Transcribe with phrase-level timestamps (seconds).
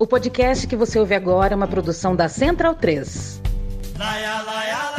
[0.00, 3.42] O podcast que você ouve agora é uma produção da Central 3.
[3.98, 4.97] Laia, laia, laia.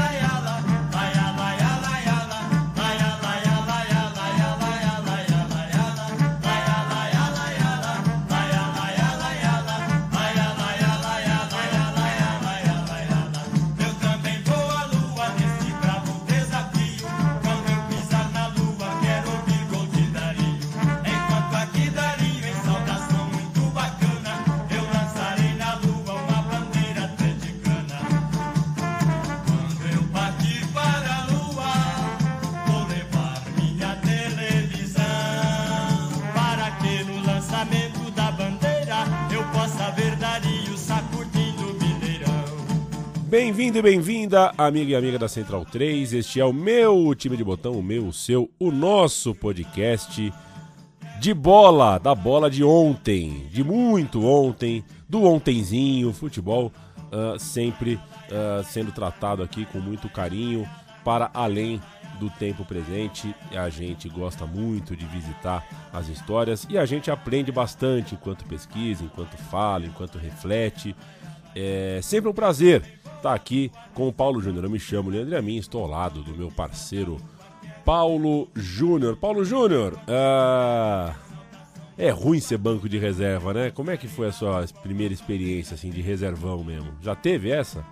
[43.30, 46.14] Bem-vindo e bem-vinda, amiga e amiga da Central 3.
[46.14, 50.34] Este é o meu time de botão, o meu, o seu, o nosso podcast
[51.20, 56.72] de bola, da bola de ontem, de muito ontem, do ontenzinho, futebol
[57.12, 58.00] uh, sempre
[58.31, 60.68] uh, sendo tratado aqui com muito carinho
[61.06, 61.80] para além
[62.20, 63.36] do tempo presente.
[63.52, 69.03] A gente gosta muito de visitar as histórias e a gente aprende bastante enquanto pesquisa,
[69.03, 70.96] enquanto fala, enquanto reflete.
[71.56, 74.64] É sempre um prazer estar aqui com o Paulo Júnior.
[74.64, 77.17] Eu me chamo Leandro Amin, estou ao lado do meu parceiro
[77.86, 79.17] Paulo Júnior.
[79.17, 81.14] Paulo Júnior, uh...
[81.97, 83.72] é ruim ser banco de reserva, né?
[83.72, 86.92] Como é que foi a sua primeira experiência assim de reservão mesmo?
[87.02, 87.86] Já teve essa?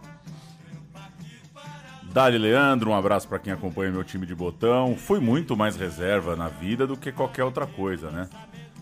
[2.14, 4.96] Dali Leandro, um abraço para quem acompanha meu time de botão.
[4.96, 8.30] Fui muito mais reserva na vida do que qualquer outra coisa, né?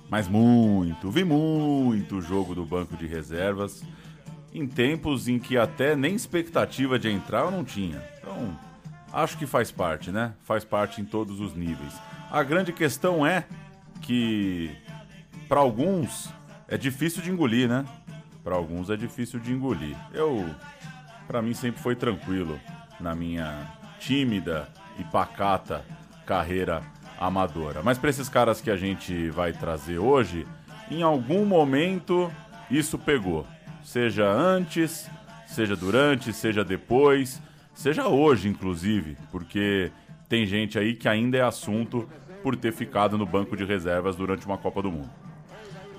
[0.10, 3.84] Mas muito, vi muito jogo do banco de reservas
[4.56, 8.02] em tempos em que até nem expectativa de entrar eu não tinha.
[8.18, 8.58] Então,
[9.12, 10.34] acho que faz parte, né?
[10.44, 11.94] Faz parte em todos os níveis.
[12.32, 13.46] A grande questão é
[14.02, 14.72] que
[15.50, 16.34] para alguns
[16.70, 17.86] é difícil de engolir, né?
[18.46, 19.98] Para alguns é difícil de engolir.
[20.14, 20.50] Eu,
[21.28, 22.58] para mim sempre foi tranquilo
[22.98, 23.68] na minha
[24.00, 25.84] tímida e pacata
[26.26, 26.82] carreira
[27.20, 27.84] amadora.
[27.84, 30.48] Mas para esses caras que a gente vai trazer hoje,
[30.90, 32.32] em algum momento
[32.72, 33.46] isso pegou
[33.86, 35.08] seja antes,
[35.46, 37.42] seja durante, seja depois,
[37.74, 39.92] seja hoje, inclusive, porque
[40.28, 42.10] tem gente aí que ainda é assunto
[42.42, 45.10] por ter ficado no banco de reservas durante uma Copa do Mundo.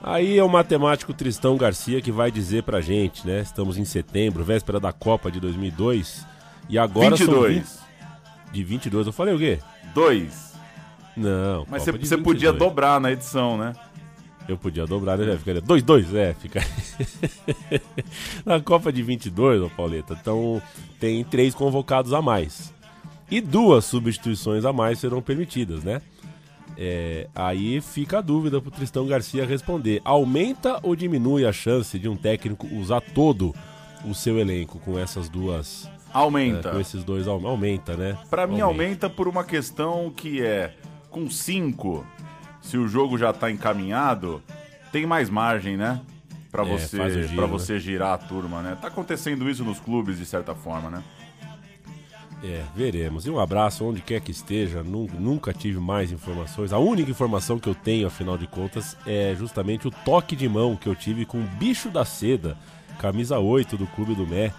[0.03, 3.41] Aí é o matemático Tristão Garcia que vai dizer pra gente, né?
[3.41, 6.27] Estamos em setembro, véspera da Copa de 2002.
[6.69, 7.67] E agora 22.
[7.67, 7.87] São 20...
[8.53, 9.59] De 22, eu falei o quê?
[9.95, 10.55] 2.
[11.17, 13.73] Não, Mas você podia dobrar na edição, né?
[14.49, 15.37] Eu podia dobrar, né?
[15.37, 16.61] Ficaria 2-2, é, fica.
[18.47, 20.63] Na Copa de 22, ô Pauleta, então
[21.01, 22.73] tem três convocados a mais.
[23.31, 26.01] E duas substituições a mais serão permitidas, né?
[26.79, 32.09] É, aí fica a dúvida pro Tristão Garcia responder: aumenta ou diminui a chance de
[32.09, 33.55] um técnico usar todo
[34.05, 35.91] o seu elenco com essas duas.
[36.13, 36.69] Aumenta.
[36.69, 38.17] É, com esses dois, aumenta, né?
[38.31, 40.75] Para mim, aumenta por uma questão que é:
[41.11, 42.07] com cinco
[42.67, 44.43] se o jogo já está encaminhado,
[44.91, 46.01] tem mais margem, né?
[46.51, 46.99] Para é, você,
[47.35, 47.79] para você né?
[47.79, 48.77] girar a turma, né?
[48.81, 51.03] Tá acontecendo isso nos clubes de certa forma, né?
[52.43, 53.25] É, veremos.
[53.25, 54.83] E um abraço onde quer que esteja.
[54.83, 56.73] Nunca tive mais informações.
[56.73, 60.77] A única informação que eu tenho, afinal de contas, é justamente o toque de mão
[60.77, 62.59] que eu tive com o Bicho da Seda,
[62.99, 64.53] camisa 8 do Clube do Mé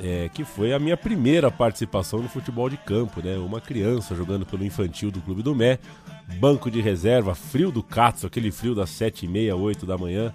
[0.00, 3.36] é, que foi a minha primeira participação no futebol de campo, né?
[3.38, 5.78] Uma criança jogando pelo infantil do Clube do Mé,
[6.38, 10.32] banco de reserva, frio do Katsu, aquele frio das sete e meia, oito da manhã.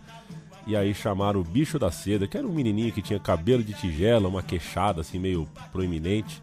[0.65, 3.73] E aí chamaram o bicho da seda, que era um menininho que tinha cabelo de
[3.73, 6.41] tigela, uma queixada assim meio proeminente.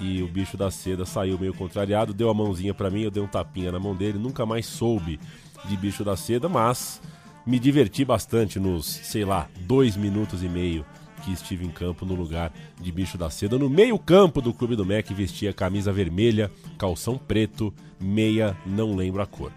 [0.00, 3.22] E o bicho da seda saiu meio contrariado, deu a mãozinha para mim, eu dei
[3.22, 5.18] um tapinha na mão dele, nunca mais soube
[5.64, 7.00] de bicho da seda, mas
[7.44, 10.84] me diverti bastante nos, sei lá, dois minutos e meio
[11.28, 12.50] que estive em campo no lugar
[12.80, 17.72] de Bicho da Seda, no meio-campo do Clube do MEC, vestia camisa vermelha, calção preto,
[18.00, 19.52] meia, não lembro a cor.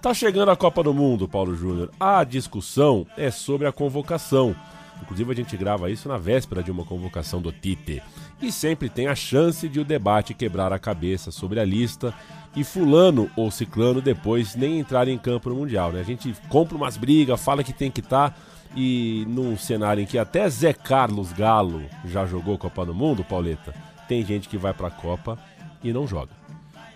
[0.00, 1.90] Tá chegando a Copa do Mundo, Paulo Júnior.
[2.00, 4.56] A discussão é sobre a convocação.
[5.00, 8.02] Inclusive a gente grava isso na véspera de uma convocação do Tite.
[8.40, 12.12] E sempre tem a chance de o debate quebrar a cabeça sobre a lista
[12.56, 15.92] e fulano ou ciclano depois nem entrar em campo no Mundial.
[15.92, 16.00] Né?
[16.00, 18.36] A gente compra umas brigas, fala que tem que estar, tá,
[18.74, 23.74] e num cenário em que até Zé Carlos Galo já jogou Copa do Mundo, Pauleta,
[24.08, 25.38] tem gente que vai para a Copa
[25.82, 26.30] e não joga.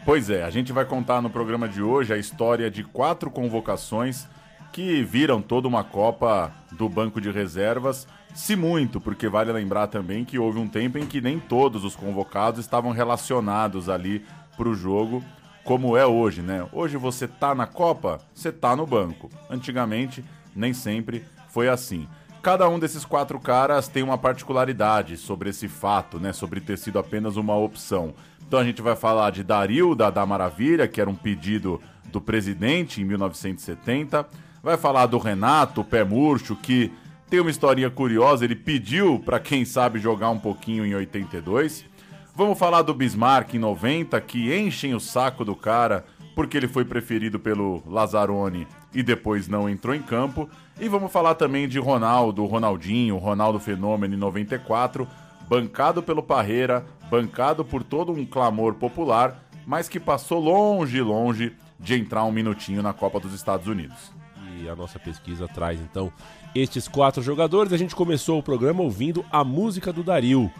[0.04, 4.26] Pois é, a gente vai contar no programa de hoje a história de quatro convocações
[4.72, 10.24] que viram toda uma Copa do banco de reservas, se muito, porque vale lembrar também
[10.24, 14.24] que houve um tempo em que nem todos os convocados estavam relacionados ali
[14.56, 15.24] para o jogo,
[15.64, 16.66] como é hoje, né?
[16.72, 19.30] Hoje você tá na Copa, você tá no banco.
[19.50, 20.22] Antigamente,
[20.54, 21.24] nem sempre
[21.56, 22.06] foi assim.
[22.42, 26.30] cada um desses quatro caras tem uma particularidade sobre esse fato, né?
[26.34, 28.12] Sobre ter sido apenas uma opção.
[28.46, 31.80] Então a gente vai falar de Dario, da, da Maravilha, que era um pedido
[32.12, 34.26] do presidente em 1970.
[34.62, 36.92] Vai falar do Renato, pé murcho, que
[37.30, 41.86] tem uma historinha curiosa, ele pediu para quem sabe jogar um pouquinho em 82.
[42.34, 46.04] Vamos falar do Bismarck em 90, que enchem o saco do cara
[46.36, 50.48] porque ele foi preferido pelo Lazzaroni e depois não entrou em campo.
[50.80, 55.06] E vamos falar também de Ronaldo, Ronaldinho, Ronaldo Fenômeno em 94,
[55.46, 61.94] bancado pelo Parreira, bancado por todo um clamor popular, mas que passou longe, longe de
[61.94, 64.10] entrar um minutinho na Copa dos Estados Unidos.
[64.58, 66.10] E a nossa pesquisa traz então
[66.54, 67.74] estes quatro jogadores.
[67.74, 70.50] A gente começou o programa ouvindo a música do Daril,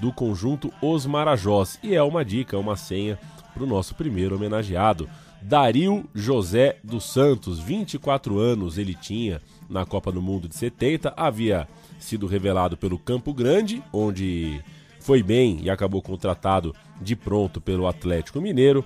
[0.00, 1.78] do conjunto Os Marajós.
[1.80, 3.16] E é uma dica, uma senha
[3.54, 5.08] para o nosso primeiro homenageado.
[5.46, 11.68] Dario José dos Santos, 24 anos ele tinha na Copa do Mundo de 70, havia
[11.98, 14.58] sido revelado pelo Campo Grande, onde
[15.00, 18.82] foi bem e acabou contratado de pronto pelo Atlético Mineiro.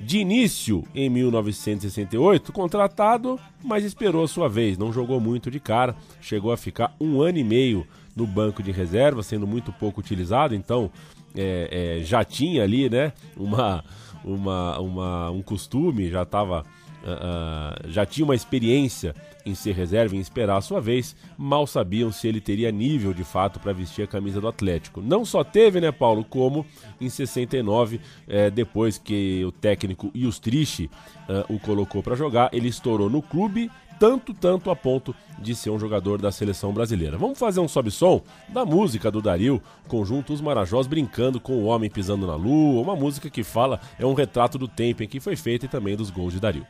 [0.00, 5.94] De início, em 1968, contratado, mas esperou a sua vez, não jogou muito de cara,
[6.20, 7.86] chegou a ficar um ano e meio
[8.16, 10.90] no banco de reserva, sendo muito pouco utilizado, então
[11.36, 13.84] é, é, já tinha ali né, uma,
[14.24, 16.64] uma, uma, um costume, já estava.
[17.02, 19.14] Uh, uh, já tinha uma experiência
[19.46, 23.24] em ser reserva, em esperar a sua vez, mal sabiam se ele teria nível de
[23.24, 25.00] fato para vestir a camisa do Atlético.
[25.00, 26.66] Não só teve, né, Paulo, como
[27.00, 30.90] em 69, eh, depois que o técnico Justrich
[31.28, 33.70] uh, o colocou para jogar, ele estourou no clube,
[34.00, 37.18] tanto, tanto a ponto de ser um jogador da seleção brasileira.
[37.18, 41.90] Vamos fazer um sobe-som da música do Dario, conjunto Os Marajós brincando com o homem
[41.90, 45.36] pisando na lua, uma música que fala, é um retrato do tempo em que foi
[45.36, 46.66] feita e também dos gols de Dario.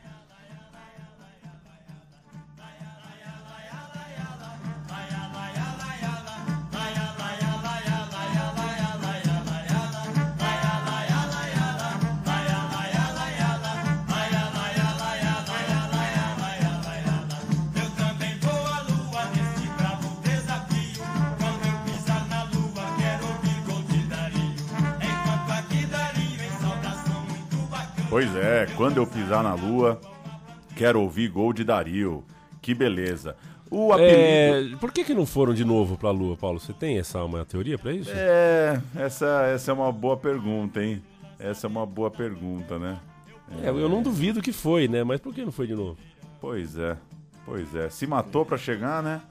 [28.11, 29.97] Pois é, quando eu pisar na lua,
[30.75, 32.25] quero ouvir gol de Dario.
[32.61, 33.37] Que beleza.
[33.69, 34.75] O apelido...
[34.75, 36.59] É, por que, que não foram de novo para a Lua, Paulo?
[36.59, 38.11] Você tem essa uma teoria para isso?
[38.13, 41.01] É, essa, essa é uma boa pergunta, hein?
[41.39, 42.99] Essa é uma boa pergunta, né?
[43.63, 45.05] É, eu não duvido que foi, né?
[45.05, 45.97] Mas por que não foi de novo?
[46.41, 46.97] Pois é,
[47.45, 47.89] pois é.
[47.89, 49.21] Se matou para chegar, né?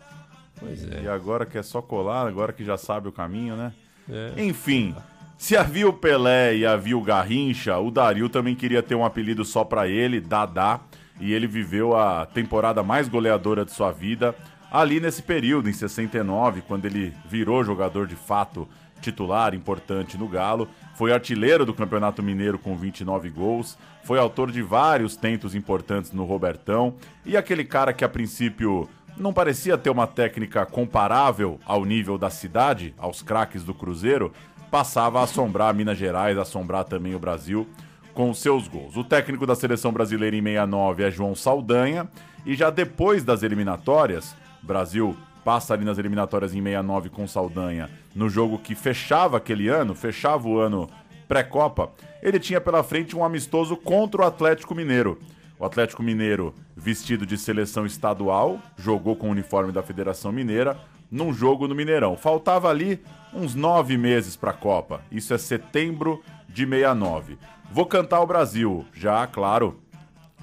[0.59, 1.03] Pois é.
[1.03, 3.75] E agora que é só colar, agora que já sabe o caminho, né?
[4.09, 4.43] É.
[4.43, 4.94] Enfim,
[5.40, 9.42] se havia o Pelé e havia o Garrincha, o Dario também queria ter um apelido
[9.42, 10.81] só para ele, Dadá,
[11.19, 14.34] e ele viveu a temporada mais goleadora de sua vida
[14.70, 18.69] ali nesse período, em 69, quando ele virou jogador de fato
[19.00, 24.60] titular importante no Galo, foi artilheiro do Campeonato Mineiro com 29 gols, foi autor de
[24.60, 28.86] vários tentos importantes no Robertão, e aquele cara que a princípio
[29.16, 34.32] não parecia ter uma técnica comparável ao nível da cidade, aos craques do Cruzeiro,
[34.70, 37.67] passava a assombrar Minas Gerais, assombrar também o Brasil
[38.14, 38.96] com seus gols.
[38.96, 42.08] O técnico da seleção brasileira em 69 é João Saldanha
[42.46, 48.29] e já depois das eliminatórias, Brasil passa ali nas eliminatórias em 69 com Saldanha, no
[48.29, 50.89] jogo que fechava aquele ano, fechava o ano
[51.27, 51.91] pré-copa,
[52.22, 55.19] ele tinha pela frente um amistoso contra o Atlético Mineiro.
[55.58, 60.77] O Atlético Mineiro, vestido de seleção estadual, jogou com o uniforme da Federação Mineira
[61.10, 62.17] num jogo no Mineirão.
[62.17, 63.02] Faltava ali
[63.34, 65.02] uns nove meses para a Copa.
[65.10, 67.38] Isso é setembro de 69.
[67.72, 69.81] Vou cantar o Brasil, já, claro,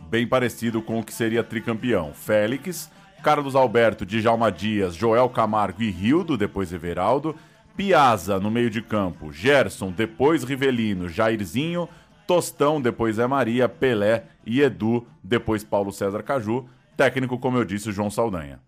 [0.10, 2.14] bem parecido com o que seria tricampeão.
[2.14, 2.90] Félix,
[3.22, 7.36] Carlos Alberto, Djalma Dias, Joel Camargo e Rildo, depois Everaldo.
[7.76, 11.88] Piazza no meio de campo, Gerson, depois Rivelino, Jairzinho,
[12.26, 16.68] Tostão, depois é Maria, Pelé e Edu, depois Paulo César Caju.
[16.96, 18.60] Técnico, como eu disse, João Saldanha.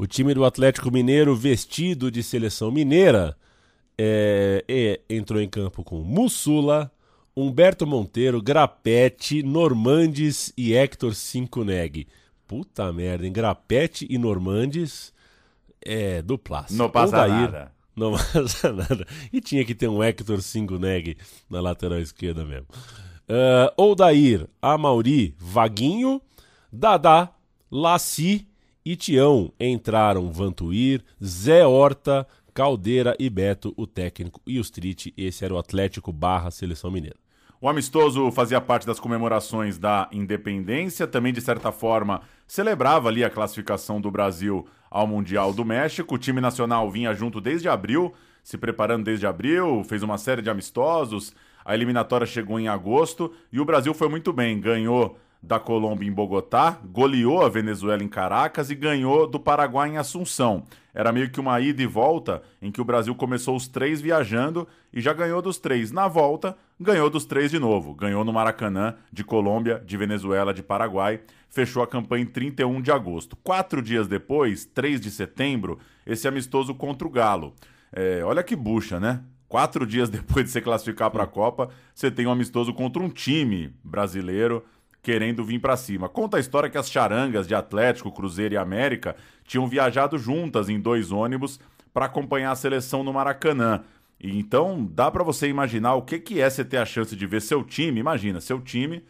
[0.00, 3.36] O time do Atlético Mineiro, vestido de seleção mineira,
[3.98, 6.90] é, é, entrou em campo com Mussula,
[7.36, 12.08] Humberto Monteiro, Grapete, Normandes e Hector Cinconeg.
[12.46, 15.12] Puta merda, em Grapete e Normandes
[15.84, 16.74] é duplaço.
[16.74, 17.70] Não passa nada.
[17.94, 19.06] Não passa nada.
[19.30, 21.18] E tinha que ter um Hector Cinconeg
[21.50, 22.68] na lateral esquerda mesmo.
[23.28, 26.22] Uh, Odair, Amauri, Vaguinho,
[26.72, 27.34] Dadá,
[27.70, 28.49] Laci
[28.90, 35.44] e Tião entraram Vantuir, Zé Horta, Caldeira e Beto, o técnico, e o Street, esse
[35.44, 37.14] era o Atlético barra Seleção Mineira.
[37.60, 43.30] O amistoso fazia parte das comemorações da independência, também de certa forma celebrava ali a
[43.30, 46.16] classificação do Brasil ao Mundial do México.
[46.16, 50.50] O time nacional vinha junto desde abril, se preparando desde abril, fez uma série de
[50.50, 51.32] amistosos.
[51.64, 56.12] A eliminatória chegou em agosto e o Brasil foi muito bem, ganhou da Colômbia em
[56.12, 60.64] Bogotá, goleou a Venezuela em Caracas e ganhou do Paraguai em Assunção.
[60.92, 64.66] Era meio que uma ida e volta em que o Brasil começou os três viajando
[64.92, 65.90] e já ganhou dos três.
[65.92, 67.94] Na volta, ganhou dos três de novo.
[67.94, 71.20] Ganhou no Maracanã, de Colômbia, de Venezuela, de Paraguai.
[71.48, 73.36] Fechou a campanha em 31 de agosto.
[73.36, 77.54] Quatro dias depois, 3 de setembro, esse amistoso contra o Galo.
[77.92, 79.22] É, olha que bucha, né?
[79.48, 83.08] Quatro dias depois de se classificar para a Copa, você tem um amistoso contra um
[83.08, 84.64] time brasileiro
[85.02, 86.08] querendo vir para cima.
[86.08, 90.80] Conta a história que as charangas de Atlético, Cruzeiro e América tinham viajado juntas em
[90.80, 91.58] dois ônibus
[91.92, 93.82] para acompanhar a seleção no Maracanã.
[94.20, 97.26] E então dá para você imaginar o que, que é você ter a chance de
[97.26, 98.00] ver seu time.
[98.00, 99.02] Imagina, seu time,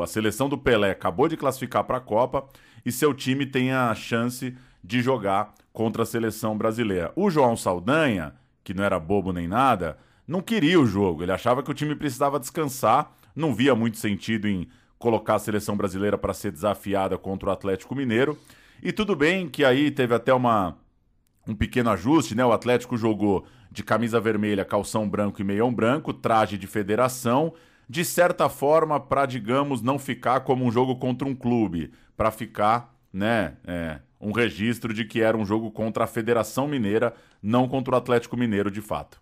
[0.00, 2.46] a seleção do Pelé acabou de classificar para a Copa
[2.86, 7.12] e seu time tem a chance de jogar contra a seleção brasileira.
[7.16, 11.22] O João Saldanha, que não era bobo nem nada, não queria o jogo.
[11.22, 14.68] Ele achava que o time precisava descansar, não via muito sentido em
[15.02, 18.38] colocar a seleção brasileira para ser desafiada contra o Atlético Mineiro.
[18.80, 20.78] E tudo bem que aí teve até uma,
[21.46, 22.44] um pequeno ajuste, né?
[22.44, 27.52] O Atlético jogou de camisa vermelha, calção branco e meião branco, traje de federação,
[27.88, 32.94] de certa forma para, digamos, não ficar como um jogo contra um clube, para ficar,
[33.12, 37.94] né, é, um registro de que era um jogo contra a Federação Mineira, não contra
[37.94, 39.21] o Atlético Mineiro de fato.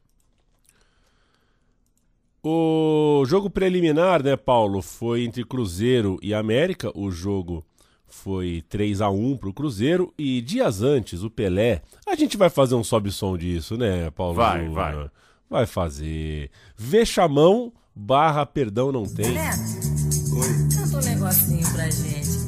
[2.42, 6.90] O jogo preliminar, né, Paulo, foi entre Cruzeiro e América.
[6.94, 7.64] O jogo
[8.06, 12.74] foi 3 a 1 pro Cruzeiro e dias antes o Pelé, a gente vai fazer
[12.74, 14.34] um sobe-som disso, né, Paulo?
[14.34, 15.10] Vai, vai.
[15.48, 16.50] Vai fazer.
[16.76, 19.26] Vexamão barra perdão não tem.
[19.26, 19.50] Pelé,
[20.32, 20.48] Oi.
[20.74, 22.39] Canta um negocinho pra gente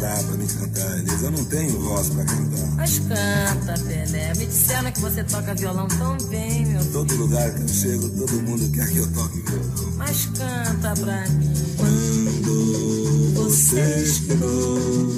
[0.00, 1.26] dá pra me cantar, Elisa.
[1.26, 2.70] Eu não tenho voz pra cantar.
[2.76, 4.34] Mas canta, Pelé.
[4.36, 6.92] Me disseram que você toca violão tão bem, meu filho.
[6.92, 9.92] Todo lugar que eu chego, todo mundo quer que eu toque violão.
[9.96, 11.52] Mas canta pra mim.
[11.76, 15.10] Quando você chegou,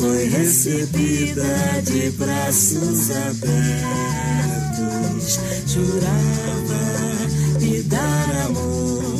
[0.00, 4.14] foi recebida de braços abertos.
[5.66, 6.54] Jurava
[7.60, 9.13] me dar amor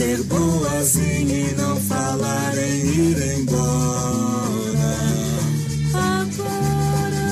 [0.00, 4.96] ser boazinha e não falar em ir embora.
[5.92, 7.28] Agora,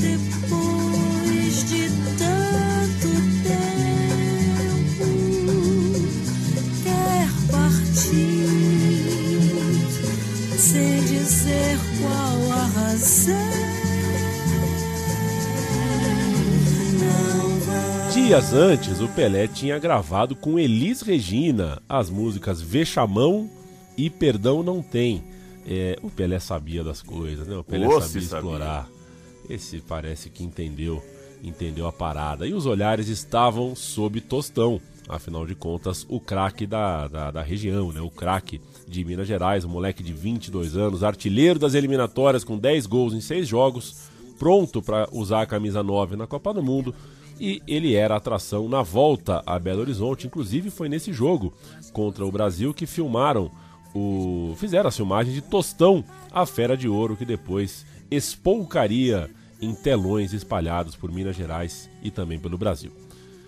[0.00, 1.88] depois de
[2.18, 3.10] tanto
[3.44, 5.06] tempo,
[6.82, 8.50] quer partir
[10.58, 13.65] sem dizer qual a razão.
[18.26, 23.48] Dias antes, o Pelé tinha gravado com Elis Regina as músicas Vexamão
[23.96, 25.22] e Perdão Não Tem.
[25.64, 27.56] É, o Pelé sabia das coisas, né?
[27.56, 28.82] O Pelé sabia explorar.
[28.82, 29.56] Sabia.
[29.56, 31.00] Esse parece que entendeu,
[31.40, 32.48] entendeu a parada.
[32.48, 34.80] E os olhares estavam sob Tostão.
[35.08, 38.00] Afinal de contas, o craque da, da, da, região, né?
[38.00, 42.86] O craque de Minas Gerais, um moleque de 22 anos, artilheiro das eliminatórias com 10
[42.86, 46.92] gols em 6 jogos, pronto para usar a camisa 9 na Copa do Mundo
[47.38, 50.26] e ele era atração na volta a Belo Horizonte.
[50.26, 51.52] Inclusive foi nesse jogo
[51.92, 53.50] contra o Brasil que filmaram
[53.94, 60.32] o fizeram a filmagem de Tostão, a fera de ouro que depois espolcaria em telões
[60.32, 62.92] espalhados por Minas Gerais e também pelo Brasil.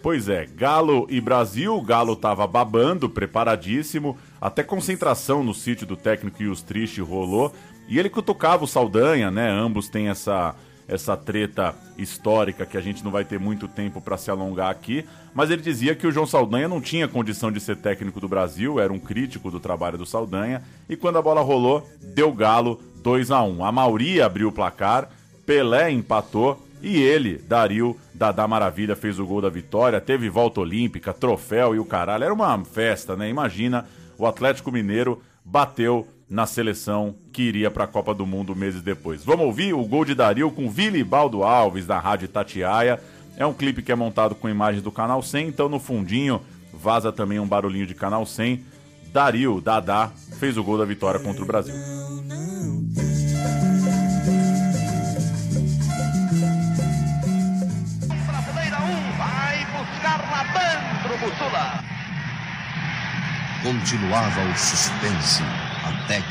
[0.02, 6.42] Pois é, Galo e Brasil, Galo estava babando, preparadíssimo, até concentração no sítio do técnico
[6.42, 7.52] e os Triste rolou,
[7.88, 9.50] e ele cutucava o Saldanha, né?
[9.50, 10.54] Ambos têm essa
[10.88, 15.04] essa treta histórica que a gente não vai ter muito tempo para se alongar aqui,
[15.34, 18.80] mas ele dizia que o João Saldanha não tinha condição de ser técnico do Brasil,
[18.80, 23.30] era um crítico do trabalho do Saldanha, e quando a bola rolou, deu galo 2
[23.30, 25.10] a 1 A Mauri abriu o placar,
[25.44, 31.12] Pelé empatou e ele, Dario, Dadá Maravilha, fez o gol da vitória, teve volta olímpica,
[31.12, 32.24] troféu e o caralho.
[32.24, 33.28] Era uma festa, né?
[33.28, 38.82] Imagina, o Atlético Mineiro bateu na seleção que iria para a Copa do Mundo meses
[38.82, 39.24] depois.
[39.24, 40.70] Vamos ouvir o gol de Dario com
[41.06, 43.00] Baldo Alves da Rádio Tatiaia.
[43.36, 46.40] É um clipe que é montado com imagens do Canal 100, então no fundinho
[46.72, 48.64] vaza também um barulhinho de Canal 100.
[49.12, 51.74] Dario, Dadá, fez o gol da vitória contra o Brasil.
[63.62, 66.22] Continuava o suspense até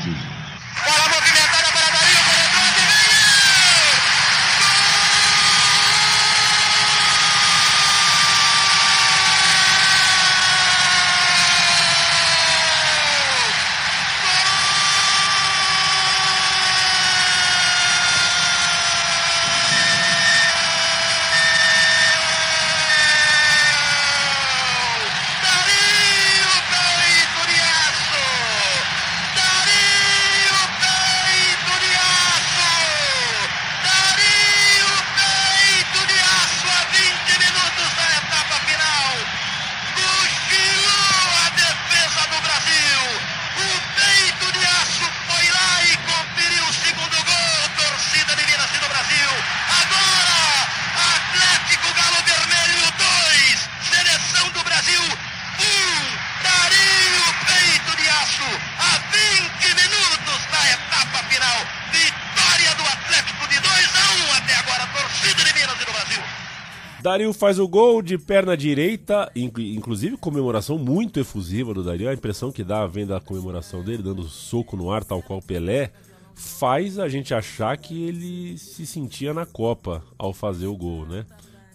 [67.32, 72.08] Faz o gol de perna direita, inclusive comemoração muito efusiva do Dario.
[72.08, 75.92] A impressão que dá vendo a comemoração dele, dando soco no ar, tal qual Pelé,
[76.34, 81.26] faz a gente achar que ele se sentia na Copa ao fazer o gol, né?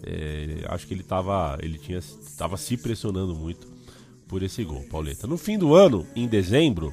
[0.02, 2.00] É, acho que ele estava ele tinha,
[2.36, 3.66] tava se pressionando muito
[4.26, 5.26] por esse gol, Pauleta.
[5.26, 6.92] No fim do ano, em dezembro,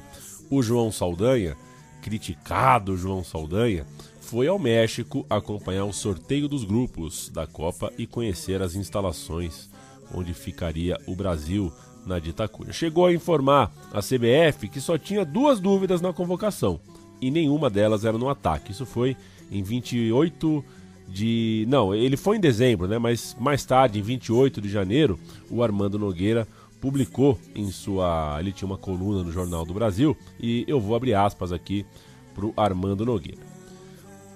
[0.50, 1.56] o João Saldanha,
[2.02, 3.86] criticado João Saldanha,
[4.32, 9.68] foi ao México acompanhar o sorteio dos grupos da Copa e conhecer as instalações
[10.14, 11.70] onde ficaria o Brasil
[12.06, 12.72] na dita cunha.
[12.72, 16.80] Chegou a informar a CBF que só tinha duas dúvidas na convocação
[17.20, 18.72] e nenhuma delas era no ataque.
[18.72, 19.18] Isso foi
[19.50, 20.64] em 28
[21.06, 21.66] de.
[21.68, 22.96] Não, ele foi em dezembro, né?
[22.96, 25.20] Mas mais tarde, em 28 de janeiro,
[25.50, 26.48] o Armando Nogueira
[26.80, 28.38] publicou em sua.
[28.40, 31.84] Ele tinha uma coluna no Jornal do Brasil e eu vou abrir aspas aqui
[32.34, 33.51] para o Armando Nogueira.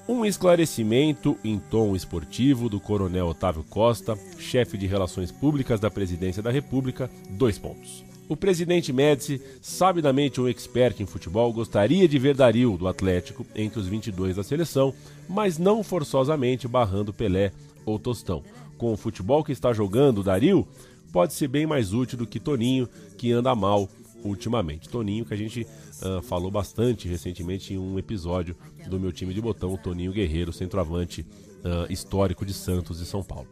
[0.08, 6.40] Um esclarecimento em tom esportivo do Coronel Otávio Costa, chefe de Relações Públicas da Presidência
[6.40, 7.10] da República.
[7.28, 8.04] Dois pontos.
[8.28, 13.80] O presidente Médici, sabidamente um expert em futebol, gostaria de ver Dario, do Atlético, entre
[13.80, 14.94] os 22 da seleção,
[15.28, 17.50] mas não forçosamente barrando Pelé
[17.84, 18.44] ou Tostão.
[18.78, 20.68] Com o futebol que está jogando Dario,
[21.12, 23.88] pode ser bem mais útil do que Toninho, que anda mal
[24.22, 24.88] ultimamente.
[24.88, 25.66] Toninho, que a gente
[26.02, 28.56] uh, falou bastante recentemente em um episódio
[28.88, 33.22] do meu time de botão, o Toninho Guerreiro, centroavante uh, histórico de Santos e São
[33.22, 33.48] Paulo.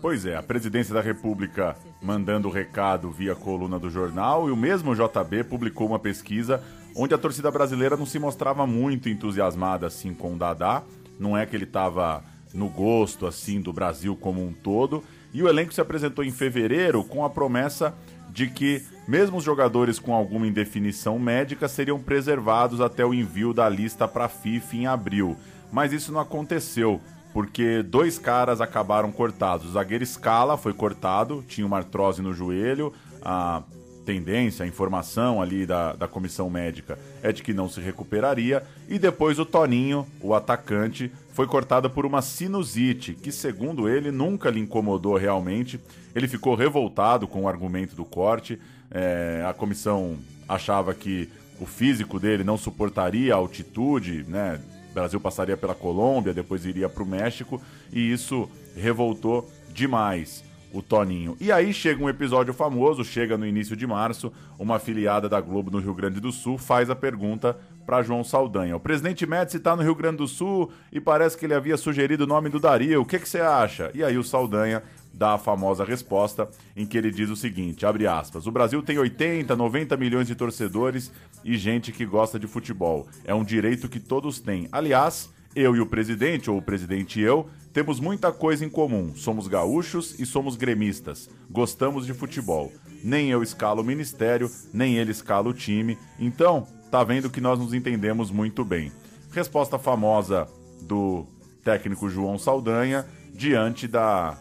[0.00, 4.56] Pois é, a presidência da República mandando o recado via coluna do jornal e o
[4.56, 6.62] mesmo JB publicou uma pesquisa
[6.94, 10.82] onde a torcida brasileira não se mostrava muito entusiasmada assim com o Dadá.
[11.18, 12.22] Não é que ele estava
[12.54, 15.02] no gosto assim do Brasil como um todo.
[15.32, 17.94] E o elenco se apresentou em fevereiro com a promessa
[18.36, 23.66] de que mesmo os jogadores com alguma indefinição médica seriam preservados até o envio da
[23.66, 25.38] lista para a FIFA em abril.
[25.72, 27.00] Mas isso não aconteceu,
[27.32, 29.70] porque dois caras acabaram cortados.
[29.70, 33.62] O zagueiro Scala foi cortado, tinha uma artrose no joelho, a
[34.04, 38.62] tendência, a informação ali da, da comissão médica é de que não se recuperaria.
[38.86, 44.48] E depois o Toninho, o atacante, foi cortado por uma sinusite, que segundo ele nunca
[44.48, 45.78] lhe incomodou realmente.
[46.14, 48.58] Ele ficou revoltado com o argumento do corte.
[48.90, 50.16] É, a comissão
[50.48, 51.28] achava que
[51.60, 54.58] o físico dele não suportaria a altitude, né?
[54.90, 57.60] O Brasil passaria pela Colômbia, depois iria para o México,
[57.92, 61.36] e isso revoltou demais o Toninho.
[61.38, 65.70] E aí chega um episódio famoso, chega no início de março, uma afiliada da Globo
[65.70, 68.76] no Rio Grande do Sul faz a pergunta para João Saldanha.
[68.76, 72.24] O presidente Médici está no Rio Grande do Sul e parece que ele havia sugerido
[72.24, 73.00] o nome do Dario.
[73.00, 73.90] O que, que você acha?
[73.94, 74.82] E aí o Saldanha
[75.14, 78.98] dá a famosa resposta em que ele diz o seguinte, abre aspas, o Brasil tem
[78.98, 81.10] 80, 90 milhões de torcedores
[81.42, 83.06] e gente que gosta de futebol.
[83.24, 84.68] É um direito que todos têm.
[84.70, 89.14] Aliás, eu e o presidente, ou o presidente e eu, temos muita coisa em comum.
[89.16, 91.30] Somos gaúchos e somos gremistas.
[91.50, 92.70] Gostamos de futebol.
[93.02, 95.96] Nem eu escalo o ministério, nem ele escala o time.
[96.18, 98.92] Então, tá vendo que nós nos entendemos muito bem.
[99.32, 100.48] Resposta famosa
[100.82, 101.26] do
[101.62, 104.38] técnico João Saldanha diante da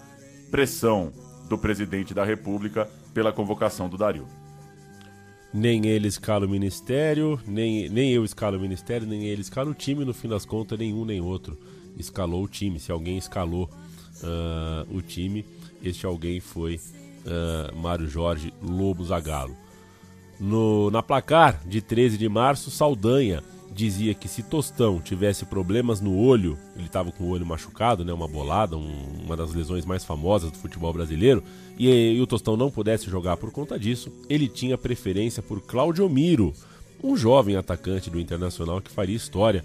[0.51, 1.11] pressão
[1.49, 4.27] do presidente da República pela convocação do Dario.
[5.53, 9.73] Nem ele escala o ministério, nem, nem eu escalo o ministério, nem ele escala o
[9.73, 11.57] time, no fim das contas, nenhum nem outro
[11.97, 12.79] escalou o time.
[12.79, 13.69] Se alguém escalou
[14.23, 15.45] uh, o time,
[15.83, 19.55] este alguém foi uh, Mário Jorge Lobo Zagalo.
[20.39, 23.41] No, na placar de 13 de março, Saldanha
[23.75, 28.13] dizia que se Tostão tivesse problemas no olho, ele estava com o olho machucado, né,
[28.13, 31.43] uma bolada, um, uma das lesões mais famosas do futebol brasileiro,
[31.77, 36.07] e, e, o Tostão não pudesse jogar por conta disso, ele tinha preferência por Claudio
[36.07, 36.53] Miro,
[37.03, 39.63] um jovem atacante do Internacional que faria história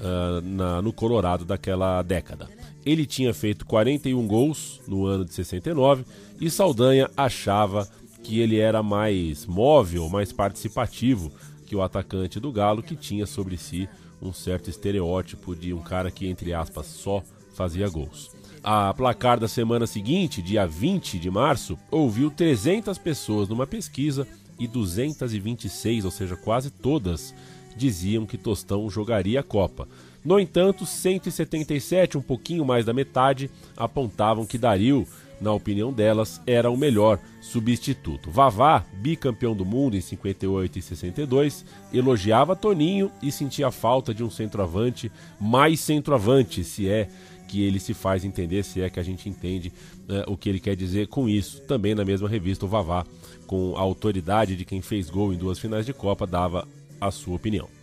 [0.00, 2.48] uh, na, no Colorado daquela década.
[2.84, 6.04] Ele tinha feito 41 gols no ano de 69
[6.40, 7.86] e Saldanha achava
[8.22, 11.32] que ele era mais móvel, mais participativo
[11.66, 13.88] que o atacante do Galo, que tinha sobre si
[14.20, 17.22] um certo estereótipo de um cara que, entre aspas, só
[17.54, 18.30] fazia gols.
[18.62, 24.26] A placar da semana seguinte, dia 20 de março, ouviu 300 pessoas numa pesquisa
[24.58, 27.34] e 226, ou seja, quase todas,
[27.74, 29.88] diziam que Tostão jogaria a Copa.
[30.22, 35.06] No entanto, 177, um pouquinho mais da metade, apontavam que Dario,
[35.40, 38.30] na opinião delas, era o melhor substituto.
[38.30, 44.30] Vavá, bicampeão do mundo em 58 e 62, elogiava Toninho e sentia falta de um
[44.30, 47.08] centroavante mais centroavante, se é
[47.48, 49.72] que ele se faz entender, se é que a gente entende
[50.08, 51.60] uh, o que ele quer dizer com isso.
[51.62, 53.04] Também na mesma revista, o Vavá,
[53.46, 56.68] com a autoridade de quem fez gol em duas finais de Copa, dava
[57.00, 57.79] a sua opinião.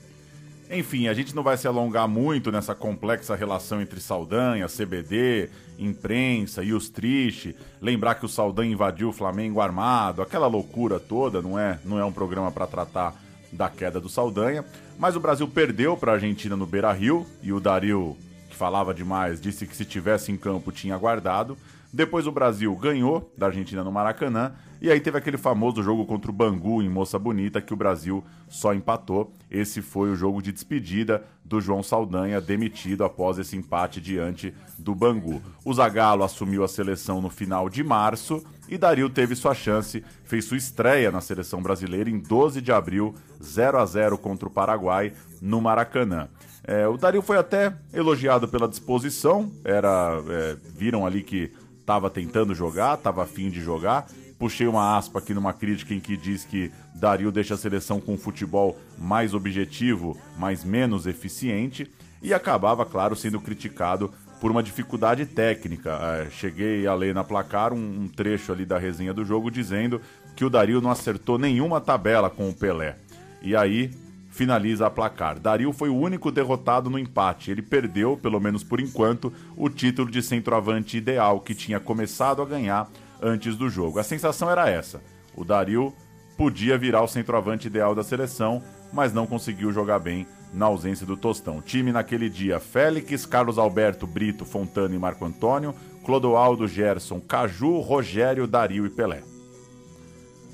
[0.70, 5.50] Enfim, a gente não vai se alongar muito nessa complexa relação entre Saldanha, CBD,
[5.80, 7.56] imprensa e os triste.
[7.82, 12.04] Lembrar que o Saldanha invadiu o Flamengo armado, aquela loucura toda, não é, não é
[12.04, 13.16] um programa para tratar
[13.52, 14.66] da queda do Saldanha.
[15.00, 18.18] Mas o Brasil perdeu para a Argentina no Beira-Rio e o Dario,
[18.50, 21.58] que falava demais, disse que se tivesse em campo tinha guardado.
[21.92, 26.30] Depois o Brasil ganhou da Argentina no Maracanã e aí teve aquele famoso jogo contra
[26.30, 29.34] o Bangu em Moça Bonita que o Brasil só empatou.
[29.50, 34.94] Esse foi o jogo de despedida do João Saldanha, demitido após esse empate diante do
[34.94, 35.42] Bangu.
[35.64, 40.46] O Zagallo assumiu a seleção no final de março e Dario teve sua chance, fez
[40.46, 45.14] sua estreia na seleção brasileira em 12 de abril, 0 a 0 contra o Paraguai
[45.42, 46.28] no Maracanã.
[46.64, 51.50] É, o Dario foi até elogiado pela disposição, era é, viram ali que
[51.88, 56.18] estava tentando jogar, estava afim de jogar, puxei uma aspa aqui numa crítica em que
[56.18, 61.90] diz que Dario deixa a seleção com um futebol mais objetivo, mas menos eficiente,
[62.22, 65.92] e acabava, claro, sendo criticado por uma dificuldade técnica.
[65.92, 70.02] É, cheguei a ler na placar um, um trecho ali da resenha do jogo dizendo
[70.36, 72.98] que o Dario não acertou nenhuma tabela com o Pelé.
[73.42, 73.92] E aí
[74.38, 75.40] finaliza a placar.
[75.40, 77.50] Dario foi o único derrotado no empate.
[77.50, 82.46] Ele perdeu, pelo menos por enquanto, o título de centroavante ideal que tinha começado a
[82.46, 82.88] ganhar
[83.20, 83.98] antes do jogo.
[83.98, 85.02] A sensação era essa:
[85.36, 85.92] o Dario
[86.38, 88.62] podia virar o centroavante ideal da seleção,
[88.94, 91.60] mas não conseguiu jogar bem na ausência do Tostão.
[91.60, 95.74] Time naquele dia: Félix, Carlos Alberto, Brito, Fontana e Marco Antônio,
[96.06, 99.24] Clodoaldo, Gerson, Caju, Rogério, Dario e Pelé.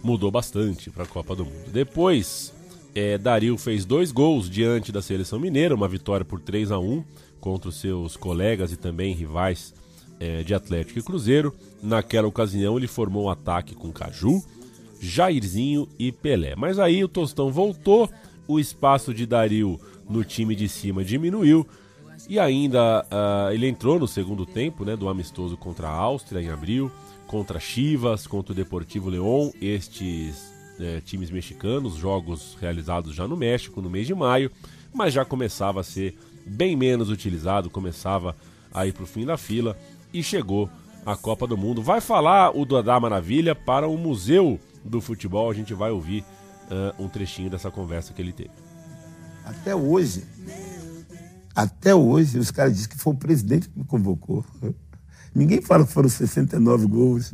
[0.01, 1.69] Mudou bastante para a Copa do Mundo.
[1.69, 2.53] Depois,
[2.95, 7.03] é, Dario fez dois gols diante da seleção mineira, uma vitória por 3 a 1
[7.39, 9.73] contra os seus colegas e também rivais
[10.19, 11.53] é, de Atlético e Cruzeiro.
[11.81, 14.43] Naquela ocasião, ele formou um ataque com Caju,
[14.99, 16.55] Jairzinho e Pelé.
[16.55, 18.09] Mas aí o Tostão voltou,
[18.47, 21.67] o espaço de Dario no time de cima diminuiu.
[22.29, 26.49] E ainda uh, ele entrou no segundo tempo né, do amistoso contra a Áustria em
[26.49, 26.89] abril,
[27.27, 30.52] contra Chivas, contra o Deportivo León, estes
[30.83, 34.51] é, times mexicanos, jogos realizados já no México no mês de maio,
[34.93, 38.35] mas já começava a ser bem menos utilizado, começava
[38.73, 39.77] a ir para o fim da fila
[40.13, 40.69] e chegou
[41.05, 41.81] a Copa do Mundo.
[41.81, 45.49] Vai falar o Dodá Maravilha para o Museu do Futebol.
[45.49, 46.23] A gente vai ouvir
[46.69, 48.51] uh, um trechinho dessa conversa que ele teve.
[49.45, 50.23] Até hoje,
[51.55, 54.45] até hoje, os caras dizem que foi o presidente que me convocou.
[55.35, 57.33] Ninguém fala que foram 69 gols,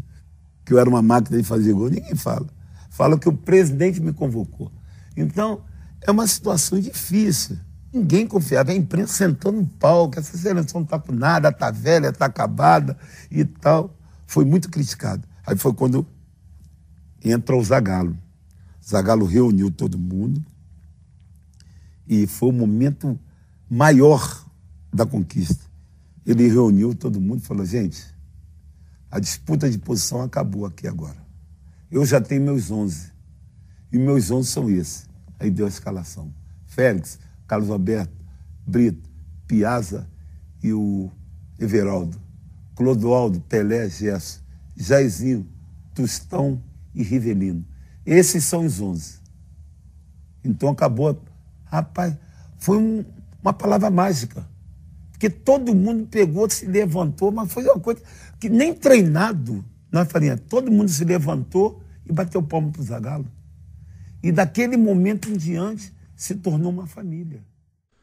[0.66, 1.90] que eu era uma máquina de fazer gol.
[1.90, 2.48] Ninguém fala.
[2.90, 4.72] Fala que o presidente me convocou.
[5.16, 5.62] Então,
[6.02, 7.58] é uma situação difícil.
[7.94, 8.72] Ninguém confiava.
[8.72, 12.98] A imprensa sentando no palco, essa seleção não está com nada, está velha, está acabada
[13.32, 13.96] e tal.
[14.26, 15.28] Foi muito criticado.
[15.46, 16.06] Aí foi quando
[17.24, 18.18] entra o Zagalo.
[18.86, 20.44] Zagalo reuniu todo mundo
[22.08, 23.20] e foi o momento
[23.70, 24.46] maior
[24.92, 25.66] da conquista.
[26.26, 28.04] Ele reuniu todo mundo e falou: gente,
[29.10, 31.29] a disputa de posição acabou aqui agora.
[31.92, 33.12] Eu já tenho meus 11.
[33.92, 35.10] E meus 11 são esses.
[35.40, 36.34] Aí deu a escalação.
[36.68, 38.14] Félix, Carlos Alberto,
[38.66, 39.10] Brito,
[39.48, 40.08] Piazza
[40.62, 41.10] e o
[41.58, 42.22] Everaldo.
[42.76, 44.40] Clodoaldo, Pelé, Gerson,
[44.76, 45.48] Jairzinho,
[45.94, 46.62] Tostão
[46.94, 47.66] e Rivelino.
[48.06, 49.20] Esses são os 11.
[50.44, 51.20] Então acabou.
[51.66, 52.16] Rapaz,
[52.58, 53.06] foi um,
[53.42, 54.48] uma palavra mágica.
[55.12, 58.02] Porque todo mundo pegou, se levantou, mas foi uma coisa
[58.40, 60.42] que nem treinado nós faríamos.
[60.50, 63.26] Todo mundo se levantou e bateu palmo para o Zagalo.
[64.22, 67.42] E daquele momento em diante, se tornou uma família.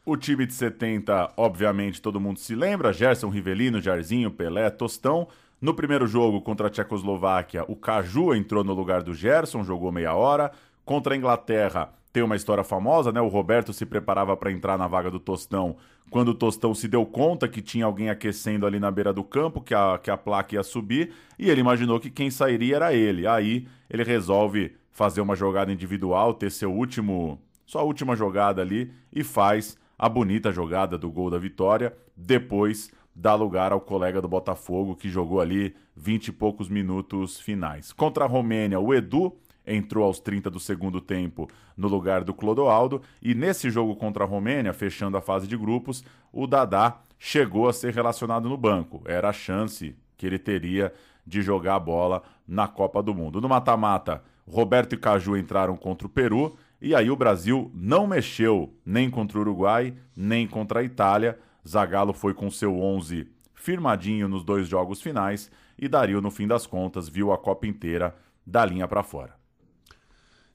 [0.05, 5.29] O time de 70, obviamente, todo mundo se lembra: Gerson Rivelino, Jairzinho, Pelé, Tostão.
[5.61, 10.15] No primeiro jogo contra a Tchecoslováquia, o Caju entrou no lugar do Gerson, jogou meia
[10.15, 10.53] hora.
[10.85, 13.21] Contra a Inglaterra, tem uma história famosa, né?
[13.21, 15.77] O Roberto se preparava para entrar na vaga do Tostão
[16.09, 19.61] quando o Tostão se deu conta que tinha alguém aquecendo ali na beira do campo,
[19.61, 23.27] que a, que a placa ia subir, e ele imaginou que quem sairia era ele.
[23.27, 29.23] Aí ele resolve fazer uma jogada individual, ter seu último sua última jogada ali e
[29.23, 31.95] faz a bonita jogada do gol da vitória.
[32.17, 37.93] Depois dá lugar ao colega do Botafogo que jogou ali 20 e poucos minutos finais.
[37.93, 43.03] Contra a Romênia, o Edu entrou aos 30 do segundo tempo no lugar do Clodoaldo
[43.21, 47.73] e nesse jogo contra a Romênia, fechando a fase de grupos, o Dadá chegou a
[47.73, 49.03] ser relacionado no banco.
[49.05, 50.93] Era a chance que ele teria
[51.27, 53.41] de jogar a bola na Copa do Mundo.
[53.41, 58.73] No mata-mata, Roberto e Caju entraram contra o Peru e aí o Brasil não mexeu
[58.85, 61.39] nem contra o Uruguai, nem contra a Itália.
[61.67, 66.67] Zagallo foi com seu 11 firmadinho nos dois jogos finais e Dario, no fim das
[66.67, 68.15] contas, viu a Copa inteira
[68.47, 69.36] da linha para fora.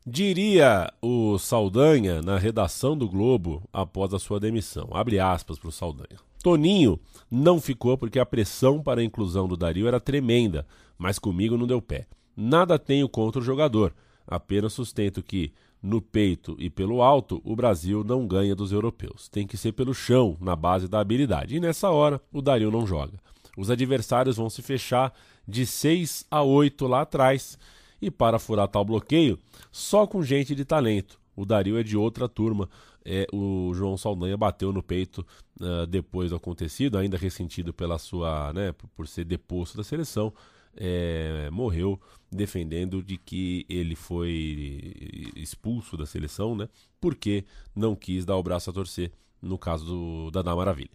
[0.05, 4.89] Diria o Saldanha na redação do Globo após a sua demissão.
[4.93, 6.19] Abre aspas para o Saldanha.
[6.41, 10.65] Toninho não ficou porque a pressão para a inclusão do Dario era tremenda,
[10.97, 12.07] mas comigo não deu pé.
[12.35, 13.93] Nada tenho contra o jogador,
[14.25, 19.29] apenas sustento que, no peito e pelo alto, o Brasil não ganha dos europeus.
[19.29, 21.55] Tem que ser pelo chão, na base da habilidade.
[21.55, 23.19] E nessa hora, o Dario não joga.
[23.55, 25.13] Os adversários vão se fechar
[25.47, 27.55] de 6 a 8 lá atrás
[28.01, 29.37] e para furar tal bloqueio,
[29.71, 31.19] só com gente de talento.
[31.35, 32.69] O Dario é de outra turma.
[33.03, 35.25] É, o João Saldanha bateu no peito
[35.59, 40.31] uh, depois do acontecido, ainda ressentido pela sua, né, por ser deposto da seleção,
[40.75, 41.99] é, morreu
[42.31, 44.93] defendendo de que ele foi
[45.35, 47.43] expulso da seleção, né, porque
[47.75, 49.11] não quis dar o braço a torcer
[49.41, 50.91] no caso do Dadá Maravilha.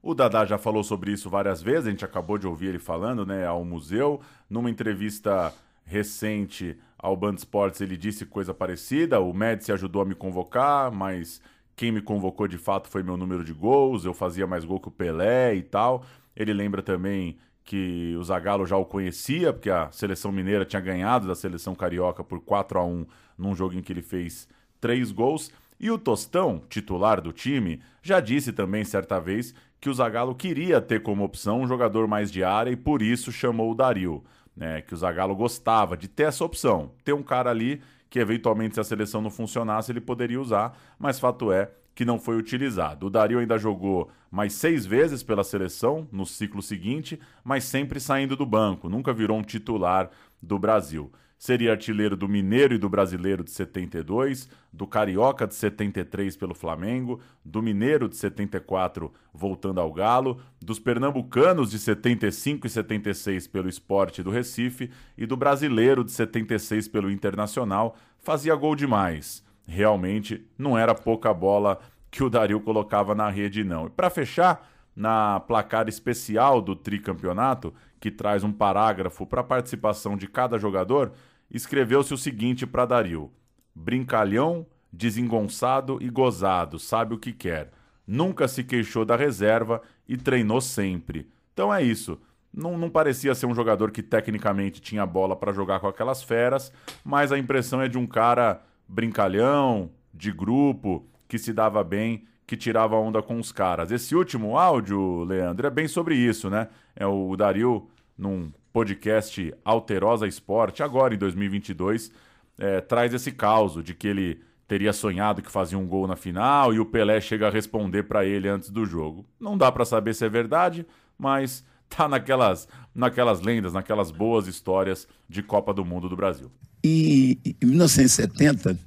[0.00, 3.26] O Dadá já falou sobre isso várias vezes, a gente acabou de ouvir ele falando,
[3.26, 5.52] né, ao museu, numa entrevista
[5.84, 9.20] recente ao Band Sports ele disse coisa parecida.
[9.20, 11.40] O Médici ajudou a me convocar, mas
[11.74, 14.04] quem me convocou de fato foi meu número de gols.
[14.04, 16.04] Eu fazia mais gol que o Pelé e tal.
[16.36, 21.26] Ele lembra também que o Zagallo já o conhecia, porque a seleção mineira tinha ganhado
[21.26, 24.48] da seleção carioca por 4 a 1 num jogo em que ele fez
[24.80, 25.50] três gols.
[25.78, 30.80] E o Tostão, titular do time, já disse também certa vez que o Zagallo queria
[30.80, 34.22] ter como opção um jogador mais de área e por isso chamou o Dario
[34.56, 38.74] né, que o Zagallo gostava de ter essa opção, ter um cara ali que eventualmente
[38.74, 43.06] se a seleção não funcionasse ele poderia usar, mas fato é que não foi utilizado.
[43.06, 48.36] O Dario ainda jogou mais seis vezes pela seleção no ciclo seguinte, mas sempre saindo
[48.36, 50.10] do banco, nunca virou um titular
[50.40, 51.10] do Brasil.
[51.42, 57.18] Seria artilheiro do Mineiro e do Brasileiro de 72, do Carioca de 73 pelo Flamengo,
[57.44, 64.22] do Mineiro de 74 voltando ao Galo, dos Pernambucanos de 75 e 76 pelo Esporte
[64.22, 67.96] do Recife e do Brasileiro de 76 pelo Internacional.
[68.20, 69.44] Fazia gol demais.
[69.66, 73.88] Realmente não era pouca bola que o Dario colocava na rede, não.
[73.88, 80.16] E para fechar, na placar especial do tricampeonato, que traz um parágrafo para a participação
[80.16, 81.12] de cada jogador,
[81.52, 83.30] escreveu-se o seguinte para Dario:
[83.74, 87.70] Brincalhão, desengonçado e gozado, sabe o que quer.
[88.06, 91.30] Nunca se queixou da reserva e treinou sempre.
[91.52, 92.18] Então é isso.
[92.52, 96.72] Não, não parecia ser um jogador que tecnicamente tinha bola para jogar com aquelas feras,
[97.02, 102.56] mas a impressão é de um cara brincalhão, de grupo, que se dava bem, que
[102.56, 103.90] tirava onda com os caras.
[103.90, 106.68] Esse último áudio, Leandro, é bem sobre isso, né?
[106.94, 107.88] É o Dario
[108.18, 112.10] num podcast Alterosa Esporte, agora em 2022,
[112.58, 116.72] é, traz esse caso de que ele teria sonhado que fazia um gol na final
[116.72, 119.26] e o Pelé chega a responder para ele antes do jogo.
[119.38, 120.86] Não dá para saber se é verdade,
[121.18, 126.50] mas tá naquelas, naquelas lendas, naquelas boas histórias de Copa do Mundo do Brasil.
[126.82, 128.78] E em 1970,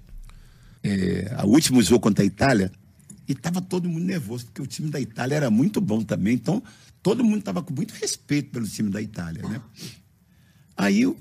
[0.83, 2.71] é, o último jogo contra a Itália,
[3.27, 6.33] e estava todo mundo nervoso, porque o time da Itália era muito bom também.
[6.33, 6.61] Então,
[7.05, 9.61] todo mundo estava com muito respeito pelo time da Itália, né?
[10.75, 11.15] Aí o,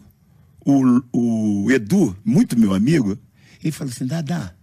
[0.65, 3.19] o, o Edu, muito meu amigo,
[3.63, 4.57] ele falou assim, Dada,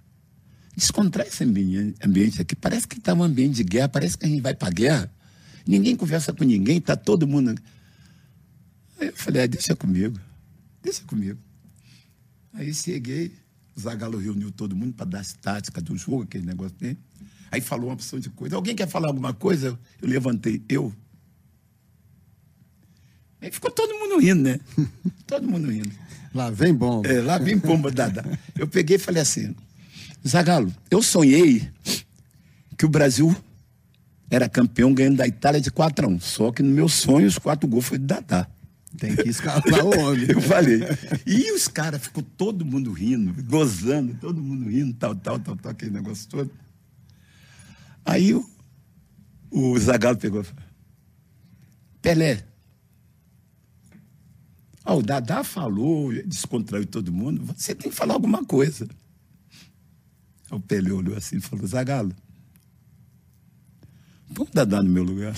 [0.75, 2.55] descontrai esse ambiente aqui.
[2.55, 5.13] Parece que está um ambiente de guerra, parece que a gente vai para guerra.
[5.67, 7.53] Ninguém conversa com ninguém, está todo mundo...
[8.99, 10.19] Aí eu falei, ah, deixa comigo,
[10.81, 11.37] deixa comigo.
[12.51, 13.31] Aí cheguei,
[13.75, 16.97] o Zagallo reuniu todo mundo para dar as táticas do jogo, aquele negócio dele.
[17.51, 18.55] Aí falou uma opção de coisa.
[18.55, 19.79] Alguém quer falar alguma coisa?
[20.01, 20.91] Eu levantei, eu.
[23.41, 24.59] Aí ficou todo mundo rindo, né?
[25.25, 25.91] todo mundo rindo.
[26.33, 27.07] Lá vem bomba.
[27.07, 28.23] É, lá vem bomba, Dada.
[28.57, 29.55] Eu peguei e falei assim,
[30.25, 31.67] Zagalo, eu sonhei
[32.77, 33.35] que o Brasil
[34.29, 37.37] era campeão ganhando da Itália de 4 a 1 Só que no meu sonho, os
[37.37, 38.47] quatro gols foi do Dadá.
[38.97, 40.27] Tem que escalar o homem.
[40.29, 40.81] eu falei.
[41.25, 45.71] E os caras, ficou todo mundo rindo, gozando, todo mundo rindo, tal, tal, tal, tal,
[45.71, 46.51] aquele negócio todo.
[48.05, 48.47] Aí o,
[49.49, 50.63] o Zagalo pegou e falou,
[52.01, 52.43] Pelé,
[54.85, 57.45] Oh, o Dadá falou, descontraiu todo mundo.
[57.55, 58.87] Você tem que falar alguma coisa.
[60.49, 62.13] O Pelé olhou assim e falou: Zagalo,
[64.33, 65.33] põe o Dadá no meu lugar.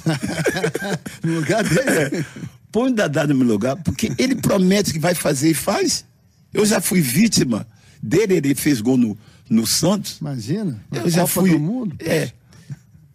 [1.24, 2.18] no lugar dele?
[2.18, 2.26] É,
[2.72, 6.06] põe o Dadá no meu lugar, porque ele promete que vai fazer e faz.
[6.54, 7.68] Eu já fui vítima
[8.02, 9.18] dele, ele fez gol no,
[9.50, 10.20] no Santos.
[10.20, 10.84] Imagina.
[10.92, 11.52] Eu já Copa fui.
[11.52, 11.96] Do mundo.
[12.00, 12.32] É.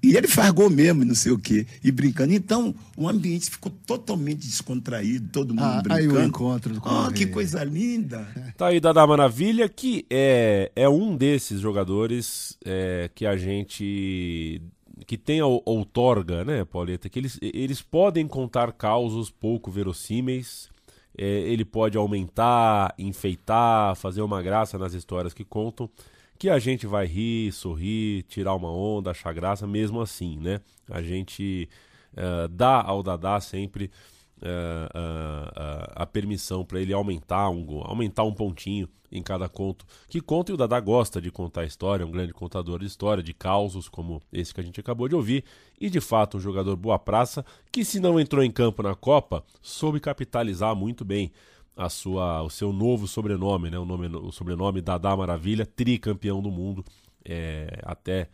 [0.08, 2.32] E ele faz gol mesmo, não sei o quê, e brincando.
[2.32, 6.16] Então, o ambiente ficou totalmente descontraído, todo mundo ah, brincando.
[6.16, 8.26] Aí o encontro com Oh, que coisa linda!
[8.56, 14.62] Tá aí Dada Maravilha, que é, é um desses jogadores é, que a gente.
[15.06, 17.10] que tem a outorga, né, Pauleta?
[17.10, 20.70] Que eles, eles podem contar causos pouco verossímeis.
[21.18, 25.90] é, ele pode aumentar, enfeitar, fazer uma graça nas histórias que contam,
[26.38, 30.60] que a gente vai rir, sorrir, tirar uma onda, achar graça, mesmo assim, né?
[30.88, 31.68] A gente
[32.12, 33.90] uh, dá ao Dadá sempre
[34.36, 40.20] uh, uh, a permissão para ele aumentar um, aumentar um pontinho em cada conto que
[40.20, 43.32] conta, e o Dadá gosta de contar história, é um grande contador de história, de
[43.32, 45.44] causos, como esse que a gente acabou de ouvir,
[45.80, 49.42] e de fato um jogador boa praça, que se não entrou em campo na Copa,
[49.62, 51.32] soube capitalizar muito bem
[51.78, 53.78] a sua, o seu novo sobrenome, né?
[53.78, 56.84] o, nome, o sobrenome Dadá Maravilha, tricampeão do mundo,
[57.24, 58.28] é, até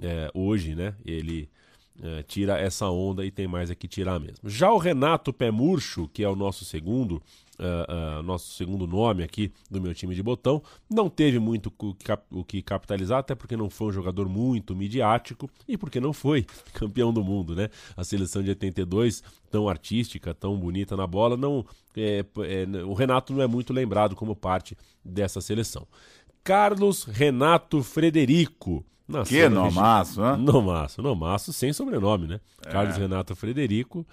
[0.00, 0.94] é, hoje, né?
[1.04, 1.50] ele
[2.02, 4.48] é, tira essa onda e tem mais é que tirar mesmo.
[4.48, 7.22] Já o Renato Pé Murcho, que é o nosso segundo,
[7.58, 11.72] uh, uh, nosso segundo nome aqui do meu time de botão, não teve muito
[12.30, 16.44] o que capitalizar, até porque não foi um jogador muito midiático e porque não foi
[16.74, 17.68] campeão do mundo, né?
[17.96, 21.64] A seleção de 82, tão artística, tão bonita na bola, não
[21.96, 25.86] é, é, o Renato não é muito lembrado como parte dessa seleção.
[26.42, 28.84] Carlos Renato Frederico.
[29.06, 30.36] Nasceu que nomaço, né?
[30.36, 32.40] Nomaço, nomaço, sem sobrenome, né?
[32.64, 32.70] É.
[32.70, 34.06] Carlos Renato Frederico.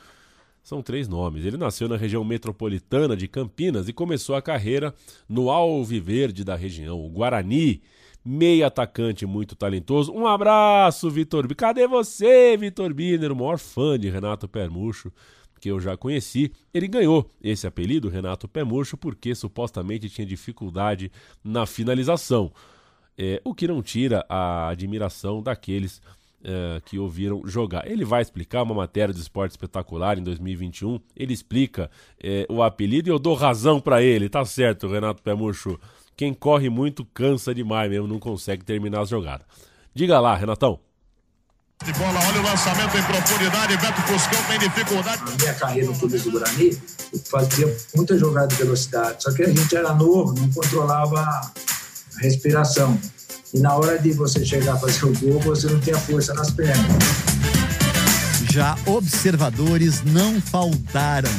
[0.63, 1.43] São três nomes.
[1.43, 4.93] Ele nasceu na região metropolitana de Campinas e começou a carreira
[5.27, 7.82] no Alviverde da região, o Guarani.
[8.23, 10.13] Meio atacante muito talentoso.
[10.13, 11.47] Um abraço, Vitor.
[11.56, 13.32] Cadê você, Vitor Biner?
[13.32, 15.12] O maior fã de Renato Permucho
[15.62, 21.12] que eu já conheci, ele ganhou esse apelido, Renato Pé Murcho, porque supostamente tinha dificuldade
[21.43, 22.51] na finalização.
[23.17, 26.02] É, o que não tira a admiração daqueles
[26.43, 27.88] é, que ouviram jogar.
[27.88, 31.00] Ele vai explicar uma matéria de esporte espetacular em 2021.
[31.15, 31.89] Ele explica
[32.21, 34.30] é, o apelido e eu dou razão para ele.
[34.30, 35.80] Tá certo, Renato Pé Murcho.
[36.15, 39.45] Quem corre muito cansa demais mesmo, não consegue terminar as jogadas.
[39.93, 40.80] Diga lá, Renatão.
[41.84, 45.24] De bola, olha o lançamento em profundidade, Beto Fuscão tem dificuldade.
[45.26, 46.80] Na minha carreira no clube do Guarani,
[47.12, 51.52] eu fazia muita jogada de velocidade, só que a gente era novo, não controlava
[52.17, 52.97] respiração.
[53.54, 56.52] E na hora de você chegar a fazer o gol, você não tinha força nas
[56.52, 56.86] pernas.
[58.50, 61.32] Já observadores não faltaram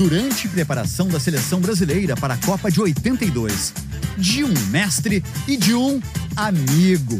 [0.00, 3.74] durante preparação da seleção brasileira para a Copa de 82,
[4.16, 6.00] de um mestre e de um
[6.34, 7.18] amigo.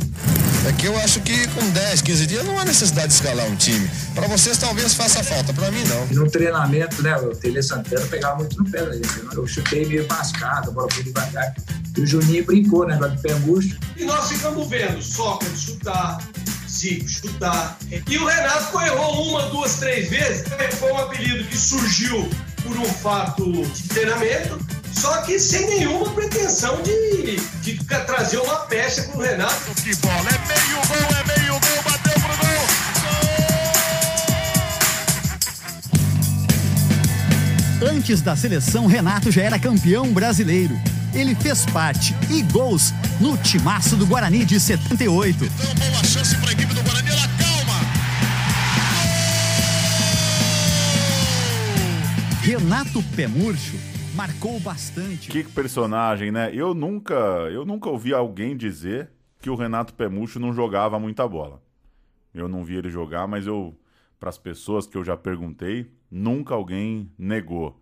[0.66, 3.54] É que eu acho que com 10, 15 dias não há necessidade de escalar um
[3.54, 3.86] time.
[4.14, 6.06] Para vocês talvez faça falta, para mim não.
[6.10, 9.24] E no treinamento, né, o Tele Santana pegava muito no pé da gente.
[9.24, 9.30] Né?
[9.34, 11.54] Eu chutei meio mascado, a bola foi devagar.
[11.98, 13.76] E o Juninho brincou, né, do pé murcho.
[13.94, 16.26] E nós ficamos vendo Sócrates chutar,
[16.66, 17.78] Zico chutar.
[18.08, 20.44] E o Renato errou uma, duas, três vezes.
[20.78, 22.30] Foi um apelido que surgiu
[22.62, 24.58] por um fato de treinamento
[24.92, 29.74] só que sem nenhuma pretensão de, de trazer uma peça pro Renato.
[29.82, 32.36] Que bola, é meio gol, é meio gol, bateu pro
[37.80, 37.96] gol!
[37.96, 40.78] Antes da seleção, Renato já era campeão brasileiro.
[41.14, 45.44] Ele fez parte e gols no timaço do Guarani de 78.
[45.44, 47.09] Então, boa chance para a equipe do Guarani,
[52.50, 53.76] Renato Pemurcho
[54.16, 55.30] marcou bastante.
[55.30, 56.50] Que personagem, né?
[56.52, 59.08] Eu nunca, eu nunca ouvi alguém dizer
[59.40, 61.62] que o Renato Pemucho não jogava muita bola.
[62.34, 63.78] Eu não vi ele jogar, mas eu
[64.18, 67.80] para as pessoas que eu já perguntei, nunca alguém negou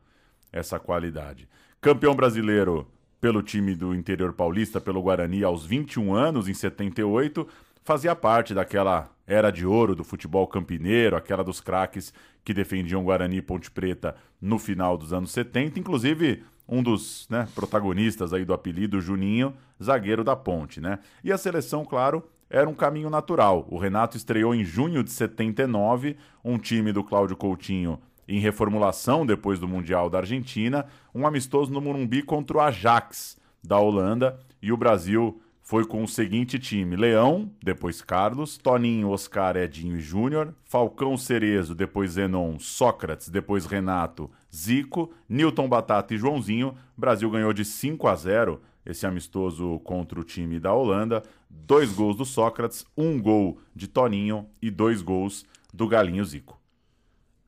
[0.52, 1.48] essa qualidade.
[1.80, 2.86] Campeão brasileiro
[3.22, 7.48] pelo time do interior paulista, pelo Guarani, aos 21 anos, em 78,
[7.82, 12.12] fazia parte daquela era de ouro do futebol campineiro, aquela dos craques
[12.48, 17.46] que defendiam Guarani e Ponte Preta no final dos anos 70, inclusive um dos né,
[17.54, 20.98] protagonistas aí do apelido Juninho, zagueiro da Ponte, né?
[21.22, 23.66] E a seleção, claro, era um caminho natural.
[23.68, 29.58] O Renato estreou em junho de 79, um time do Cláudio Coutinho em reformulação depois
[29.58, 34.76] do Mundial da Argentina, um amistoso no Morumbi contra o Ajax da Holanda e o
[34.78, 35.38] Brasil
[35.68, 41.74] foi com o seguinte time: Leão, depois Carlos, Toninho, Oscar, Edinho e Júnior, Falcão Cerezo,
[41.74, 46.74] depois Zenon, Sócrates, depois Renato, Zico, Newton Batata e Joãozinho.
[46.96, 51.22] Brasil ganhou de 5 a 0 esse amistoso contra o time da Holanda.
[51.50, 56.57] Dois gols do Sócrates, um gol de Toninho e dois gols do Galinho Zico.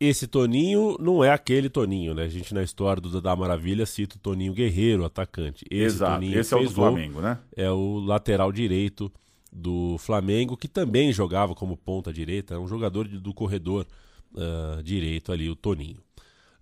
[0.01, 2.23] Esse Toninho não é aquele Toninho, né?
[2.23, 5.67] A gente na história do da Maravilha cita o Toninho Guerreiro, atacante.
[5.71, 7.39] Esse Exato, Toninho esse é o do Flamengo, né?
[7.55, 9.13] É o lateral direito
[9.53, 13.87] do Flamengo, que também jogava como ponta direita, é um jogador do corredor
[14.33, 15.99] uh, direito ali, o Toninho.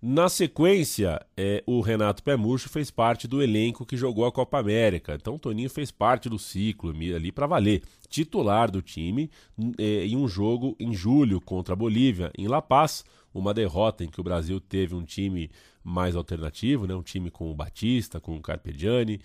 [0.01, 4.57] Na sequência, é, o Renato Pé Murcho fez parte do elenco que jogou a Copa
[4.57, 5.13] América.
[5.13, 7.83] Então, o Toninho fez parte do ciclo ali para valer.
[8.07, 9.29] Titular do time
[9.77, 13.03] é, em um jogo em julho contra a Bolívia, em La Paz.
[13.33, 15.51] Uma derrota em que o Brasil teve um time
[15.83, 16.95] mais alternativo, né?
[16.95, 19.19] um time com o Batista, com o Carpegiani,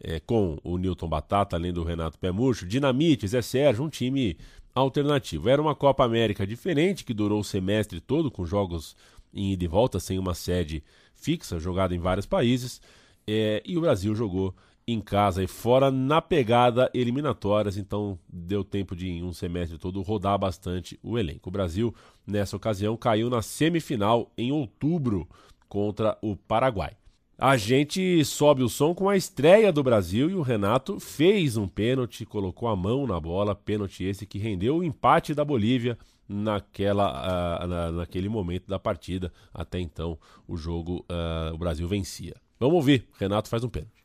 [0.00, 4.36] é, com o Newton Batata, além do Renato Pé Murcho, Dinamite, Zé Sérgio, um time
[4.72, 5.48] alternativo.
[5.48, 8.94] Era uma Copa América diferente, que durou o semestre todo, com jogos
[9.32, 10.82] em ida e volta, sem uma sede
[11.14, 12.80] fixa, jogada em vários países.
[13.26, 14.54] É, e o Brasil jogou
[14.86, 20.02] em casa e fora na pegada eliminatórias, então deu tempo de, em um semestre todo,
[20.02, 21.48] rodar bastante o elenco.
[21.48, 21.94] O Brasil,
[22.26, 25.28] nessa ocasião, caiu na semifinal em outubro
[25.68, 26.96] contra o Paraguai.
[27.38, 31.66] A gente sobe o som com a estreia do Brasil e o Renato fez um
[31.66, 35.96] pênalti, colocou a mão na bola, pênalti esse que rendeu o empate da Bolívia
[36.30, 39.32] naquela, uh, na, naquele momento da partida.
[39.52, 40.16] Até então,
[40.46, 42.36] o jogo, uh, o Brasil vencia.
[42.58, 44.04] Vamos ouvir, Renato faz um pênalti.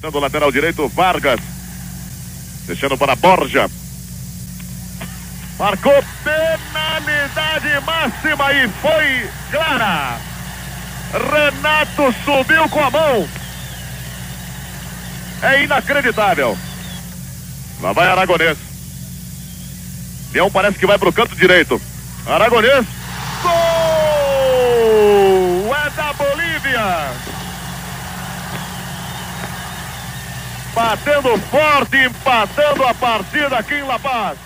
[0.00, 1.40] Do lateral direito, Vargas.
[2.66, 3.68] Deixando para Borja.
[5.58, 5.92] Marcou
[6.24, 10.18] penalidade máxima e foi clara.
[11.12, 13.28] Renato subiu com a mão.
[15.42, 16.56] É inacreditável.
[17.82, 18.69] Lá vai Aragonês.
[20.32, 21.80] Leão parece que vai para o canto direito.
[22.26, 22.86] Aragonês.
[23.42, 23.50] Gol!
[25.74, 27.12] É da Bolívia.
[30.74, 34.38] Batendo forte, empatando a partida aqui em La Paz.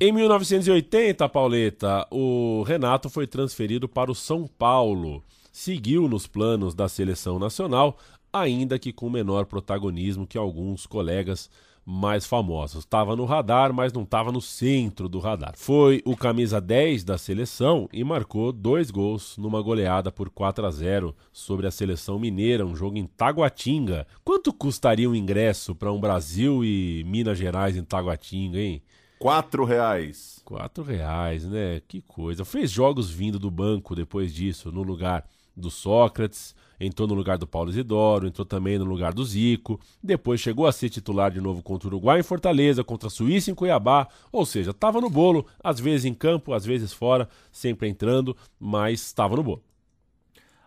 [0.00, 5.22] Em 1980, Pauleta, o Renato foi transferido para o São Paulo
[5.58, 7.98] seguiu nos planos da seleção nacional,
[8.32, 11.50] ainda que com menor protagonismo que alguns colegas
[11.90, 12.80] mais famosos.
[12.80, 15.54] Estava no radar, mas não estava no centro do radar.
[15.56, 20.70] Foi o camisa 10 da seleção e marcou dois gols numa goleada por 4 a
[20.70, 24.06] 0 sobre a seleção mineira, um jogo em Taguatinga.
[24.22, 28.82] Quanto custaria um ingresso para um Brasil e Minas Gerais em Taguatinga, hein?
[29.18, 30.42] Quatro reais.
[30.44, 31.80] Quatro reais, né?
[31.88, 32.44] Que coisa.
[32.44, 35.26] Fez jogos vindo do banco depois disso, no lugar
[35.56, 40.40] do Sócrates, entrou no lugar do Paulo Isidoro, entrou também no lugar do Zico, depois
[40.40, 43.54] chegou a ser titular de novo contra o Uruguai em Fortaleza, contra a Suíça em
[43.54, 48.36] Cuiabá, ou seja, estava no bolo, às vezes em campo, às vezes fora, sempre entrando,
[48.58, 49.67] mas estava no bolo.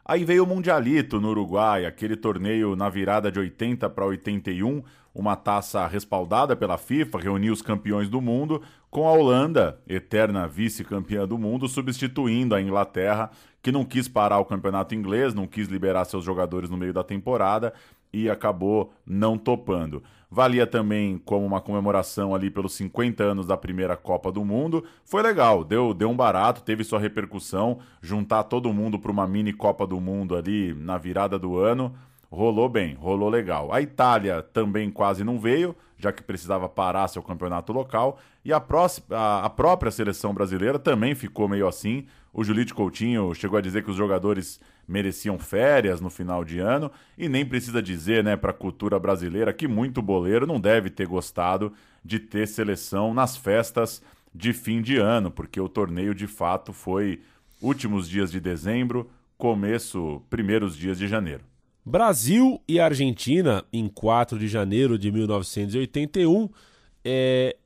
[0.04, 4.84] Aí veio o Mundialito no Uruguai, aquele torneio na virada de 80 para 81,
[5.14, 11.28] uma taça respaldada pela FIFA, reuniu os campeões do mundo, com a Holanda, eterna vice-campeã
[11.28, 13.30] do mundo, substituindo a Inglaterra,
[13.62, 17.04] que não quis parar o campeonato inglês, não quis liberar seus jogadores no meio da
[17.04, 17.74] temporada
[18.14, 20.04] e acabou não topando.
[20.30, 24.84] Valia também como uma comemoração ali pelos 50 anos da primeira Copa do Mundo.
[25.04, 29.52] Foi legal, deu, deu um barato, teve sua repercussão, juntar todo mundo para uma mini
[29.52, 31.94] Copa do Mundo ali na virada do ano
[32.32, 33.74] rolou bem, rolou legal.
[33.74, 38.20] A Itália também quase não veio, já que precisava parar seu campeonato local.
[38.44, 42.08] E a, próxima, a, a própria seleção brasileira também ficou meio assim.
[42.34, 46.90] O Julito Coutinho chegou a dizer que os jogadores mereciam férias no final de ano.
[47.18, 51.06] E nem precisa dizer, né, para a cultura brasileira que muito boleiro não deve ter
[51.06, 51.74] gostado
[52.04, 54.02] de ter seleção nas festas
[54.34, 57.22] de fim de ano, porque o torneio de fato foi
[57.62, 61.51] últimos dias de dezembro, começo, primeiros dias de janeiro.
[61.86, 66.50] Brasil e Argentina, em 4 de janeiro de 1981,
[67.04, 67.58] é,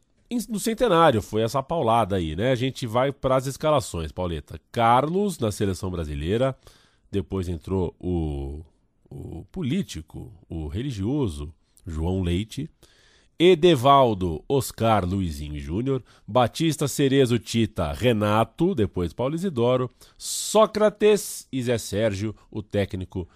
[0.50, 2.52] no centenário, foi essa paulada aí, né?
[2.52, 4.60] A gente vai para as escalações, Pauleta.
[4.72, 6.56] Carlos na seleção brasileira,
[7.12, 8.62] depois entrou o,
[9.10, 11.54] o político, o religioso
[11.86, 12.70] João Leite,
[13.38, 22.34] Edevaldo, Oscar Luizinho Júnior, Batista Cerezo Tita, Renato, depois Paulo Isidoro, Sócrates e Zé Sérgio,
[22.50, 23.28] o técnico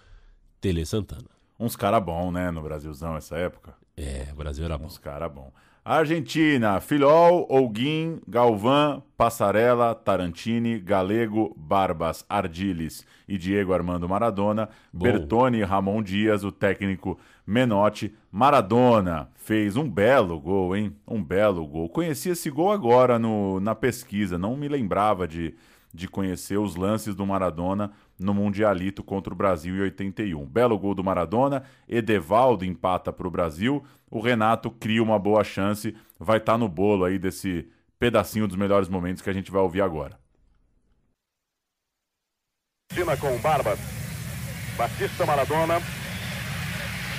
[0.60, 1.28] Tele Santana.
[1.58, 3.74] Uns cara bom, né, no Brasilzão essa época.
[3.96, 4.86] É, o Brasil era bom.
[4.86, 5.52] Uns cara bom.
[5.82, 15.04] Argentina, Filol, Olguin, Galvão, Passarela, Tarantini, Galego, Barbas, Ardiles e Diego Armando Maradona, Bom.
[15.04, 18.14] Bertone, Ramon Dias, o técnico Menotti.
[18.30, 20.94] Maradona fez um belo gol, hein?
[21.08, 21.88] Um belo gol.
[21.88, 25.54] Conheci esse gol agora no, na pesquisa, não me lembrava de,
[25.92, 27.90] de conhecer os lances do Maradona
[28.20, 30.44] no Mundialito contra o Brasil em 81.
[30.46, 35.96] Belo gol do Maradona, Edevaldo empata para o Brasil, o Renato cria uma boa chance,
[36.18, 37.68] vai estar tá no bolo aí desse
[37.98, 40.18] pedacinho dos melhores momentos que a gente vai ouvir agora.
[42.92, 43.78] Cima com Barbas,
[44.76, 45.80] Batista Maradona,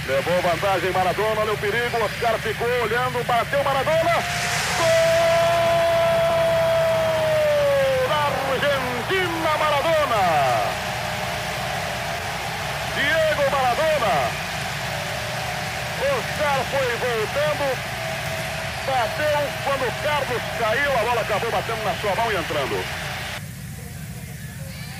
[0.08, 4.14] levou vantagem Maradona, olha o perigo, Oscar ficou olhando, bateu Maradona,
[4.78, 5.22] gol!
[8.52, 10.62] Argentina Maradona!
[17.32, 17.92] Chutando.
[18.86, 22.86] Bateu quando o Carlos caiu, a bola acabou batendo na sua mão e entrando.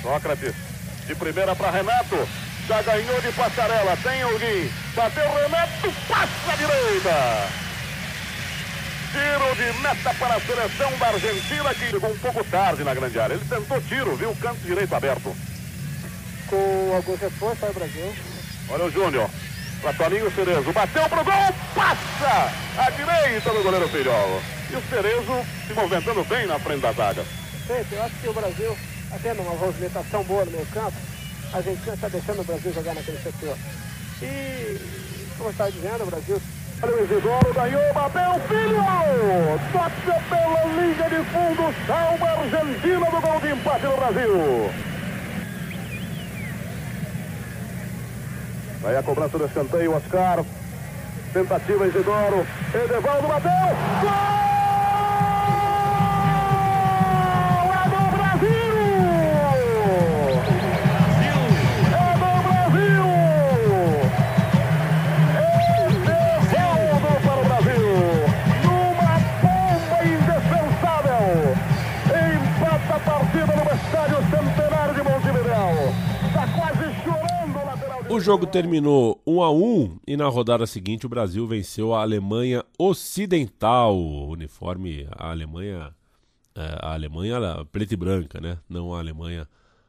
[0.02, 0.54] Sócrates,
[1.06, 2.28] de primeira para Renato.
[2.68, 4.70] Já ganhou de passarela, tem alguém.
[4.94, 7.48] Bateu Renato, passa à direita.
[9.12, 13.20] Tiro de meta para a seleção da Argentina, que chegou um pouco tarde na grande
[13.20, 13.34] área.
[13.34, 15.36] Ele tentou tiro, viu o canto direito aberto.
[16.48, 18.14] Com alguns reforços para o Brasil.
[18.70, 19.28] Olha o Júnior.
[19.82, 20.72] Para Toninho Cerezo.
[20.72, 24.40] Bateu pro gol, passa à direita do goleiro Filhol.
[24.70, 27.24] E o Cerezo se movimentando bem na frente da zaga.
[27.68, 28.78] Eu acho que o Brasil,
[29.12, 30.96] até numa movimentação boa no meio campo,
[31.52, 33.56] a Argentina está deixando o Brasil jogar naquele setor.
[34.22, 34.80] E,
[35.36, 36.40] como eu estava dizendo, o Brasil
[36.84, 38.82] Olha o Isidoro, ganhou, bateu, filho!
[39.72, 44.91] Toca pela linha de fundo, salva a Argentina do gol de empate no Brasil.
[48.84, 50.44] Aí a cobrança do escanteio, Oscar.
[51.32, 52.46] Tentativa Isidoro.
[52.74, 53.50] Edevaldo bateu.
[54.00, 54.51] Gol!
[78.12, 82.62] O jogo terminou 1 a 1 e na rodada seguinte o Brasil venceu a Alemanha
[82.78, 83.96] Ocidental.
[84.28, 85.94] Uniforme a Alemanha
[86.54, 87.38] é, a Alemanha
[87.72, 88.58] preta e branca, né?
[88.68, 89.48] Não a Alemanha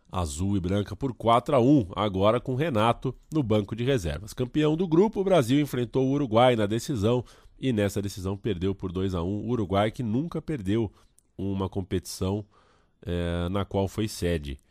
[0.09, 4.31] azul e branca por 4 a 1, agora com Renato no banco de reservas.
[4.31, 7.25] Campeão do grupo, o Brasil enfrentou o Uruguai na decisão
[7.59, 9.27] e nessa decisão perdeu por 2 a 1.
[9.27, 10.89] O Uruguai que nunca perdeu
[11.37, 12.45] uma competição
[13.05, 14.61] é, na qual foi sede.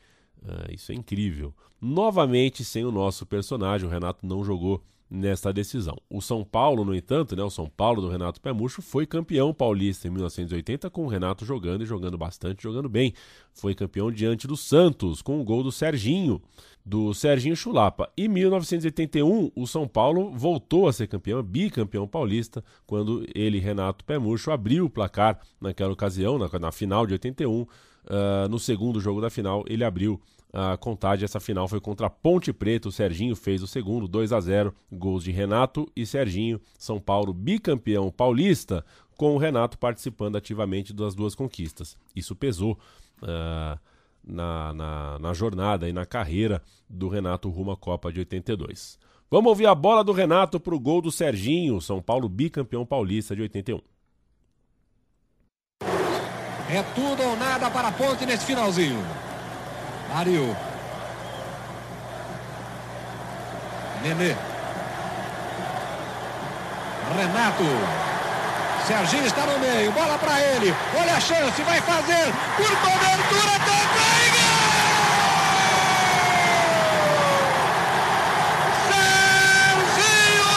[0.46, 1.54] É, isso é incrível.
[1.80, 4.82] Novamente sem o nosso personagem, o Renato não jogou
[5.12, 5.98] nesta decisão.
[6.08, 10.08] O São Paulo, no entanto, né, o São Paulo do Renato Pemucho foi campeão paulista
[10.08, 13.12] em 1980 com o Renato jogando e jogando bastante, jogando bem.
[13.52, 16.40] Foi campeão diante do Santos com o gol do Serginho,
[16.84, 18.10] do Serginho Chulapa.
[18.16, 24.50] Em 1981, o São Paulo voltou a ser campeão, bicampeão paulista, quando ele, Renato Pemucho,
[24.50, 27.66] abriu o placar naquela ocasião, na, na final de 81.
[28.04, 30.20] Uh, no segundo jogo da final, ele abriu
[30.52, 31.24] a contagem.
[31.24, 32.88] Essa final foi contra Ponte Preta.
[32.88, 36.60] O Serginho fez o segundo, 2 a 0 Gols de Renato e Serginho.
[36.78, 38.84] São Paulo bicampeão paulista,
[39.16, 41.96] com o Renato participando ativamente das duas conquistas.
[42.14, 42.78] Isso pesou
[43.22, 43.78] uh,
[44.24, 48.98] na, na, na jornada e na carreira do Renato rumo à Copa de 82.
[49.30, 51.80] Vamos ouvir a bola do Renato para o gol do Serginho.
[51.80, 53.80] São Paulo bicampeão paulista de 81.
[56.72, 59.04] É tudo ou nada para a ponte nesse finalzinho.
[60.12, 60.56] Mário.
[64.02, 64.34] Nenê.
[67.16, 67.64] Renato.
[68.86, 69.92] Serginho está no meio.
[69.92, 70.74] Bola para ele.
[70.98, 71.62] Olha a chance.
[71.62, 72.32] Vai fazer.
[72.56, 74.32] Por cobertura também.
[78.88, 80.52] Serginho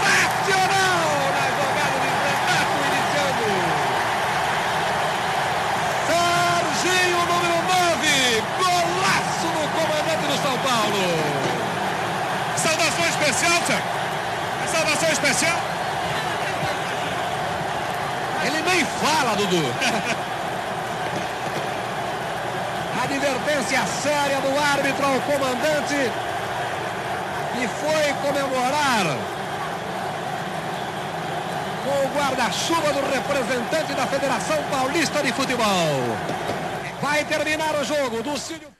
[0.00, 3.48] sensacional na jogada de Renato iniciando.
[6.06, 11.02] Serginho, número 9, golaço no comandante do São Paulo.
[12.56, 13.96] Saudação especial, Tiago.
[18.44, 19.56] Ele nem fala, Dudu.
[23.02, 26.10] Advertência séria do árbitro ao comandante
[27.54, 29.16] que foi comemorar
[31.84, 35.66] com o guarda-chuva do representante da Federação Paulista de Futebol.
[37.00, 38.22] Vai terminar o jogo.
[38.22, 38.75] Ducílio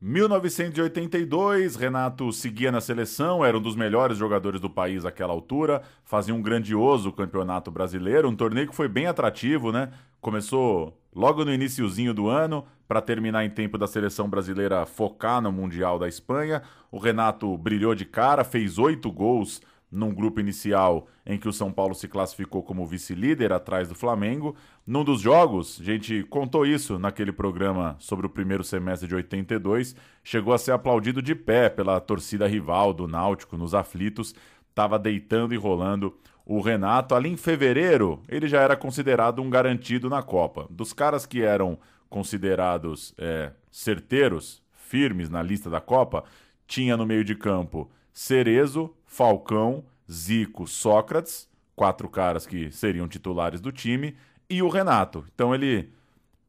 [0.00, 6.32] 1982, Renato seguia na seleção, era um dos melhores jogadores do país àquela altura, fazia
[6.32, 9.90] um grandioso campeonato brasileiro, um torneio que foi bem atrativo, né?
[10.20, 15.52] Começou logo no iniciozinho do ano, para terminar em tempo da seleção brasileira focar no
[15.52, 16.62] Mundial da Espanha.
[16.90, 19.60] O Renato brilhou de cara, fez oito gols
[19.90, 24.54] num grupo inicial em que o São Paulo se classificou como vice-líder atrás do Flamengo.
[24.86, 29.96] Num dos jogos, a gente contou isso naquele programa sobre o primeiro semestre de 82,
[30.22, 34.34] chegou a ser aplaudido de pé pela torcida rival do Náutico nos aflitos,
[34.68, 36.14] estava deitando e rolando
[36.44, 37.14] o Renato.
[37.14, 40.66] Ali em fevereiro, ele já era considerado um garantido na Copa.
[40.70, 41.78] Dos caras que eram
[42.08, 46.24] considerados é, certeiros, firmes na lista da Copa,
[46.66, 53.70] tinha no meio de campo Cerezo, Falcão, Zico, Sócrates, quatro caras que seriam titulares do
[53.70, 54.16] time,
[54.50, 55.24] e o Renato.
[55.32, 55.92] Então ele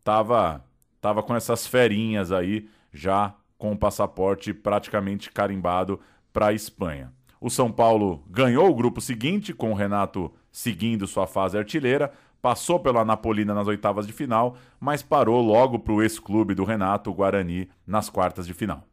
[0.03, 0.65] tava,
[0.99, 5.99] tava com essas ferinhas aí, já com o passaporte praticamente carimbado
[6.33, 7.13] para a Espanha.
[7.39, 12.11] O São Paulo ganhou o grupo seguinte, com o Renato seguindo sua fase artilheira,
[12.41, 17.11] passou pela Napolina nas oitavas de final, mas parou logo para o ex-clube do Renato,
[17.11, 18.88] o Guarani, nas quartas de final.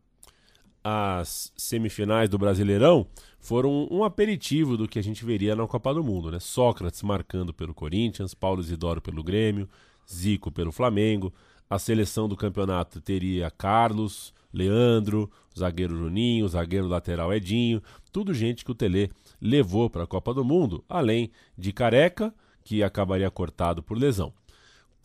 [0.89, 3.09] As semifinais do Brasileirão
[3.41, 6.39] foram um aperitivo do que a gente veria na Copa do Mundo, né?
[6.39, 9.69] Sócrates marcando pelo Corinthians, Paulo Isidoro pelo Grêmio,
[10.09, 11.35] Zico pelo Flamengo.
[11.69, 15.29] A seleção do campeonato teria Carlos, Leandro,
[15.59, 17.83] zagueiro Juninho, zagueiro lateral Edinho,
[18.13, 19.11] tudo gente que o Tele
[19.41, 22.33] levou para a Copa do Mundo, além de Careca,
[22.63, 24.33] que acabaria cortado por lesão.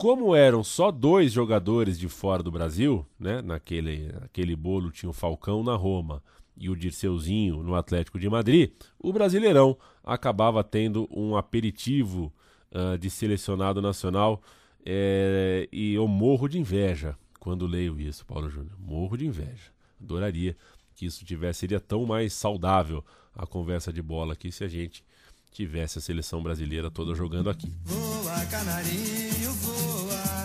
[0.02, 3.40] Como eram só dois jogadores de fora do Brasil, né?
[3.40, 6.20] Naquele, naquele bolo tinha o Falcão na Roma
[6.56, 12.32] e o Dirceuzinho no Atlético de Madrid, o Brasileirão acabava tendo um aperitivo
[12.72, 14.42] uh, de selecionado nacional
[14.84, 18.74] é, e eu morro de inveja quando leio isso, Paulo Júnior.
[18.80, 19.70] Morro de inveja.
[20.02, 20.56] Adoraria
[20.96, 23.04] que isso tivesse, seria tão mais saudável
[23.36, 25.04] a conversa de bola aqui se a gente
[25.52, 27.72] tivesse a seleção brasileira toda jogando aqui.
[27.84, 30.44] Voa, canarinho, voa.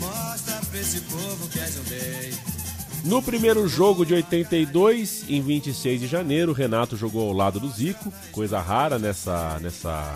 [0.00, 1.58] Mostra pra esse povo que.
[3.04, 8.10] No primeiro jogo de 82, em 26 de janeiro, Renato jogou ao lado do Zico,
[8.32, 10.14] coisa rara nessa, nessa,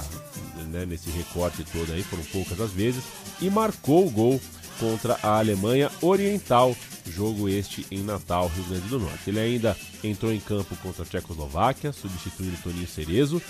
[0.70, 3.04] né, nesse recorte todo aí, foram poucas as vezes,
[3.42, 4.40] e marcou o gol
[4.80, 6.74] contra a Alemanha Oriental,
[7.06, 9.28] jogo este em Natal, Rio Grande do Norte.
[9.28, 13.42] Ele ainda entrou em campo contra a Tchecoslováquia, substituindo Toninho Cerezo,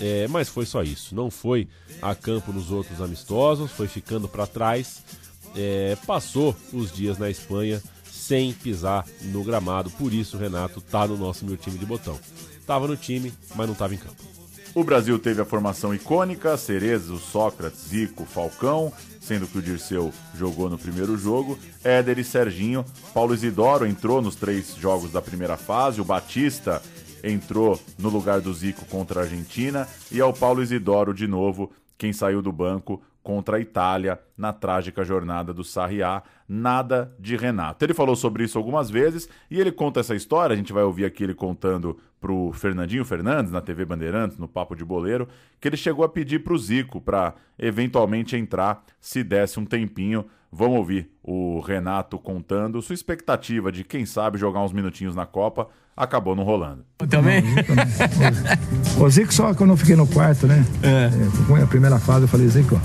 [0.00, 1.14] é, mas foi só isso.
[1.14, 1.68] Não foi
[2.00, 5.02] a campo nos outros amistosos, foi ficando para trás.
[5.54, 9.90] É, passou os dias na Espanha sem pisar no gramado.
[9.90, 12.18] Por isso, Renato tá no nosso meu time de botão.
[12.66, 14.32] Tava no time, mas não tava em campo.
[14.74, 18.90] O Brasil teve a formação icônica: Cerezo, Sócrates, Zico, Falcão,
[19.20, 22.84] sendo que o Dirceu jogou no primeiro jogo, Éder e Serginho.
[23.12, 26.82] Paulo Isidoro entrou nos três jogos da primeira fase, o Batista
[27.22, 32.12] entrou no lugar do Zico contra a Argentina e ao Paulo Isidoro de novo, quem
[32.12, 37.84] saiu do banco contra a Itália na trágica jornada do Sarriá, nada de Renato.
[37.84, 41.04] Ele falou sobre isso algumas vezes e ele conta essa história, a gente vai ouvir
[41.04, 45.28] aqui ele contando pro Fernandinho Fernandes na TV Bandeirantes, no Papo de Boleiro,
[45.60, 50.24] que ele chegou a pedir pro Zico para eventualmente entrar se desse um tempinho.
[50.54, 55.68] Vamos ouvir o Renato contando sua expectativa de quem sabe jogar uns minutinhos na Copa,
[55.96, 56.84] acabou não rolando.
[57.08, 57.42] Também?
[59.00, 60.62] O Zico só quando eu fiquei no quarto, né?
[60.82, 61.08] É.
[61.46, 62.78] Foi a primeira fase, eu falei, Zico,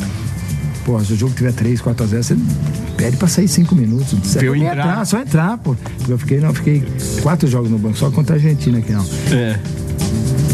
[0.85, 2.37] pô, se o jogo tiver 3, 4 a 0, você
[2.95, 4.13] pede pra sair 5 minutos.
[4.13, 5.05] Você eu nem entrar.
[5.05, 5.75] Só entrar, pô.
[5.97, 6.83] Porque eu fiquei, não, eu fiquei
[7.21, 9.05] quatro jogos no banco, só contra a Argentina aqui, não.
[9.35, 9.59] É.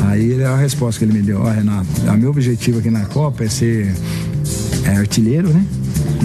[0.09, 3.43] Aí a resposta que ele me deu, ó, Renato, o meu objetivo aqui na Copa
[3.43, 3.93] é ser
[4.85, 5.65] é, artilheiro, né?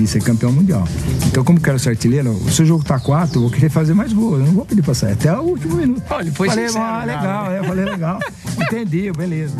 [0.00, 0.84] E ser campeão mundial.
[1.28, 4.12] Então, como quero ser artilheiro, se o jogo tá 4, eu vou querer fazer mais
[4.12, 4.40] gols.
[4.40, 6.02] Eu não vou pedir pra sair até o último minuto.
[6.10, 7.16] Olha, foi falei, sincero, ah, né?
[7.16, 8.18] legal, é, falei, legal.
[8.62, 9.56] Entendi, beleza.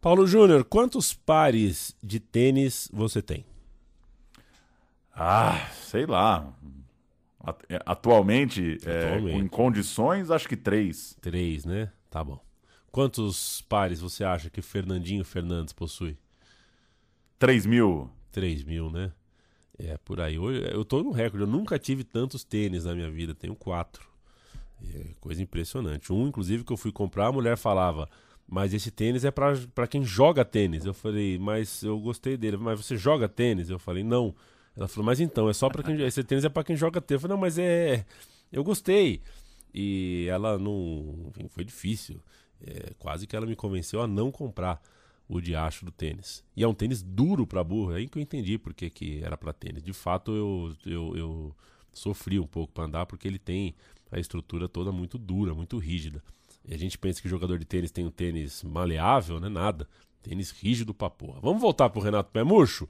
[0.00, 3.44] Paulo Júnior, quantos pares de tênis você tem?
[5.14, 6.46] Ah, sei lá.
[7.44, 9.38] At- é, Atualmente, é, Atualmente.
[9.44, 11.16] em condições, acho que três.
[11.20, 11.90] Três, né?
[12.10, 12.40] Tá bom.
[12.90, 16.16] Quantos pares você acha que Fernandinho Fernandes possui?
[17.38, 18.10] 3 mil.
[18.32, 19.12] 3 mil, né?
[19.78, 20.38] É, por aí.
[20.38, 21.44] Hoje, eu tô no recorde.
[21.44, 23.34] Eu nunca tive tantos tênis na minha vida.
[23.34, 24.08] Tenho quatro.
[24.94, 26.12] É coisa impressionante.
[26.12, 28.08] Um, inclusive, que eu fui comprar, a mulher falava:
[28.46, 30.84] Mas esse tênis é pra quem joga tênis.
[30.84, 32.56] Eu falei: Mas eu gostei dele.
[32.56, 33.70] Mas você joga tênis?
[33.70, 34.34] Eu falei: Não.
[34.76, 36.00] Ela falou: Mas então, é só pra quem.
[36.02, 37.22] Esse tênis é pra quem joga tênis.
[37.22, 38.04] Eu falei: Não, mas é.
[38.50, 39.22] Eu gostei.
[39.72, 41.26] E ela não.
[41.28, 42.20] Enfim, foi difícil.
[42.60, 44.82] É, quase que ela me convenceu a não comprar
[45.28, 46.42] o diacho do tênis.
[46.56, 47.92] E é um tênis duro pra burro.
[47.92, 49.82] É aí que eu entendi porque que era pra tênis.
[49.82, 51.56] De fato, eu, eu, eu
[51.92, 53.74] sofri um pouco pra andar porque ele tem
[54.10, 56.22] a estrutura toda muito dura, muito rígida.
[56.66, 59.48] E a gente pensa que jogador de tênis tem um tênis maleável, né?
[59.48, 59.86] Nada.
[60.22, 61.40] Tênis rígido pra porra.
[61.40, 62.88] Vamos voltar pro Renato Pé Murcho,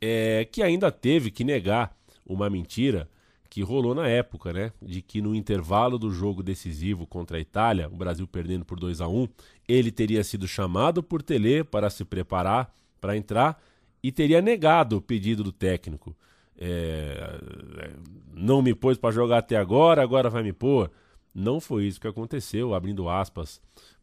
[0.00, 3.08] é, que ainda teve que negar uma mentira
[3.48, 4.72] que rolou na época, né?
[4.82, 9.00] De que no intervalo do jogo decisivo contra a Itália, o Brasil perdendo por 2
[9.00, 9.28] a 1
[9.68, 13.62] ele teria sido chamado por Tele para se preparar para entrar
[14.02, 16.16] e teria negado o pedido do técnico.
[16.58, 17.38] É,
[17.78, 17.90] é,
[18.34, 20.90] não me pôs para jogar até agora, agora vai me pôr.
[21.34, 23.60] Não foi isso que aconteceu, abrindo aspas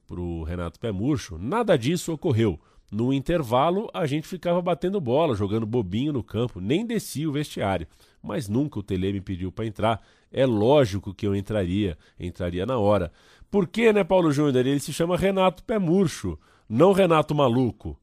[0.08, 1.38] para o Renato Pé Murcho.
[1.38, 2.60] Nada disso ocorreu.
[2.92, 7.88] No intervalo, a gente ficava batendo bola, jogando bobinho no campo, nem descia o vestiário.
[8.24, 10.02] Mas nunca o Tele me pediu para entrar.
[10.32, 13.12] É lógico que eu entraria, entraria na hora.
[13.52, 14.66] Por que, né, Paulo Júnior?
[14.66, 18.00] Ele se chama Renato Pé Murcho, não Renato Maluco.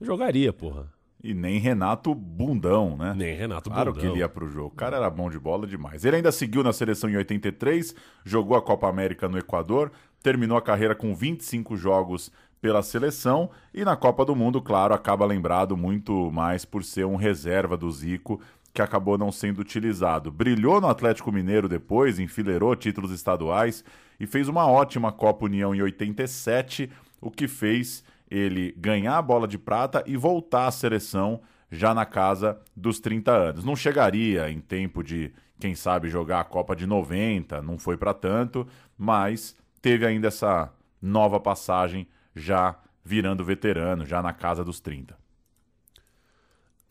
[0.00, 0.92] Eu jogaria, porra.
[1.22, 3.14] E nem Renato Bundão, né?
[3.16, 4.06] Nem Renato Claro Bundão.
[4.06, 4.68] que ele ia pro jogo.
[4.68, 6.04] O cara era bom de bola demais.
[6.04, 7.94] Ele ainda seguiu na seleção em 83,
[8.24, 9.92] jogou a Copa América no Equador,
[10.22, 15.24] terminou a carreira com 25 jogos pela seleção e na Copa do Mundo, claro, acaba
[15.24, 18.40] lembrado muito mais por ser um reserva do Zico
[18.72, 20.30] que acabou não sendo utilizado.
[20.30, 23.84] Brilhou no Atlético Mineiro depois, enfileirou títulos estaduais
[24.18, 26.90] e fez uma ótima Copa União em 87,
[27.20, 31.40] o que fez ele ganhar a bola de prata e voltar à seleção
[31.70, 33.64] já na casa dos 30 anos.
[33.64, 38.14] Não chegaria em tempo de, quem sabe, jogar a Copa de 90, não foi para
[38.14, 38.66] tanto,
[38.96, 45.19] mas teve ainda essa nova passagem já virando veterano, já na casa dos 30.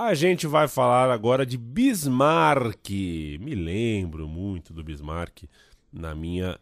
[0.02, 2.90] A gente vai falar agora de Bismarck.
[3.42, 5.44] Me lembro muito do Bismarck
[5.92, 6.58] na minha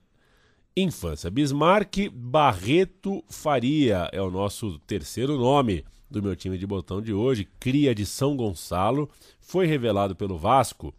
[0.76, 1.30] infância.
[1.30, 7.48] Bismarck Barreto Faria é o nosso terceiro nome do meu time de botão de hoje.
[7.60, 9.08] Cria de São Gonçalo.
[9.40, 10.92] Foi revelado pelo Vasco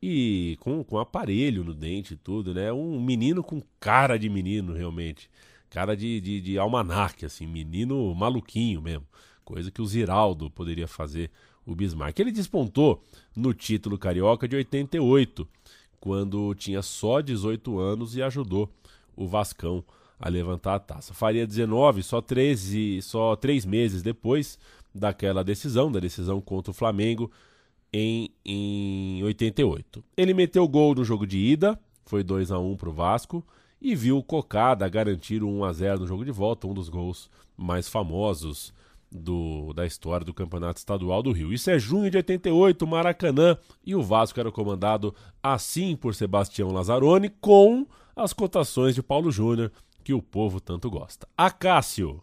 [0.00, 2.72] e com, com aparelho no dente e tudo, né?
[2.72, 5.28] Um menino com cara de menino, realmente.
[5.68, 9.06] Cara de, de, de almanac, assim, menino maluquinho mesmo.
[9.44, 11.30] Coisa que o Ziraldo poderia fazer
[11.66, 12.18] o Bismarck.
[12.18, 13.02] Ele despontou
[13.36, 15.46] no título carioca de 88,
[16.00, 18.68] quando tinha só 18 anos e ajudou
[19.16, 19.84] o Vascão
[20.18, 21.14] a levantar a taça.
[21.14, 24.58] Faria 19, só 13, só três meses depois
[24.94, 27.30] daquela decisão, da decisão contra o Flamengo
[27.92, 30.02] em, em 88.
[30.16, 33.44] Ele meteu gol no jogo de ida, foi 2 a 1 para o Vasco,
[33.80, 36.88] e viu o Cocada garantir o 1 a 0 no jogo de volta, um dos
[36.88, 38.72] gols mais famosos
[39.12, 41.52] do, da história do Campeonato Estadual do Rio.
[41.52, 47.28] Isso é junho de 88, Maracanã, e o Vasco era comandado assim por Sebastião Lazzaroni,
[47.28, 47.86] com
[48.16, 49.70] as cotações de Paulo Júnior,
[50.02, 51.28] que o povo tanto gosta.
[51.36, 52.22] Acácio.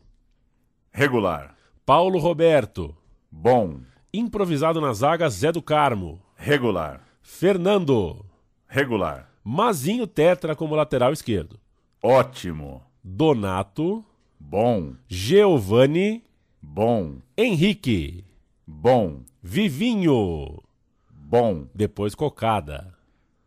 [0.92, 1.56] Regular.
[1.86, 2.96] Paulo Roberto.
[3.32, 3.80] Bom.
[4.14, 6.20] Improvisado na zaga, Zé do Carmo.
[6.36, 7.02] Regular.
[7.22, 8.26] Fernando.
[8.68, 9.30] Regular.
[9.44, 11.60] Mazinho Tetra como lateral esquerdo.
[12.02, 12.84] Ótimo.
[13.04, 14.04] Donato.
[14.40, 14.94] Bom.
[15.08, 16.24] Giovanni.
[16.62, 17.18] Bom.
[17.38, 18.24] Henrique.
[18.66, 19.24] Bom.
[19.42, 20.62] Vivinho.
[21.10, 21.68] Bom.
[21.74, 22.94] Depois Cocada.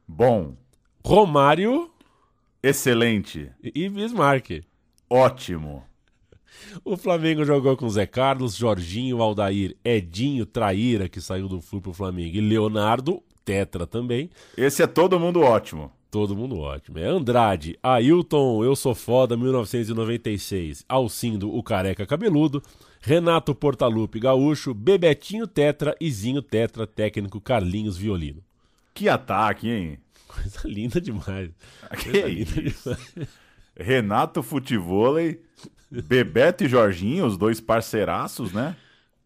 [0.06, 0.56] Bom.
[1.04, 1.90] Romário.
[2.62, 3.50] Excelente.
[3.62, 4.64] E Bismarck.
[5.08, 5.84] Ótimo.
[6.84, 11.92] O Flamengo jogou com Zé Carlos, Jorginho, Aldair, Edinho, Traíra, que saiu do Flu pro
[11.92, 14.30] Flamengo, e Leonardo, Tetra também.
[14.56, 15.90] Esse é todo mundo ótimo.
[16.12, 16.98] Todo mundo ótimo.
[16.98, 22.62] É Andrade, Ailton, Eu Sou Foda, 1996, Alcindo, o Careca Cabeludo,
[23.00, 28.44] Renato Portaluppi, Gaúcho, Bebetinho Tetra e Zinho Tetra, técnico Carlinhos Violino.
[28.92, 29.98] Que ataque, hein?
[30.28, 31.50] Coisa linda demais.
[31.98, 33.08] Que Coisa linda demais.
[33.74, 35.40] Renato Futevôlei,
[35.90, 38.76] Bebeto e Jorginho, os dois parceiraços, né?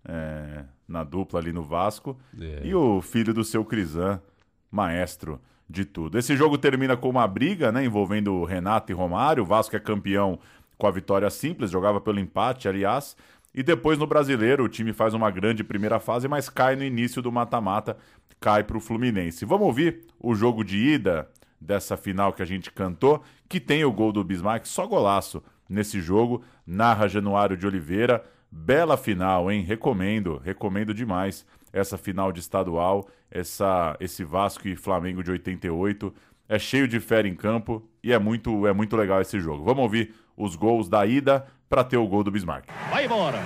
[0.05, 2.17] É, na dupla ali no Vasco.
[2.41, 2.61] É.
[2.65, 4.23] E o filho do seu Crisan,
[4.71, 6.19] maestro de tudo.
[6.19, 7.85] Esse jogo termina com uma briga, né?
[7.85, 9.43] Envolvendo Renato e Romário.
[9.43, 10.39] O Vasco é campeão
[10.79, 13.17] com a vitória simples, jogava pelo empate, aliás.
[13.55, 17.23] E depois no brasileiro, o time faz uma grande primeira fase, mas cai no início
[17.23, 17.97] do mata-mata,
[18.39, 19.47] cai para o Fluminense.
[19.47, 23.93] Vamos ouvir o jogo de ida dessa final que a gente cantou, que tem o
[23.93, 28.23] gol do Bismarck, só golaço nesse jogo, narra Januário de Oliveira.
[28.51, 29.63] Bela final, hein?
[29.63, 36.13] Recomendo, recomendo demais essa final de estadual, essa, esse Vasco e Flamengo de 88.
[36.49, 39.65] É cheio de fera em campo e é muito, é muito legal esse jogo.
[39.65, 42.67] Vamos ouvir os gols da ida para ter o gol do Bismarck.
[42.91, 43.43] Vai embora.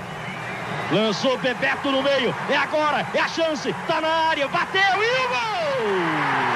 [0.92, 2.34] Lançou Bebeto no meio.
[2.48, 3.72] É agora, é a chance.
[3.86, 6.49] Tá na área, bateu e o gol!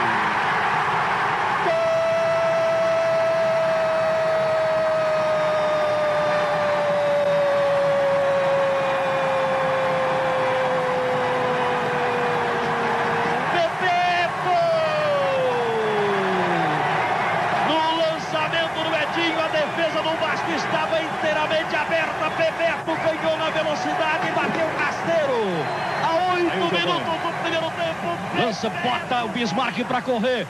[28.65, 30.47] cabeça, bota o Bismarck para correr.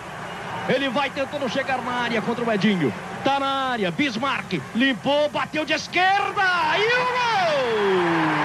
[0.68, 2.92] Ele vai tentando chegar na área contra o Edinho.
[3.24, 6.42] Tá na área, Bismarck limpou, bateu de esquerda
[6.76, 8.44] e o gol!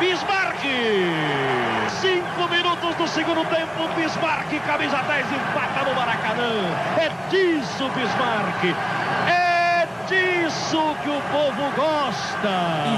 [0.00, 1.17] Bismarck!
[2.80, 6.48] Minutos do segundo tempo, Bismarck, camisa 10, empata no Maracanã.
[6.96, 8.64] É disso, Bismarck!
[9.28, 12.48] É disso que o povo gosta!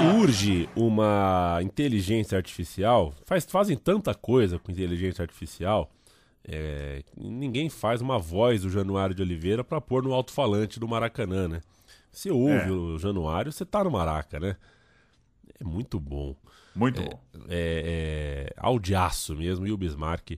[0.03, 3.11] E urge uma inteligência artificial.
[3.25, 5.89] Faz, fazem tanta coisa com inteligência artificial.
[6.47, 11.47] É, ninguém faz uma voz do Januário de Oliveira para pôr no alto-falante do Maracanã,
[11.47, 11.61] né?
[12.11, 12.71] Você ouve É.
[12.71, 14.55] o Januário, você tá no Maraca, né?
[15.59, 16.35] É muito bom.
[16.75, 17.19] Muito É, bom.
[17.49, 19.67] É, é mesmo.
[19.67, 20.37] E o Bismarck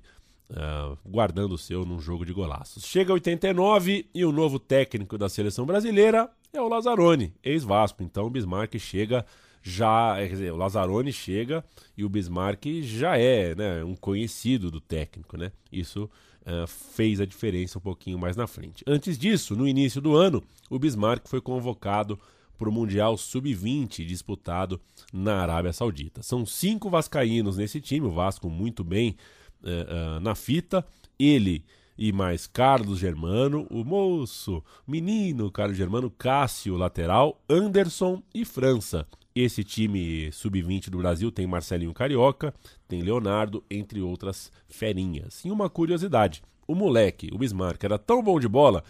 [0.56, 2.86] ah, guardando o seu num jogo de golaços.
[2.86, 8.04] Chega 89 e o novo técnico da seleção brasileira é o Lazzaroni, ex-Vasco.
[8.04, 9.26] Então o Bismarck chega
[9.62, 10.16] já.
[10.18, 11.64] Quer dizer, o Lazzaroni chega
[11.98, 15.52] e o Bismarck já é né, um conhecido do técnico, né?
[15.72, 16.10] Isso
[16.46, 18.84] ah, fez a diferença um pouquinho mais na frente.
[18.86, 22.20] Antes disso, no início do ano, o Bismarck foi convocado
[22.58, 24.80] para o Mundial Sub-20 disputado
[25.12, 26.24] na Arábia Saudita.
[26.24, 29.16] São cinco vascaínos nesse time, o Vasco muito bem
[29.64, 30.86] eh, ah, na fita.
[31.18, 31.64] Ele
[31.98, 39.08] e mais Carlos Germano, o moço, menino Carlos Germano, Cássio, lateral, Anderson e França.
[39.36, 42.54] Esse time sub-20 do Brasil tem Marcelinho Carioca,
[42.88, 45.44] tem Leonardo, entre outras ferinhas.
[45.44, 48.84] E uma curiosidade: o moleque, o Bismarck, era tão bom de bola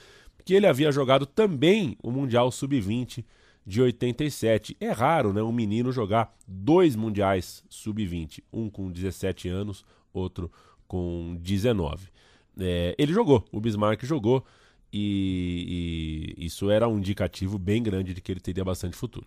[0.44, 3.24] que ele havia jogado também o Mundial Sub-20
[3.66, 4.76] de 87.
[4.80, 10.52] É raro, né, um menino jogar dois mundiais sub-20, um com 17 anos, outro
[10.88, 12.08] com 19.
[12.60, 14.46] É, ele jogou, o Bismarck jogou
[14.92, 19.26] e, e isso era um indicativo bem grande de que ele teria bastante futuro.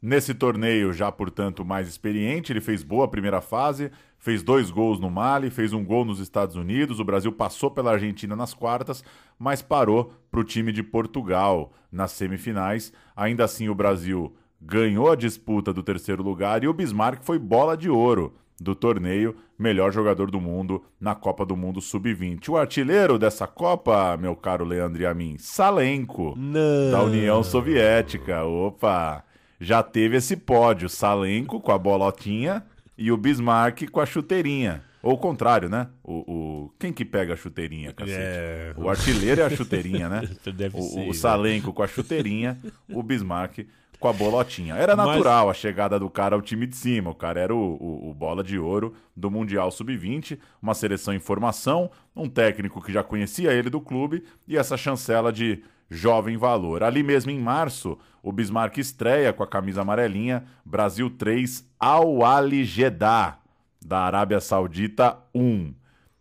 [0.00, 5.10] Nesse torneio, já portanto mais experiente, ele fez boa primeira fase, fez dois gols no
[5.10, 7.00] Mali, fez um gol nos Estados Unidos.
[7.00, 9.02] O Brasil passou pela Argentina nas quartas,
[9.38, 12.92] mas parou para o time de Portugal nas semifinais.
[13.16, 17.76] Ainda assim, o Brasil ganhou a disputa do terceiro lugar e o Bismarck foi bola
[17.76, 22.48] de ouro do torneio, melhor jogador do mundo na Copa do Mundo Sub-20.
[22.48, 26.34] O artilheiro dessa Copa, meu caro Leandro a mim, Salenko,
[26.90, 28.44] da União Soviética.
[28.44, 29.22] Opa!
[29.60, 32.62] Já teve esse pódio, Salenko com a bolotinha
[32.96, 34.82] e o Bismarck com a chuteirinha.
[35.02, 35.86] Ou o contrário, né?
[36.02, 36.14] O,
[36.66, 38.18] o- Quem que pega a chuteirinha, cacete?
[38.18, 38.74] É.
[38.76, 40.28] O artilheiro é a chuteirinha, né?
[40.54, 41.12] Deve o, ser, o né?
[41.12, 42.58] Salenko com a chuteirinha,
[42.90, 43.66] o Bismarck
[44.00, 44.74] com a bolotinha.
[44.74, 47.10] Era Mas- natural a chegada do cara ao time de cima.
[47.10, 51.20] O cara era o, o- o bola de ouro do Mundial Sub-20, uma seleção em
[51.20, 56.82] formação, um técnico que já conhecia ele do clube e essa chancela de jovem valor.
[56.82, 62.64] Ali mesmo em março, o Bismarck estreia com a camisa amarelinha, Brasil 3, Al Ali
[62.64, 63.38] Jeddah,
[63.84, 65.74] da Arábia Saudita 1.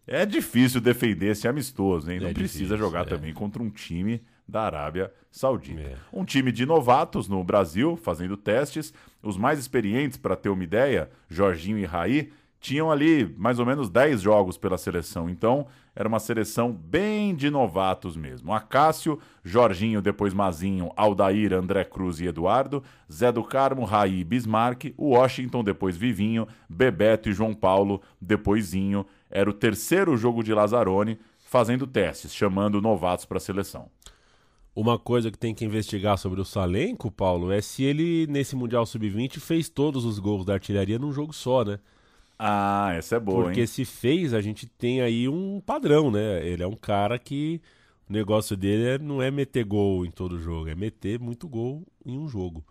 [0.07, 2.19] É difícil defender esse amistoso, hein?
[2.19, 3.05] Não É precisa difícil, jogar é.
[3.05, 5.81] também contra um time da Arábia Saudita.
[5.81, 5.95] É.
[6.13, 8.93] Um time de novatos no Brasil, fazendo testes.
[9.23, 12.31] Os mais experientes, para ter uma ideia, Jorginho e Raí,
[12.65, 15.29] tinham ali mais ou menos 10 jogos pela seleção.
[15.29, 18.51] Então, era uma seleção bem de novatos mesmo.
[18.51, 25.63] Acácio, Jorginho, depois Mazinho, Aldair, André Cruz e Eduardo, Zé do Carmo, Raí, Bismarck, Washington,
[25.63, 29.05] depois Vivinho, Bebeto e João Paulo, depois Zinho.
[29.29, 33.91] Era o terceiro jogo de Lazzaroni fazendo testes, chamando novatos para a seleção.
[34.75, 38.87] Uma coisa que tem que investigar sobre o Salenko, Paulo, é se ele, nesse Mundial
[38.87, 41.79] Sub-20, fez todos os gols da artilharia num jogo só, né?
[42.37, 43.67] Ah, essa é boa, Porque hein?
[43.67, 46.45] se fez, a gente tem aí um padrão, né?
[46.45, 47.61] Ele é um cara que
[48.09, 51.83] o negócio dele é- não é meter gol em todo jogo, é meter muito gol
[52.05, 52.63] em um jogo.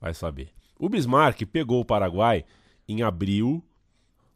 [0.00, 0.50] Vai saber.
[0.78, 2.44] O Bismarck pegou o Paraguai
[2.88, 3.62] em abril,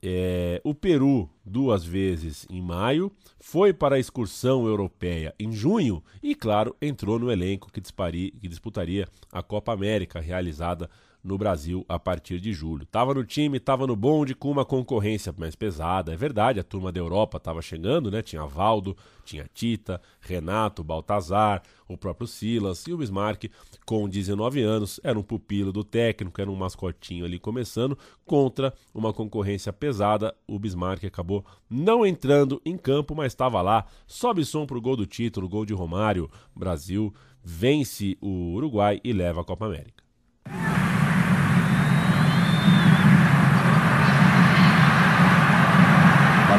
[0.02, 6.34] é, o Peru duas vezes em maio, foi para a excursão europeia em junho e,
[6.34, 10.88] claro, entrou no elenco que, dispari- que disputaria a Copa América realizada
[11.22, 12.86] no Brasil a partir de julho.
[12.86, 16.12] Tava no time, tava no bonde com uma concorrência mais pesada.
[16.12, 18.22] É verdade, a turma da Europa estava chegando, né?
[18.22, 23.50] Tinha Valdo, tinha Tita, Renato, Baltazar, o próprio Silas e o Bismarck,
[23.84, 29.12] com 19 anos, era um pupilo do técnico, era um mascotinho ali começando, contra uma
[29.12, 30.34] concorrência pesada.
[30.46, 33.84] O Bismarck acabou não entrando em campo, mas estava lá.
[34.06, 36.30] Sobe som pro gol do título, gol de Romário.
[36.54, 37.12] Brasil
[37.42, 39.99] vence o Uruguai e leva a Copa América.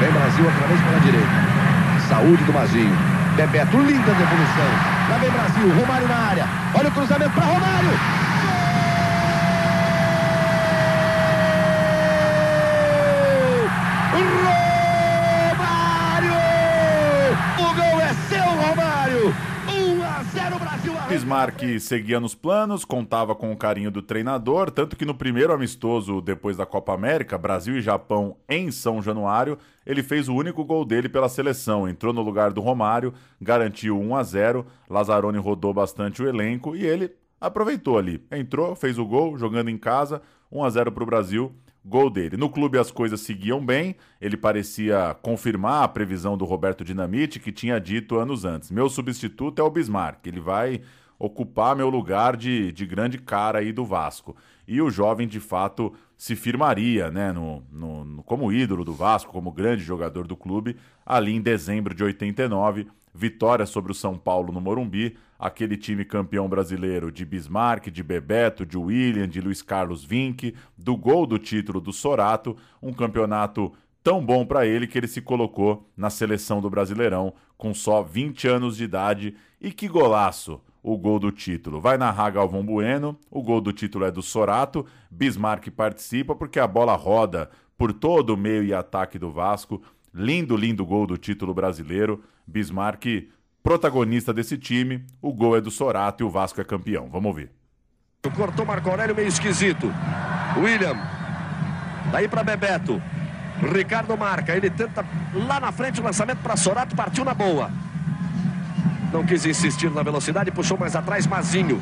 [0.01, 1.29] Vem Brasil outra vez pela direita.
[2.09, 2.97] Saúde do Mazinho.
[3.35, 4.71] Bebeto, linda devolução.
[5.09, 6.47] Lá vem Brasil, Romário na área.
[6.73, 7.91] Olha o cruzamento para Romário.
[17.57, 19.35] O gol é seu, Romário!
[19.67, 21.00] 1 a 0 Brasil.
[21.11, 26.21] Bismarck seguia nos planos, contava com o carinho do treinador, tanto que no primeiro amistoso
[26.21, 30.85] depois da Copa América, Brasil e Japão em São Januário, ele fez o único gol
[30.85, 34.65] dele pela seleção, entrou no lugar do Romário, garantiu 1 a 0.
[34.89, 38.25] Lazzaroni rodou bastante o elenco e ele aproveitou ali.
[38.31, 41.51] Entrou, fez o gol, jogando em casa, 1 a 0 para o Brasil.
[41.83, 42.37] gol dele.
[42.37, 47.51] No clube as coisas seguiam bem, ele parecia confirmar a previsão do Roberto Dinamite, que
[47.51, 50.81] tinha dito anos antes: meu substituto é o Bismarck, ele vai
[51.21, 54.35] ocupar meu lugar de, de grande cara aí do Vasco.
[54.67, 59.31] E o jovem, de fato, se firmaria né, no, no, no, como ídolo do Vasco,
[59.31, 64.51] como grande jogador do clube, ali em dezembro de 89, vitória sobre o São Paulo
[64.51, 70.03] no Morumbi, aquele time campeão brasileiro de Bismarck, de Bebeto, de William, de Luiz Carlos
[70.03, 73.71] Vinck, do gol do título do Sorato, um campeonato
[74.03, 78.47] tão bom para ele que ele se colocou na seleção do Brasileirão com só 20
[78.47, 79.35] anos de idade.
[79.61, 80.59] E que golaço!
[80.83, 81.79] O gol do título.
[81.79, 86.67] Vai narrar Galvão Bueno, o gol do título é do Sorato, Bismarck participa porque a
[86.67, 89.81] bola roda por todo o meio e ataque do Vasco.
[90.13, 92.23] Lindo, lindo gol do título brasileiro.
[92.45, 93.29] Bismarck,
[93.63, 95.05] protagonista desse time.
[95.21, 97.09] O gol é do Sorato e o Vasco é campeão.
[97.09, 97.51] Vamos ouvir.
[98.35, 99.91] Cortou Marco Aurélio meio esquisito.
[100.57, 100.95] William.
[102.11, 103.01] Daí para Bebeto.
[103.73, 104.55] Ricardo marca.
[104.55, 106.95] Ele tenta lá na frente o lançamento para Sorato.
[106.95, 107.71] Partiu na boa.
[109.11, 110.51] Não quis insistir na velocidade.
[110.51, 111.27] Puxou mais atrás.
[111.27, 111.81] Mazinho.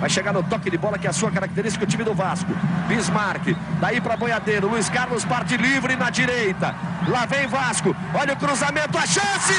[0.00, 2.52] Vai chegar no toque de bola que é a sua característica, o time do Vasco.
[2.88, 4.68] Bismarck, daí para Boiadeiro.
[4.68, 6.74] Luiz Carlos parte livre na direita.
[7.08, 7.94] Lá vem Vasco.
[8.14, 9.54] Olha o cruzamento, a chance!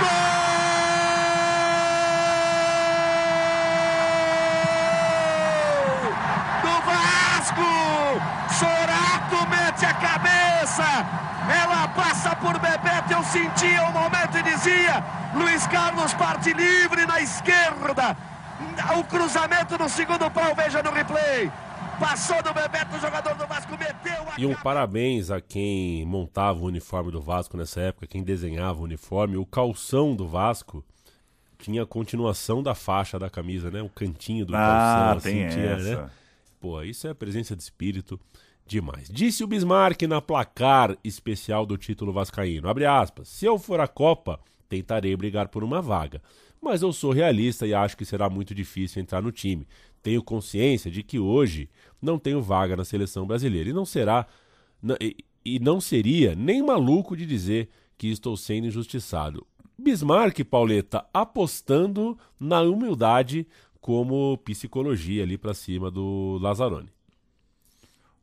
[0.00, 0.40] Gol!
[6.62, 7.62] Do Vasco!
[8.58, 11.29] Sorato mete a cabeça!
[12.40, 18.16] Por Bebeto, eu sentia o momento e dizia: Luiz Carlos parte livre na esquerda.
[18.98, 21.50] O cruzamento no segundo pau, veja no replay.
[21.98, 26.58] Passou do Bebeto, o jogador do Vasco meteu a E um parabéns a quem montava
[26.60, 29.36] o uniforme do Vasco nessa época, quem desenhava o uniforme.
[29.36, 30.82] O calção do Vasco
[31.58, 33.82] tinha a continuação da faixa da camisa, né?
[33.82, 35.20] O cantinho do Ah, calção.
[35.30, 36.02] tem assim, tinha, essa.
[36.04, 36.10] né?
[36.58, 38.18] Pô, isso é presença de espírito
[38.70, 39.08] demais.
[39.10, 42.68] Disse o Bismarck na placar especial do título vascaíno.
[42.68, 43.28] Abre aspas.
[43.28, 46.22] Se eu for à Copa, tentarei brigar por uma vaga.
[46.62, 49.66] Mas eu sou realista e acho que será muito difícil entrar no time.
[50.02, 51.68] Tenho consciência de que hoje
[52.00, 53.70] não tenho vaga na seleção brasileira.
[53.70, 54.26] E não será.
[55.44, 57.68] e- não seria nem maluco de dizer
[57.98, 59.46] que estou sendo injustiçado.
[59.78, 63.46] Bismarck, Pauleta, apostando na humildade
[63.80, 66.90] como psicologia ali pra cima do Lazzaroni.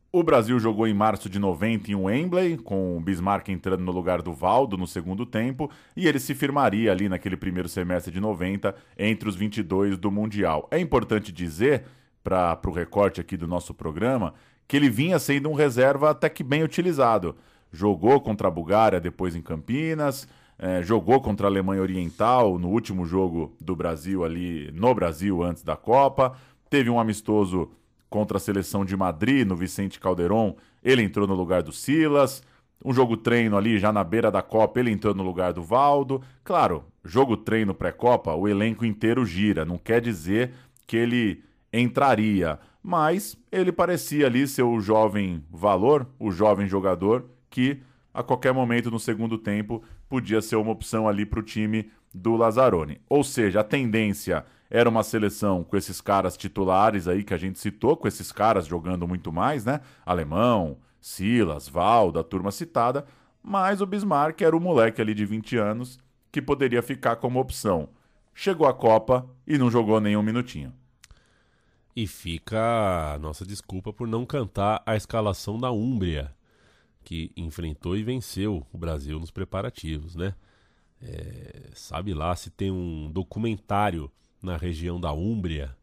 [0.09, 4.21] O Brasil jogou em março de 90 em Wembley, com o Bismarck entrando no lugar
[4.21, 8.73] do Valdo no segundo tempo, e ele se firmaria ali naquele primeiro semestre de 90
[8.97, 10.65] entre os 22 do Mundial.
[10.71, 11.83] É importante dizer,
[12.23, 14.33] para o recorte aqui do nosso programa,
[14.65, 17.35] que ele vinha sendo um reserva até que bem utilizado.
[17.69, 20.25] Jogou contra a Bulgária depois em Campinas,
[20.57, 25.63] eh, jogou contra a Alemanha Oriental no último jogo do Brasil ali no Brasil antes
[25.63, 26.33] da Copa,
[26.69, 27.69] teve um amistoso
[28.09, 32.43] contra a seleção de Madrid, no Vicente Calderon, ele entrou no lugar do Silas.
[32.83, 36.21] Um jogo treino ali, já na beira da Copa, ele entrou no lugar do Valdo.
[36.43, 39.65] Claro, jogo treino pré-Copa, o elenco inteiro gira.
[39.65, 40.53] Não quer dizer
[40.85, 41.43] que ele
[41.73, 47.81] entraria, mas ele parecia ali ser o jovem valor, o jovem jogador que
[48.13, 52.35] a qualquer momento no segundo tempo podia ser uma opção ali para o time do
[52.35, 52.99] Lazzaroni.
[53.09, 57.59] Ou seja, a tendência era uma seleção com esses caras titulares aí que a gente
[57.59, 59.81] citou, com esses caras jogando muito mais, né?
[60.05, 63.05] Alemão, Silas, Valda, a turma citada,
[63.41, 65.97] mas o Bismarck era o moleque ali de 20 anos
[66.31, 67.89] que poderia ficar como opção.
[68.33, 70.73] Chegou a Copa e não jogou nenhum minutinho.
[71.95, 76.31] E fica a nossa desculpa por não cantar a escalação da Úmbria,
[77.03, 80.35] que enfrentou e venceu o Brasil nos preparativos, né?
[81.01, 84.11] É, sabe lá se tem um documentário
[84.41, 85.75] na região da Úmbria,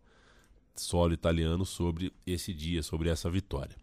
[0.75, 3.77] solo italiano, sobre esse dia, sobre essa vitória.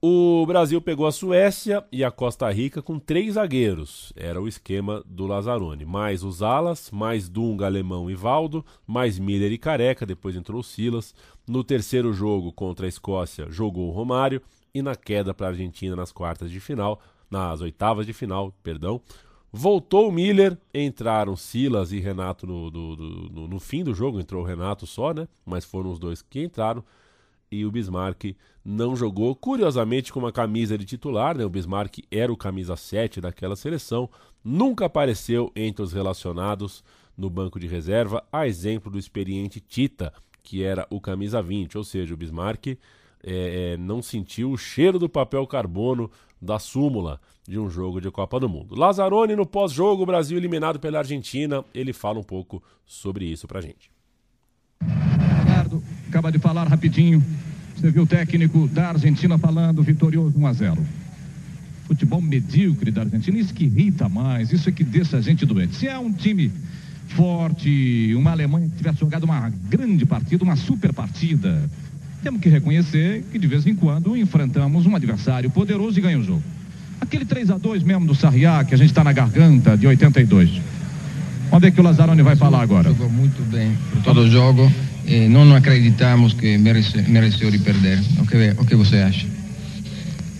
[0.00, 4.12] O Brasil pegou a Suécia e a Costa Rica com três zagueiros.
[4.14, 5.86] Era o esquema do Lazzaroni.
[5.86, 10.64] Mais os alas, mais Dunga, Alemão e Valdo, mais Miller e Careca, depois entrou o
[10.64, 11.14] Silas.
[11.48, 14.42] No terceiro jogo contra a Escócia, jogou o Romário.
[14.74, 19.00] E na queda para a Argentina nas quartas de final, nas oitavas de final, perdão,
[19.56, 24.20] voltou o Miller, entraram Silas e Renato no, do- do- no, no fim do jogo,
[24.20, 25.26] entrou o Renato só, né?
[25.44, 26.84] Mas foram os dois que entraram
[27.50, 28.34] e o Bismarck
[28.64, 31.44] não jogou, curiosamente com uma camisa de titular, né?
[31.44, 34.10] O Bismarck era o camisa 7 daquela seleção,
[34.44, 36.84] nunca apareceu entre os relacionados
[37.16, 41.84] no banco de reserva, a exemplo do experiente Tita, que era o camisa 20, ou
[41.84, 42.76] seja, o Bismarck é,
[43.24, 46.10] é, não sentiu o cheiro do papel carbono
[46.46, 48.74] da súmula de um jogo de Copa do Mundo.
[48.74, 53.90] Lazzaroni no pós-jogo, Brasil eliminado pela Argentina, ele fala um pouco sobre isso pra gente.
[54.80, 57.22] Ricardo acaba de falar rapidinho
[57.76, 60.86] Você viu o técnico da Argentina falando vitorioso 1 a 0.
[61.86, 65.74] Futebol medíocre da Argentina, isso que irrita mais, isso é que deixa a gente doente.
[65.76, 66.50] Se é um time
[67.08, 71.68] forte, uma Alemanha que tivesse jogado uma grande partida, uma super partida,
[72.22, 76.24] temos que reconhecer que de vez em quando enfrentamos um adversário poderoso e ganha o
[76.24, 76.42] jogo.
[77.00, 80.50] Aquele 3 a 2 mesmo do Sarriá, que a gente está na garganta, de 82.
[81.50, 82.88] Vamos ver o que o Lazzaroni vai falar agora.
[82.88, 84.70] Jogou muito bem por todo o jogo
[85.06, 88.00] e não acreditamos que merece, mereceu de perder.
[88.18, 89.26] O que, o que você acha?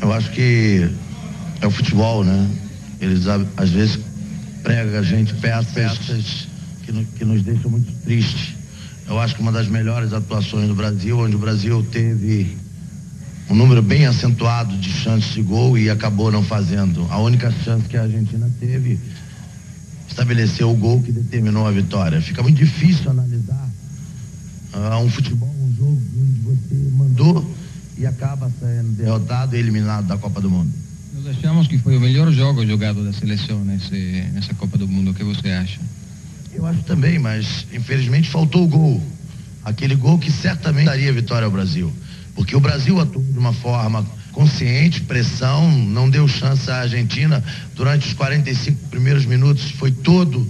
[0.00, 0.88] Eu acho que
[1.60, 2.48] é o futebol, né?
[3.00, 4.00] Eles às vezes
[4.62, 6.48] pregam a gente peças
[6.84, 8.55] que, no- que nos deixam muito tristes.
[9.08, 12.56] Eu acho que uma das melhores atuações do Brasil, onde o Brasil teve
[13.48, 17.06] um número bem acentuado de chances de gol e acabou não fazendo.
[17.10, 18.98] A única chance que a Argentina teve
[20.08, 22.20] estabeleceu o gol que determinou a vitória.
[22.20, 23.68] Fica muito difícil analisar
[24.72, 27.54] ah, um futebol, um jogo onde você mandou
[27.96, 30.72] e acaba sendo derrotado e eliminado da Copa do Mundo.
[31.14, 35.12] Nós achamos que foi o melhor jogo jogado da seleção nessa Copa do Mundo.
[35.12, 35.80] O que você acha?
[36.56, 39.02] Eu acho também, mas infelizmente faltou o gol.
[39.62, 41.92] Aquele gol que certamente daria vitória ao Brasil.
[42.34, 47.42] Porque o Brasil atuou de uma forma consciente, pressão, não deu chance à Argentina
[47.74, 50.46] durante os 45 primeiros minutos, foi todo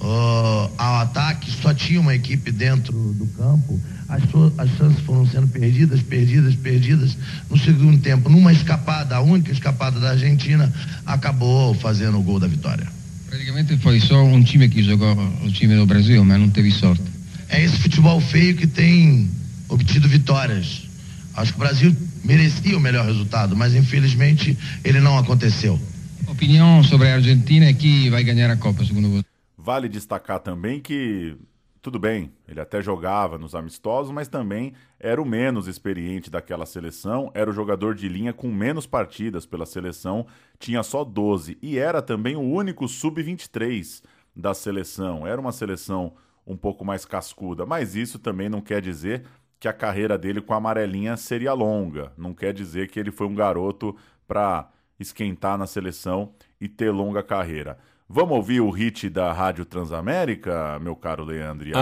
[0.00, 3.80] ah, ao ataque, só tinha uma equipe dentro do campo.
[4.08, 4.22] As,
[4.58, 7.16] as chances foram sendo perdidas, perdidas, perdidas.
[7.48, 10.70] No segundo tempo, numa escapada, a única escapada da Argentina,
[11.06, 12.86] acabou fazendo o gol da vitória.
[13.32, 17.02] Praticamente foi só um time que jogou o time do Brasil, mas não teve sorte.
[17.48, 19.30] É esse futebol feio que tem
[19.70, 20.86] obtido vitórias.
[21.34, 25.80] Acho que o Brasil merecia o melhor resultado, mas infelizmente ele não aconteceu.
[26.28, 29.24] Opinião sobre a Argentina é que vai ganhar a Copa, segundo você.
[29.56, 31.34] Vale destacar também que,
[31.82, 37.28] tudo bem, ele até jogava nos amistosos, mas também era o menos experiente daquela seleção,
[37.34, 40.24] era o jogador de linha com menos partidas pela seleção,
[40.60, 44.00] tinha só 12 e era também o único sub-23
[44.34, 45.26] da seleção.
[45.26, 46.14] Era uma seleção
[46.46, 49.24] um pouco mais cascuda, mas isso também não quer dizer
[49.58, 52.12] que a carreira dele com a amarelinha seria longa.
[52.16, 54.70] Não quer dizer que ele foi um garoto para
[55.00, 57.76] esquentar na seleção e ter longa carreira.
[58.14, 61.70] Vamos ouvir o hit da Rádio Transamérica, meu caro Leandro?
[61.74, 61.80] a-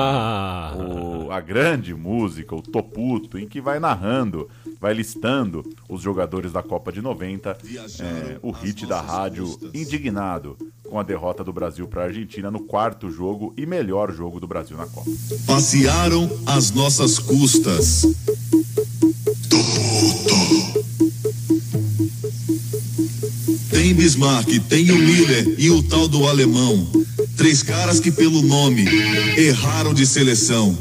[0.72, 0.76] Ah.
[0.76, 4.49] o- a grande música, o Toputo, em que vai narrando,
[4.81, 7.59] vai listando os jogadores da Copa de 90,
[7.99, 10.57] é, o hit da rádio indignado
[10.89, 14.47] com a derrota do Brasil para a Argentina no quarto jogo e melhor jogo do
[14.47, 15.11] Brasil na Copa.
[15.49, 18.07] Passearam às nossas custas.
[23.91, 26.86] Tem Bismarck, tem o Miller e o tal do alemão.
[27.36, 28.84] Três caras que pelo nome
[29.36, 30.78] erraram de seleção.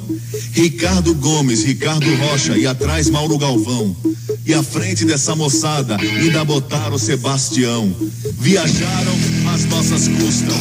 [0.51, 3.97] Ricardo Gomes, Ricardo Rocha e atrás Mauro Galvão.
[4.45, 7.91] E à frente dessa moçada ainda botaram Sebastião.
[8.39, 9.17] Viajaram
[9.55, 10.55] às nossas custas.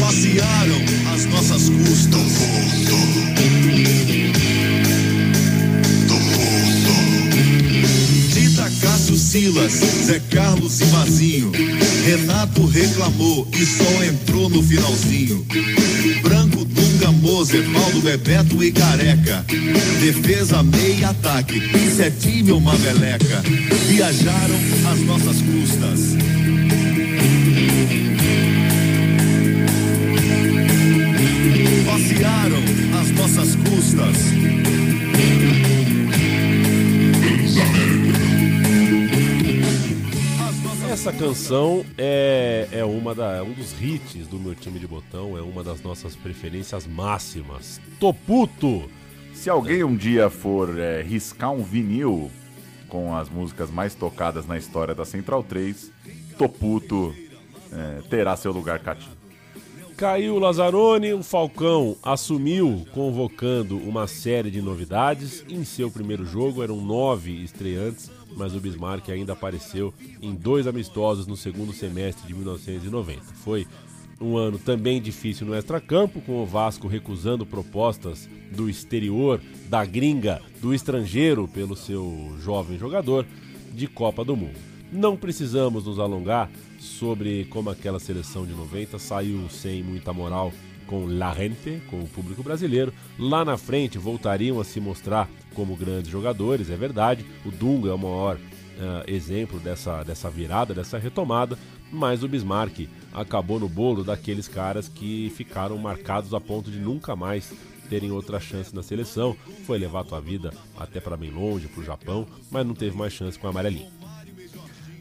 [0.00, 2.83] Passearam às nossas custas.
[9.34, 9.72] Silas,
[10.06, 11.50] Zé Carlos e Mazinho.
[12.06, 15.44] Renato reclamou e só entrou no finalzinho.
[16.22, 19.44] Branco, Dunga, Moser, Paulo, Bebeto e Careca.
[20.00, 21.56] Defesa, meia ataque.
[21.56, 23.42] Isso é uma meleca?
[23.88, 24.60] Viajaram
[24.92, 26.00] às nossas custas.
[31.84, 32.62] Passearam
[33.00, 34.16] às nossas custas.
[41.04, 45.36] Essa canção é, é uma da, é um dos hits do meu time de botão,
[45.36, 47.78] é uma das nossas preferências máximas.
[48.00, 48.90] Toputo!
[49.34, 52.30] Se alguém um dia for é, riscar um vinil
[52.88, 55.92] com as músicas mais tocadas na história da Central 3,
[56.38, 57.14] Toputo
[57.70, 59.14] é, terá seu lugar cativo.
[59.98, 65.44] Caiu o Lazzaroni, o Falcão assumiu convocando uma série de novidades.
[65.50, 71.26] Em seu primeiro jogo eram nove estreantes, mas o Bismarck ainda apareceu em dois amistosos
[71.26, 73.22] no segundo semestre de 1990.
[73.44, 73.66] Foi
[74.20, 80.40] um ano também difícil no extracampo, com o Vasco recusando propostas do exterior, da gringa,
[80.60, 83.26] do estrangeiro pelo seu jovem jogador
[83.72, 84.58] de Copa do Mundo.
[84.92, 86.48] Não precisamos nos alongar
[86.78, 90.52] sobre como aquela seleção de 90 saiu sem muita moral
[90.86, 92.92] com La Gente, com o público brasileiro.
[93.18, 97.24] Lá na frente voltariam a se mostrar como grandes jogadores, é verdade.
[97.44, 98.38] O Dunga é o maior
[98.80, 101.56] ah, exemplo dessa, dessa virada, dessa retomada,
[101.92, 107.14] mas o Bismarck acabou no bolo daqueles caras que ficaram marcados a ponto de nunca
[107.14, 107.52] mais
[107.88, 109.36] terem outra chance na seleção.
[109.64, 113.38] Foi levar tua vida até para bem longe, pro Japão, mas não teve mais chance
[113.38, 113.90] com a amarelinha.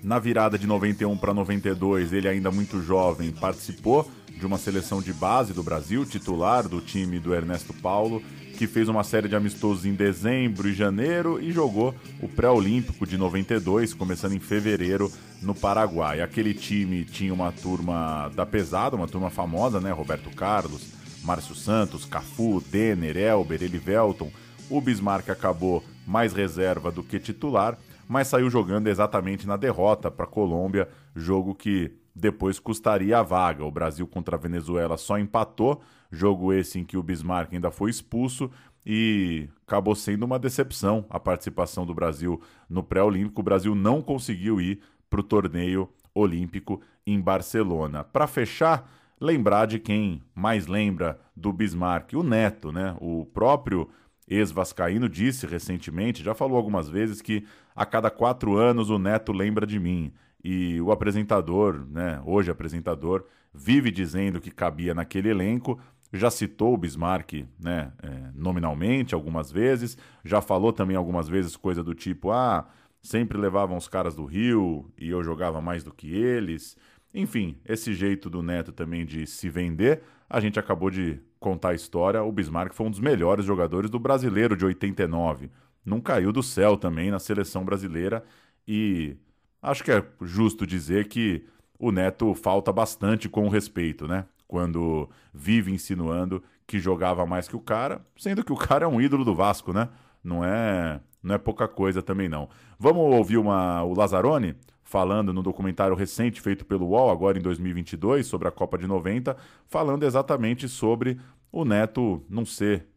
[0.03, 4.07] Na virada de 91 para 92, ele ainda muito jovem participou
[4.37, 8.21] de uma seleção de base do Brasil, titular do time do Ernesto Paulo,
[8.57, 13.17] que fez uma série de amistosos em dezembro e janeiro e jogou o pré-olímpico de
[13.17, 15.11] 92, começando em fevereiro
[15.41, 16.21] no Paraguai.
[16.21, 19.91] Aquele time tinha uma turma da pesada, uma turma famosa, né?
[19.91, 20.93] Roberto Carlos,
[21.23, 24.31] Márcio Santos, Cafu, Denner, Elber, Elivelton.
[24.69, 27.77] O Bismarck acabou mais reserva do que titular,
[28.07, 33.65] mas saiu jogando exatamente na derrota para a Colômbia, jogo que depois custaria a vaga.
[33.65, 35.81] O Brasil contra a Venezuela só empatou,
[36.11, 38.51] jogo esse em que o Bismarck ainda foi expulso
[38.85, 43.41] e acabou sendo uma decepção a participação do Brasil no pré-olímpico.
[43.41, 44.79] O Brasil não conseguiu ir
[45.09, 48.03] para o torneio olímpico em Barcelona.
[48.03, 52.95] Para fechar, lembrar de quem mais lembra do Bismarck, o Neto, né?
[52.99, 53.89] O próprio
[54.27, 57.45] ex-vascaíno disse recentemente, já falou algumas vezes que
[57.75, 60.11] a cada quatro anos o Neto lembra de mim.
[60.43, 65.79] E o apresentador, né, hoje apresentador, vive dizendo que cabia naquele elenco.
[66.11, 71.83] Já citou o Bismarck né, é, nominalmente algumas vezes, já falou também algumas vezes coisa
[71.83, 72.67] do tipo: ah,
[73.01, 76.77] sempre levavam os caras do Rio e eu jogava mais do que eles.
[77.13, 81.75] Enfim, esse jeito do Neto também de se vender, a gente acabou de contar a
[81.75, 82.23] história.
[82.23, 85.51] O Bismarck foi um dos melhores jogadores do brasileiro de 89.
[85.85, 88.23] Não caiu do céu também na seleção brasileira
[88.67, 89.17] e
[89.63, 91.45] acho que é justo dizer que
[91.79, 94.25] o Neto falta bastante com respeito, né?
[94.47, 99.01] Quando vive insinuando que jogava mais que o cara, sendo que o cara é um
[99.01, 99.89] ídolo do Vasco, né?
[100.23, 102.49] Não é, não é pouca coisa também não.
[102.77, 108.27] Vamos ouvir uma, o Lazzaroni falando no documentário recente feito pelo UOL, agora em 2022,
[108.27, 109.35] sobre a Copa de 90,
[109.67, 111.19] falando exatamente sobre
[111.51, 112.87] o Neto não ser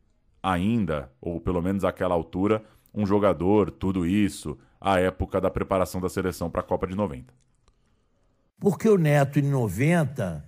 [0.42, 2.62] ainda, ou pelo menos àquela altura,
[2.94, 7.32] um jogador, tudo isso, à época da preparação da seleção para a Copa de 90.
[8.58, 10.44] Porque o Neto, em 90,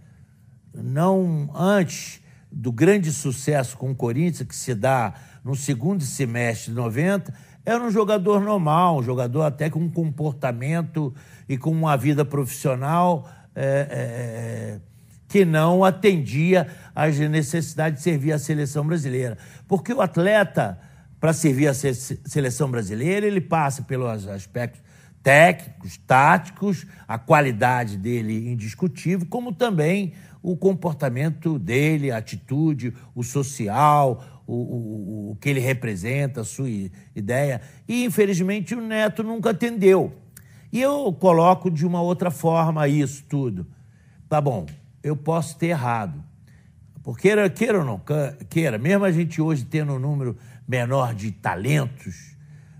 [0.74, 5.14] não antes do grande sucesso com o Corinthians, que se dá
[5.44, 7.34] no segundo semestre de 90,
[7.64, 11.14] era um jogador normal, um jogador até com um comportamento
[11.46, 14.80] e com uma vida profissional é, é,
[15.28, 19.36] que não atendia às necessidades de servir a seleção brasileira.
[19.66, 20.78] Porque o atleta,
[21.20, 24.80] para servir a se seleção brasileira, ele passa pelos aspectos
[25.22, 30.12] técnicos, táticos, a qualidade dele indiscutível, como também
[30.42, 36.70] o comportamento dele, a atitude, o social, o, o, o que ele representa, a sua
[37.14, 37.60] ideia.
[37.86, 40.12] E, infelizmente, o Neto nunca atendeu.
[40.72, 43.66] E eu coloco de uma outra forma isso tudo.
[44.28, 44.66] Tá bom,
[45.02, 46.22] eu posso ter errado.
[47.02, 48.00] Porque queira ou não
[48.50, 50.36] queira, mesmo a gente hoje tendo um número
[50.68, 52.36] menor de talentos,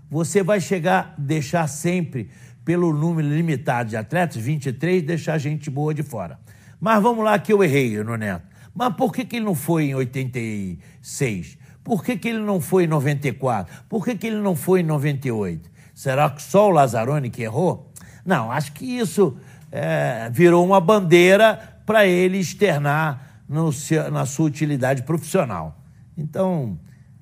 [0.09, 2.29] você vai chegar, deixar sempre,
[2.63, 6.39] pelo número limitado de atletas, 23, deixar gente boa de fora.
[6.79, 8.47] Mas vamos lá que eu errei no Neto.
[8.75, 11.57] Mas por que, que ele não foi em 86?
[11.83, 13.83] Por que, que ele não foi em 94?
[13.89, 15.69] Por que, que ele não foi em 98?
[15.95, 17.91] Será que só o Lazzaroni que errou?
[18.23, 19.35] Não, acho que isso
[19.71, 23.71] é, virou uma bandeira para ele externar no,
[24.11, 25.83] na sua utilidade profissional.
[26.15, 26.79] Então,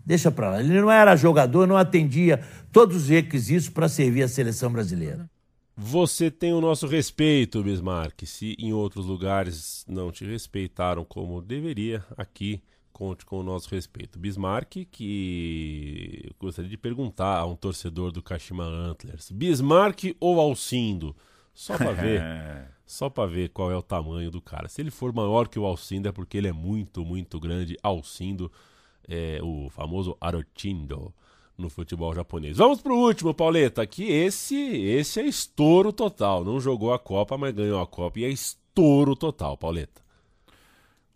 [0.08, 0.60] deixa para lá.
[0.62, 5.30] Ele não era jogador, não atendia todos os requisitos para servir a seleção brasileira.
[5.76, 8.26] Você tem o nosso respeito, Bismarck.
[8.26, 12.64] Se em outros lugares não te respeitaram como deveria, aqui
[12.94, 14.18] conte com o nosso respeito.
[14.18, 21.16] Bismarck, que eu gostaria de perguntar a um torcedor do Kashima Antlers: Bismarck ou Alcindo?
[21.54, 22.24] Só para ver.
[22.86, 24.70] só para ver qual é o tamanho do cara.
[24.70, 27.78] Se ele for maior que o Alcindo é porque ele é muito, muito grande.
[27.84, 28.50] Alcindo,
[29.08, 31.14] é, o famoso Arochindo
[31.58, 32.58] no futebol japonês.
[32.58, 36.46] Vamos pro último, Pauleta, que esse, esse é estouro total.
[36.46, 40.02] Não jogou a Copa, mas ganhou a Copa e é estouro total, Pauleta.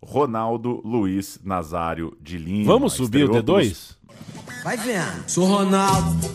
[0.04, 2.72] Ronaldo Luiz Nazário de Lima.
[2.72, 3.96] Vamos subir o D2?
[4.64, 5.28] Vai vendo.
[5.28, 6.28] Sou Ronaldo.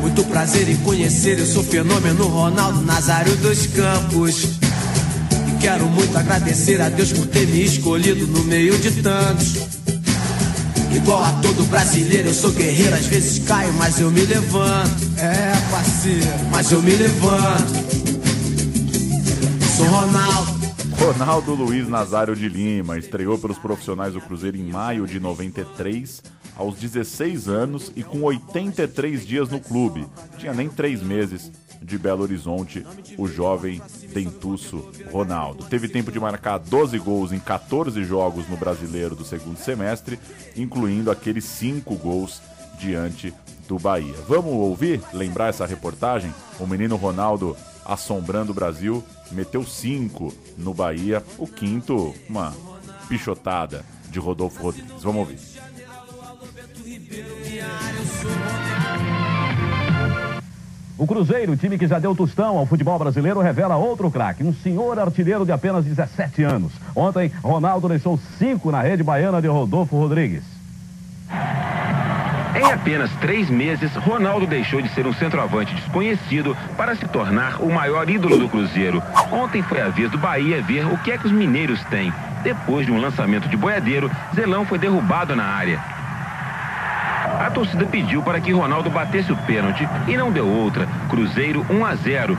[0.00, 4.58] Muito prazer em conhecer, eu sou fenômeno Ronaldo Nazário dos Campos.
[5.48, 9.77] E quero muito agradecer a Deus por ter me escolhido no meio de tantos.
[10.94, 15.18] Igual a todo brasileiro, eu sou guerreiro, às vezes caio, mas eu me levanto.
[15.18, 17.72] É, parceiro, mas eu me levanto.
[19.76, 20.58] Sou Ronaldo.
[20.98, 26.22] Ronaldo Luiz Nazário de Lima estreou pelos profissionais do Cruzeiro em maio de 93,
[26.56, 30.06] aos 16 anos e com 83 dias no clube.
[30.38, 31.52] Tinha nem três meses
[31.82, 32.84] de Belo Horizonte,
[33.16, 33.80] o jovem
[34.12, 35.64] dentuço Ronaldo.
[35.64, 40.18] Teve tempo de marcar 12 gols em 14 jogos no Brasileiro do segundo semestre,
[40.56, 42.42] incluindo aqueles 5 gols
[42.78, 43.32] diante
[43.66, 44.14] do Bahia.
[44.26, 46.32] Vamos ouvir, lembrar essa reportagem?
[46.58, 52.54] O menino Ronaldo assombrando o Brasil, meteu 5 no Bahia, o quinto, uma
[53.08, 55.02] pichotada de Rodolfo Rodrigues.
[55.02, 55.57] Vamos ouvir.
[60.98, 64.98] O Cruzeiro, time que já deu tostão ao futebol brasileiro, revela outro craque, um senhor
[64.98, 66.72] artilheiro de apenas 17 anos.
[66.94, 70.42] Ontem, Ronaldo deixou cinco na rede baiana de Rodolfo Rodrigues.
[72.56, 77.72] Em apenas três meses, Ronaldo deixou de ser um centroavante desconhecido para se tornar o
[77.72, 79.00] maior ídolo do Cruzeiro.
[79.30, 82.12] Ontem foi a vez do Bahia ver o que é que os mineiros têm.
[82.42, 85.97] Depois de um lançamento de boiadeiro, Zelão foi derrubado na área.
[87.48, 90.86] A torcida pediu para que Ronaldo batesse o pênalti e não deu outra.
[91.08, 92.38] Cruzeiro 1 a 0.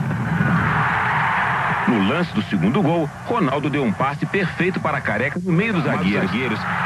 [1.88, 5.82] No lance do segundo gol, Ronaldo deu um passe perfeito para Careca no meio dos
[5.82, 6.30] zagueiros.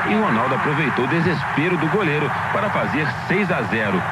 [0.09, 4.03] E Ronaldo aproveitou o desespero do goleiro para fazer 6 a 0.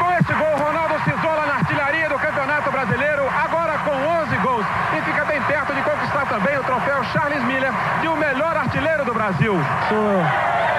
[0.00, 4.66] Com esse gol, Ronaldo se isola na artilharia do Campeonato Brasileiro, agora com 11 gols.
[4.98, 9.04] E fica bem perto de conquistar também o troféu Charles Miller de o melhor artilheiro
[9.04, 9.54] do Brasil.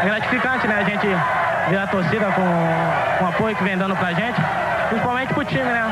[0.03, 0.79] Gratificante, né?
[0.79, 1.07] A gente
[1.69, 4.39] ver a torcida com, com o apoio que vem dando pra gente,
[4.89, 5.85] principalmente pro time, né?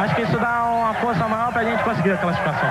[0.00, 2.68] Acho que isso dá uma força maior pra gente conseguir a classificação.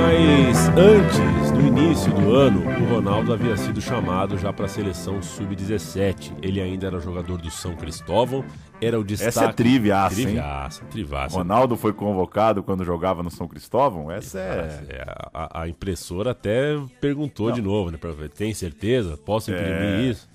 [0.00, 5.20] Mas antes, no início do ano, o Ronaldo havia sido chamado já para a seleção
[5.20, 6.34] sub-17.
[6.40, 8.44] Ele ainda era jogador do São Cristóvão,
[8.80, 9.28] era o destaque.
[9.30, 10.26] Essa é triviaça, hein?
[10.26, 11.36] Triviaça, triviaça.
[11.36, 14.08] Ronaldo foi convocado quando jogava no São Cristóvão?
[14.08, 14.84] Essa é.
[14.88, 15.04] É,
[15.34, 17.54] a, a impressora até perguntou Não.
[17.56, 17.98] de novo, né?
[17.98, 19.16] pra ver, Tem certeza?
[19.16, 20.00] Posso imprimir É.
[20.02, 20.28] isso?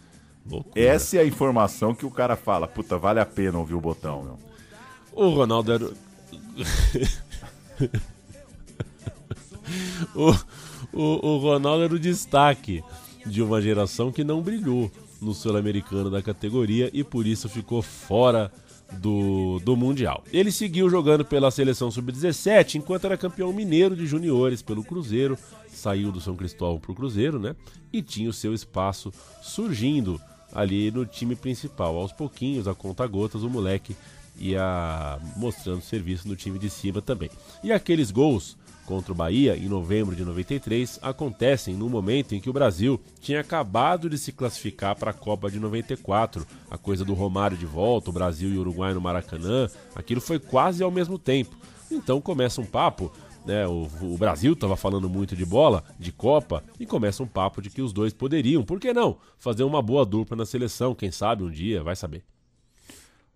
[0.45, 0.73] Loucura.
[0.77, 2.67] Essa é a informação que o cara fala.
[2.67, 4.39] Puta, vale a pena ouvir o botão, meu.
[5.13, 5.89] O Ronaldo era.
[10.15, 10.31] o,
[10.93, 12.83] o, o Ronaldo era o destaque
[13.25, 14.91] de uma geração que não brilhou
[15.21, 18.51] no Sul-Americano da categoria e por isso ficou fora
[18.99, 20.23] do, do Mundial.
[20.31, 25.37] Ele seguiu jogando pela seleção sub-17 enquanto era campeão mineiro de juniores pelo Cruzeiro,
[25.67, 27.55] saiu do São Cristóvão para o Cruzeiro, né?
[27.91, 29.11] E tinha o seu espaço
[29.41, 30.21] surgindo
[30.53, 31.97] ali no time principal.
[31.97, 33.95] Aos pouquinhos, a conta gotas, o moleque
[34.37, 37.29] ia mostrando serviço no time de cima também.
[37.63, 42.49] E aqueles gols contra o Bahia em novembro de 93 acontecem no momento em que
[42.49, 46.45] o Brasil tinha acabado de se classificar para a Copa de 94.
[46.69, 50.39] A coisa do Romário de volta, o Brasil e o Uruguai no Maracanã, aquilo foi
[50.39, 51.55] quase ao mesmo tempo.
[51.91, 53.11] Então começa um papo,
[53.45, 53.67] né?
[53.67, 57.69] O, o Brasil estava falando muito de bola, de Copa, e começa um papo de
[57.69, 61.43] que os dois poderiam, por que não, fazer uma boa dupla na seleção, quem sabe
[61.43, 62.23] um dia, vai saber.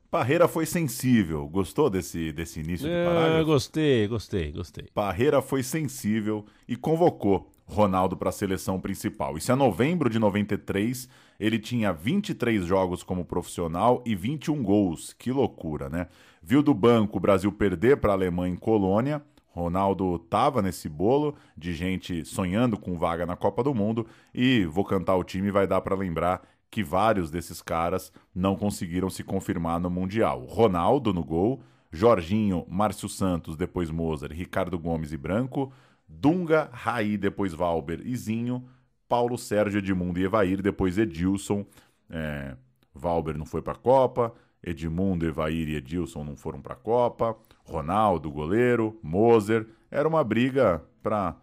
[0.09, 1.47] Parreira foi sensível.
[1.47, 3.45] Gostou desse, desse início de É, parágrafo?
[3.45, 4.85] gostei, gostei, gostei.
[4.93, 9.37] Parreira foi sensível e convocou Ronaldo para a seleção principal.
[9.37, 11.09] Isso é novembro de 93.
[11.37, 15.13] Ele tinha 23 jogos como profissional e 21 gols.
[15.13, 16.07] Que loucura, né?
[16.41, 19.21] Viu do banco o Brasil perder para a Alemanha em Colônia.
[19.49, 24.85] Ronaldo tava nesse bolo de gente sonhando com vaga na Copa do Mundo e vou
[24.85, 29.79] cantar o time vai dar para lembrar que vários desses caras não conseguiram se confirmar
[29.79, 30.45] no Mundial.
[30.45, 31.61] Ronaldo no gol,
[31.91, 35.71] Jorginho, Márcio Santos, depois Mozart, Ricardo Gomes e Branco,
[36.07, 38.67] Dunga, Raí, depois Valber e Zinho,
[39.07, 41.65] Paulo Sérgio, Edmundo e Evair, depois Edilson.
[42.09, 42.55] É,
[42.93, 44.33] Valber não foi para a Copa,
[44.63, 49.67] Edmundo, Evair e Edilson não foram para a Copa, Ronaldo, goleiro, Moser.
[49.89, 51.35] Era uma briga para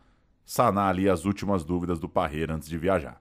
[0.44, 3.18] sanar ali as últimas dúvidas do Parreira antes de viajar.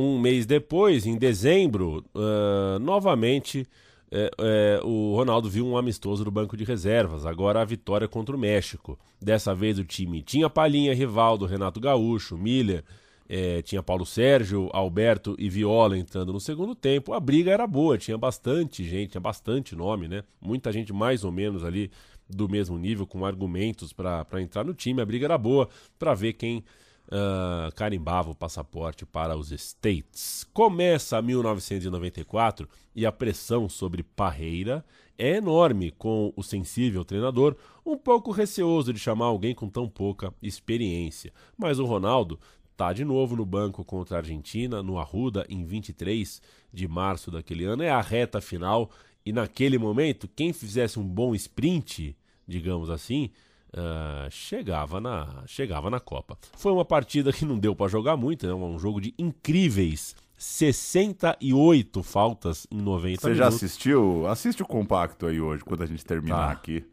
[0.00, 3.66] Um mês depois, em dezembro, ah, novamente
[4.10, 7.26] é, é, o Ronaldo viu um amistoso do banco de reservas.
[7.26, 8.98] Agora a vitória contra o México.
[9.20, 12.82] Dessa vez o time tinha Palhinha, Rivaldo, Renato Gaúcho, Miller,
[13.28, 17.12] é, tinha Paulo Sérgio, Alberto e Viola entrando no segundo tempo.
[17.12, 20.24] A briga era boa, tinha bastante gente, tinha bastante nome, né?
[20.40, 21.90] Muita gente mais ou menos ali
[22.26, 25.02] do mesmo nível, com argumentos para entrar no time.
[25.02, 25.68] A briga era boa
[25.98, 26.64] para ver quem
[27.10, 30.46] ah, carimbava o passaporte para os States.
[30.52, 34.84] Começa 1994 e a pressão sobre Parreira
[35.18, 40.32] é enorme, com o sensível treinador um pouco receoso de chamar alguém com tão pouca
[40.40, 41.32] experiência.
[41.58, 42.38] Mas o Ronaldo
[42.76, 46.40] tá de novo no banco contra a Argentina, no Arruda, em 23
[46.72, 47.82] de março daquele ano.
[47.82, 48.90] É a reta final
[49.26, 52.16] e naquele momento, quem fizesse um bom sprint,
[52.46, 53.30] digamos assim,
[53.76, 56.36] ah, chegava, na, chegava na Copa.
[56.56, 58.52] Foi uma partida que não deu para jogar muito, né?
[58.54, 63.56] um jogo de incríveis 68 faltas em 90 Você já minutos.
[63.64, 64.26] assistiu?
[64.26, 66.52] Assiste o compacto aí hoje, quando a gente terminar Tá.
[66.52, 66.84] aqui.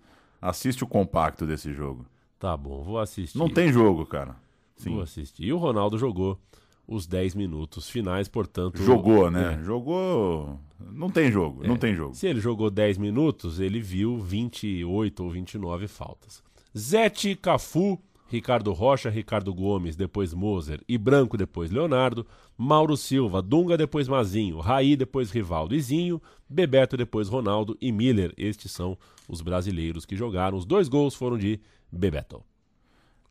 [0.41, 2.06] Assiste o compacto desse jogo.
[2.40, 3.38] Tá bom, vou assistir.
[3.38, 4.36] Não tem jogo, cara.
[4.76, 4.91] Sim.
[4.94, 5.44] Vou assistir.
[5.45, 6.40] E o Ronaldo jogou
[6.88, 8.82] os 10 minutos finais, portanto.
[8.84, 9.58] Jogou, né?
[9.60, 9.64] É.
[9.64, 10.60] Jogou.
[10.91, 11.78] Não tem jogo, não É.
[11.78, 12.14] tem jogo.
[12.14, 16.44] Se ele jogou 10 minutos, ele viu 28 ou 29 faltas.
[16.78, 17.99] Zete, Cafu,
[18.30, 22.26] Ricardo Rocha, Ricardo Gomes, depois Moser e Branco, depois Leonardo,
[22.56, 28.32] Mauro Silva, Dunga, depois Mazinho, Raí, depois Rivaldo e Zinho, Bebeto, depois Ronaldo e Miller.
[28.38, 28.95] Estes são
[29.28, 30.56] os brasileiros que jogaram.
[30.56, 31.60] Os dois gols foram de
[31.91, 32.44] Bebeto.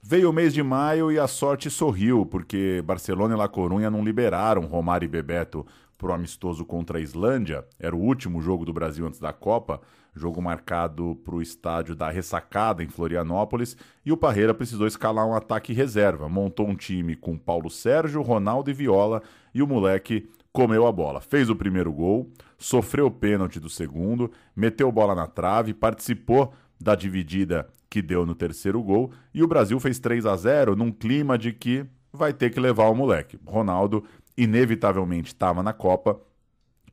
[0.02, 4.04] Veio o mês de maio e a sorte sorriu, porque Barcelona e La Corunha não
[4.04, 5.64] liberaram Romário e Bebeto
[5.96, 7.64] pro amistoso contra a Islândia.
[7.78, 9.80] Era o último jogo do Brasil antes da Copa,
[10.16, 15.72] jogo marcado pro estádio da Ressacada em Florianópolis, e o Parreira precisou escalar um ataque
[15.72, 16.28] reserva.
[16.28, 19.22] Montou um time com Paulo Sérgio, Ronaldo e Viola,
[19.54, 21.20] e o moleque comeu a bola.
[21.20, 26.94] Fez o primeiro gol, sofreu o pênalti do segundo, meteu bola na trave, participou da
[26.94, 31.38] dividida que deu no terceiro gol e o Brasil fez 3 a 0 num clima
[31.38, 33.38] de que vai ter que levar o moleque.
[33.44, 34.04] Ronaldo
[34.36, 36.20] inevitavelmente estava na Copa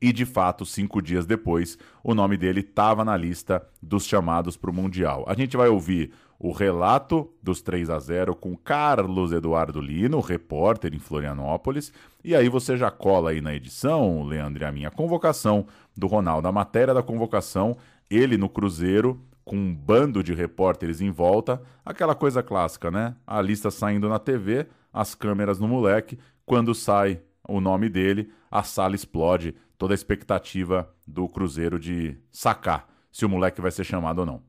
[0.03, 4.69] e de fato, cinco dias depois, o nome dele estava na lista dos chamados para
[4.69, 5.23] o Mundial.
[5.29, 10.93] A gente vai ouvir o relato dos 3 a 0 com Carlos Eduardo Lino, repórter
[10.93, 16.05] em Florianópolis, e aí você já cola aí na edição, Leandro, a minha convocação do
[16.05, 17.77] Ronaldo, a matéria da convocação,
[18.09, 23.15] ele no Cruzeiro, com um bando de repórteres em volta, aquela coisa clássica, né?
[23.25, 28.63] A lista saindo na TV, as câmeras no moleque, quando sai o nome dele, a
[28.63, 34.19] sala explode, toda a expectativa do Cruzeiro de sacar se o moleque vai ser chamado
[34.19, 34.41] ou não.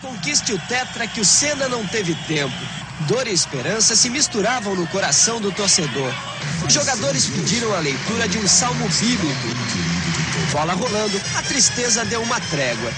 [0.00, 2.52] Conquiste o tetra que o Senna não teve tempo.
[3.06, 6.12] Dor e esperança se misturavam no coração do torcedor.
[6.66, 10.11] Os jogadores pediram a leitura de um salmo bíblico.
[10.52, 12.92] Bola rolando, a tristeza deu uma trégua.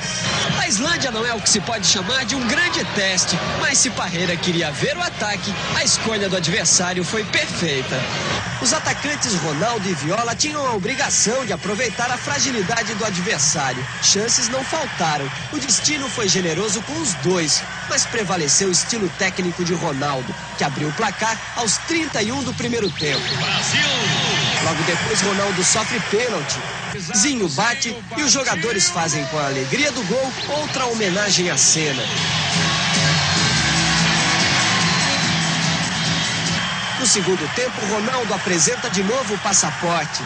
[0.58, 3.90] A Islândia não é o que se pode chamar de um grande teste, mas se
[3.90, 7.96] Parreira queria ver o ataque, a escolha do adversário foi perfeita.
[8.60, 13.86] Os atacantes Ronaldo e Viola tinham a obrigação de aproveitar a fragilidade do adversário.
[14.02, 15.30] Chances não faltaram.
[15.52, 20.64] O destino foi generoso com os dois, mas prevaleceu o estilo técnico de Ronaldo, que
[20.64, 23.22] abriu o placar aos 31 do primeiro tempo.
[24.64, 26.56] Logo depois, Ronaldo sofre pênalti.
[27.16, 32.02] Zinho bate e os jogadores fazem com a alegria do gol outra homenagem à cena.
[36.98, 40.22] No segundo tempo, Ronaldo apresenta de novo o passaporte.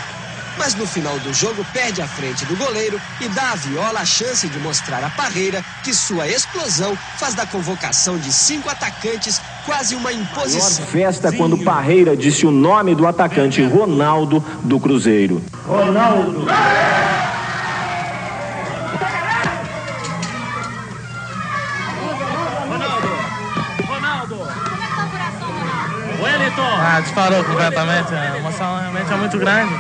[0.56, 4.04] Mas no final do jogo perde a frente do goleiro e dá a Viola a
[4.04, 9.94] chance de mostrar a Parreira que sua explosão faz da convocação de cinco atacantes quase
[9.94, 10.86] uma imposição.
[10.86, 15.42] Festa quando Parreira disse o nome do atacante Ronaldo do Cruzeiro.
[15.66, 16.46] Ronaldo.
[26.20, 26.62] Wellington!
[26.62, 28.14] Ah, disparou completamente.
[28.14, 29.74] A emoção realmente é muito grande.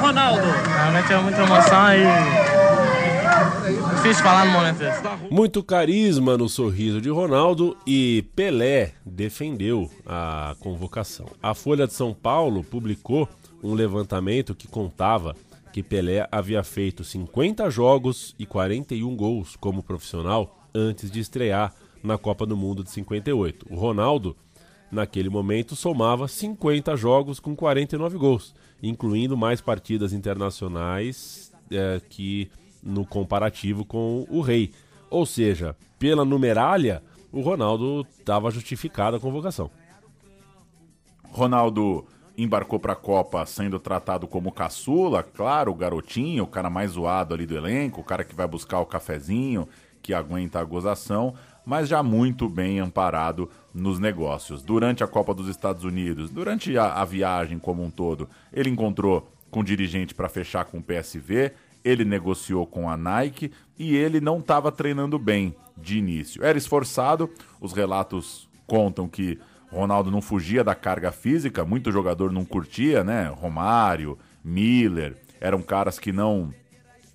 [0.00, 0.54] Ronaldo!
[0.76, 2.75] Realmente é muita emoção e.
[3.66, 5.02] Difícil falar no momento desse.
[5.28, 11.26] Muito carisma no sorriso de Ronaldo e Pelé defendeu a convocação.
[11.42, 13.28] A Folha de São Paulo publicou
[13.64, 15.34] um levantamento que contava
[15.72, 21.74] que Pelé havia feito 50 jogos e 41 gols como profissional antes de estrear
[22.04, 23.66] na Copa do Mundo de 58.
[23.68, 24.36] O Ronaldo,
[24.92, 32.48] naquele momento, somava 50 jogos com 49 gols, incluindo mais partidas internacionais eh, que
[32.82, 34.72] no comparativo com o Rei.
[35.10, 39.70] Ou seja, pela numeralha, o Ronaldo estava justificada a convocação.
[41.24, 46.92] Ronaldo embarcou para a Copa sendo tratado como caçula, claro, o garotinho, o cara mais
[46.92, 49.68] zoado ali do elenco, o cara que vai buscar o cafezinho,
[50.02, 51.34] que aguenta a gozação,
[51.64, 54.62] mas já muito bem amparado nos negócios.
[54.62, 59.28] Durante a Copa dos Estados Unidos, durante a, a viagem como um todo, ele encontrou
[59.50, 61.52] com o dirigente para fechar com o PSV,
[61.86, 66.44] ele negociou com a Nike e ele não estava treinando bem de início.
[66.44, 67.30] Era esforçado,
[67.60, 69.38] os relatos contam que
[69.70, 73.28] Ronaldo não fugia da carga física, muito jogador não curtia, né?
[73.28, 76.52] Romário, Miller, eram caras que não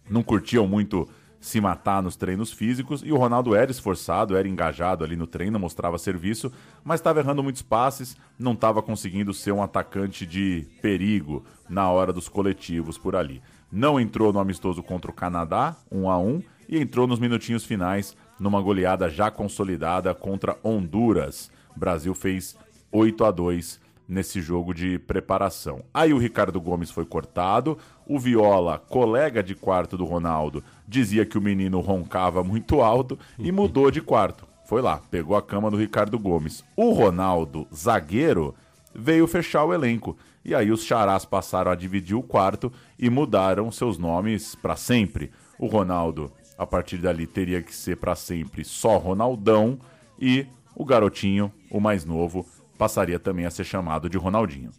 [0.09, 1.07] não curtiam muito
[1.41, 5.59] se matar nos treinos físicos e o Ronaldo era esforçado, era engajado ali no treino,
[5.59, 6.51] mostrava serviço,
[6.83, 12.13] mas estava errando muitos passes, não estava conseguindo ser um atacante de perigo na hora
[12.13, 13.41] dos coletivos por ali.
[13.71, 18.15] Não entrou no amistoso contra o Canadá, 1 a 1 e entrou nos minutinhos finais
[18.37, 21.49] numa goleada já consolidada contra Honduras.
[21.75, 22.57] O Brasil fez
[22.91, 23.79] 8 a 2
[24.11, 25.83] nesse jogo de preparação.
[25.93, 31.37] Aí o Ricardo Gomes foi cortado, o Viola, colega de quarto do Ronaldo, dizia que
[31.37, 34.45] o menino roncava muito alto e mudou de quarto.
[34.65, 36.61] Foi lá, pegou a cama do Ricardo Gomes.
[36.75, 38.53] O Ronaldo, zagueiro,
[38.93, 40.17] veio fechar o elenco.
[40.43, 45.31] E aí os charás passaram a dividir o quarto e mudaram seus nomes para sempre.
[45.59, 49.79] O Ronaldo, a partir dali, teria que ser para sempre só Ronaldão
[50.19, 52.45] e o garotinho, o mais novo,
[52.77, 54.71] passaria também a ser chamado de Ronaldinho.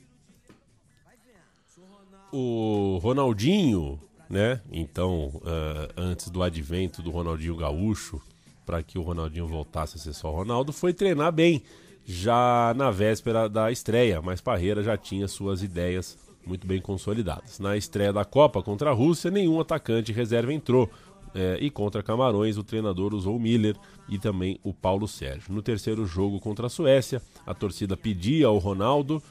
[2.33, 4.61] O Ronaldinho, né?
[4.73, 8.21] Então, uh, antes do advento do Ronaldinho Gaúcho,
[8.65, 11.63] para que o Ronaldinho voltasse a ser só Ronaldo, foi treinar bem
[12.05, 17.59] já na véspera da estreia, mas Parreira já tinha suas ideias muito bem consolidadas.
[17.59, 20.91] Na estreia da Copa contra a Rússia, nenhum atacante reserva entrou.
[21.35, 23.75] É, e contra Camarões, o treinador usou Miller
[24.07, 25.55] e também o Paulo Sérgio.
[25.55, 29.23] No terceiro jogo contra a Suécia, a torcida pedia ao Ronaldo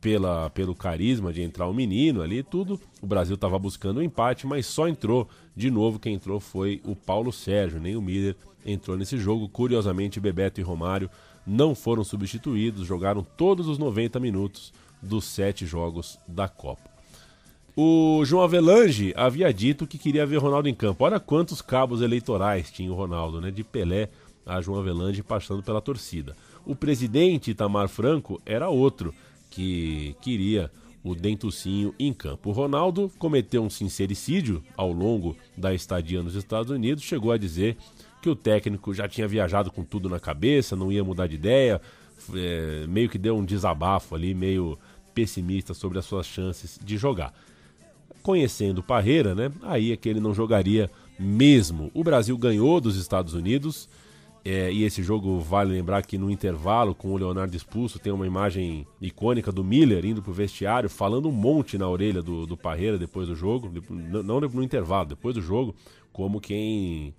[0.00, 2.80] pela, pelo carisma de entrar o menino ali tudo.
[3.00, 5.28] O Brasil estava buscando o um empate, mas só entrou.
[5.54, 8.34] De novo, quem entrou foi o Paulo Sérgio, nem o Miller
[8.64, 9.48] entrou nesse jogo.
[9.48, 11.08] Curiosamente, Bebeto e Romário
[11.46, 16.90] não foram substituídos, jogaram todos os 90 minutos dos sete jogos da Copa.
[17.76, 21.04] O João Avelange havia dito que queria ver Ronaldo em campo.
[21.04, 23.50] Olha quantos cabos eleitorais tinha o Ronaldo, né?
[23.50, 24.08] De Pelé
[24.46, 26.34] a João Avelange passando pela torcida.
[26.64, 29.12] O presidente Itamar Franco era outro
[29.50, 30.70] que queria
[31.04, 32.50] o Dentucinho em campo.
[32.50, 37.76] O Ronaldo cometeu um sincericídio ao longo da estadia nos Estados Unidos, chegou a dizer
[38.26, 41.80] que o técnico já tinha viajado com tudo na cabeça, não ia mudar de ideia,
[42.34, 44.76] é, meio que deu um desabafo ali, meio
[45.14, 47.32] pessimista sobre as suas chances de jogar
[48.24, 49.52] conhecendo Parreira, né?
[49.62, 51.92] Aí é que ele não jogaria mesmo.
[51.94, 53.88] O Brasil ganhou dos Estados Unidos.
[54.44, 58.26] É, e esse jogo vale lembrar que no intervalo, com o Leonardo expulso, tem uma
[58.26, 62.98] imagem icônica do Miller indo pro vestiário, falando um monte na orelha do, do Parreira
[62.98, 65.74] depois do jogo, não no intervalo, depois do jogo,
[66.12, 67.14] como quem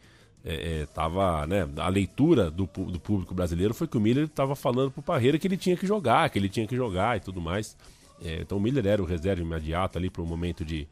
[0.50, 4.56] é, é, tava, né, a leitura do, do público brasileiro foi que o Miller estava
[4.56, 7.42] falando pro Parreira que ele tinha que jogar, que ele tinha que jogar e tudo
[7.42, 7.76] mais.
[8.24, 10.88] É, então o Miller era o reserva imediato ali para um momento de,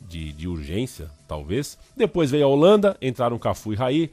[0.00, 1.76] de, de, urgência, talvez.
[1.96, 4.10] Depois veio a Holanda, entraram Cafu e Raí.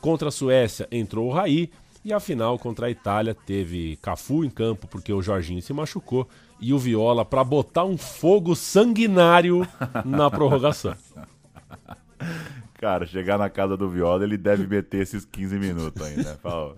[0.00, 1.70] Contra a Suécia entrou o Raí.
[2.04, 6.28] E a final contra a Itália teve Cafu em campo porque o Jorginho se machucou
[6.60, 9.64] e o Viola para botar um fogo sanguinário
[10.04, 10.96] na prorrogação.
[12.82, 16.34] Cara, chegar na casa do Viola, ele deve meter esses 15 minutos ainda.
[16.42, 16.74] Fala,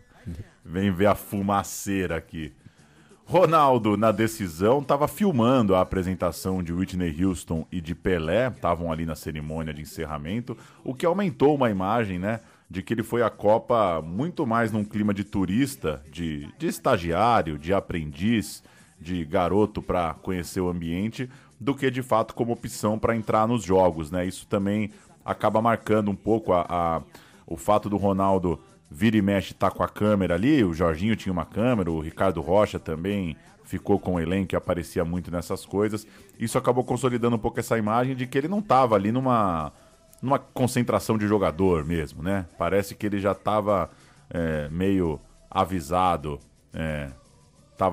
[0.63, 2.53] vem ver a fumaceira aqui.
[3.25, 9.07] Ronaldo, na decisão, estava filmando a apresentação de Whitney Houston e de Pelé, estavam ali
[9.07, 10.55] na cerimônia de encerramento,
[10.85, 12.41] o que aumentou uma imagem, né?
[12.69, 17.57] De que ele foi à Copa muito mais num clima de turista, de, de estagiário,
[17.57, 18.63] de aprendiz,
[19.01, 23.65] de garoto para conhecer o ambiente, do que de fato como opção para entrar nos
[23.65, 24.27] jogos, né?
[24.27, 24.91] Isso também
[25.25, 27.03] acaba marcando um pouco a, a
[27.47, 28.59] o fato do Ronaldo
[28.91, 32.41] vira e mexe tá com a câmera ali, o Jorginho tinha uma câmera, o Ricardo
[32.41, 36.07] Rocha também ficou com o elenco e aparecia muito nessas coisas.
[36.39, 39.73] Isso acabou consolidando um pouco essa imagem de que ele não estava ali numa,
[40.23, 42.47] numa concentração de jogador mesmo, né?
[42.59, 43.91] Parece que ele já estava
[44.31, 45.21] é, meio
[45.51, 46.39] avisado,
[46.73, 47.11] é,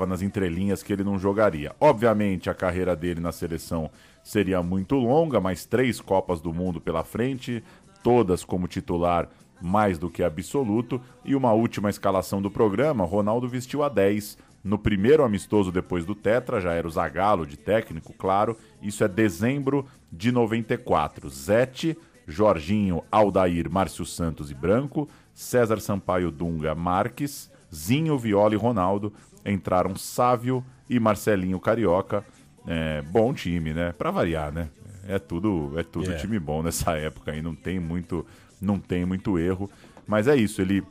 [0.08, 1.76] nas entrelinhas que ele não jogaria.
[1.80, 3.90] Obviamente a carreira dele na seleção
[4.24, 7.64] seria muito longa, mais três Copas do Mundo pela frente,
[8.04, 9.30] todas como titular
[9.62, 11.00] mais do que absoluto.
[11.24, 16.14] E uma última escalação do programa: Ronaldo vestiu a 10 no primeiro amistoso depois do
[16.14, 18.56] Tetra, já era o Zagallo de técnico, claro.
[18.82, 21.30] Isso é dezembro de 94.
[21.30, 29.12] Zete, Jorginho, Aldair, Márcio Santos e Branco, César Sampaio Dunga, Marques, Zinho, Viola e Ronaldo.
[29.44, 32.24] Entraram Sávio e Marcelinho Carioca.
[32.68, 33.92] É, bom time, né?
[33.92, 34.70] Para variar, né?
[35.08, 36.22] É tudo, é tudo yeah.
[36.22, 38.26] time bom nessa época aí, não tem muito
[38.62, 39.70] não tem muito erro.
[40.08, 40.84] Mas é isso, ele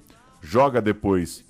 [0.42, 1.44] joga depois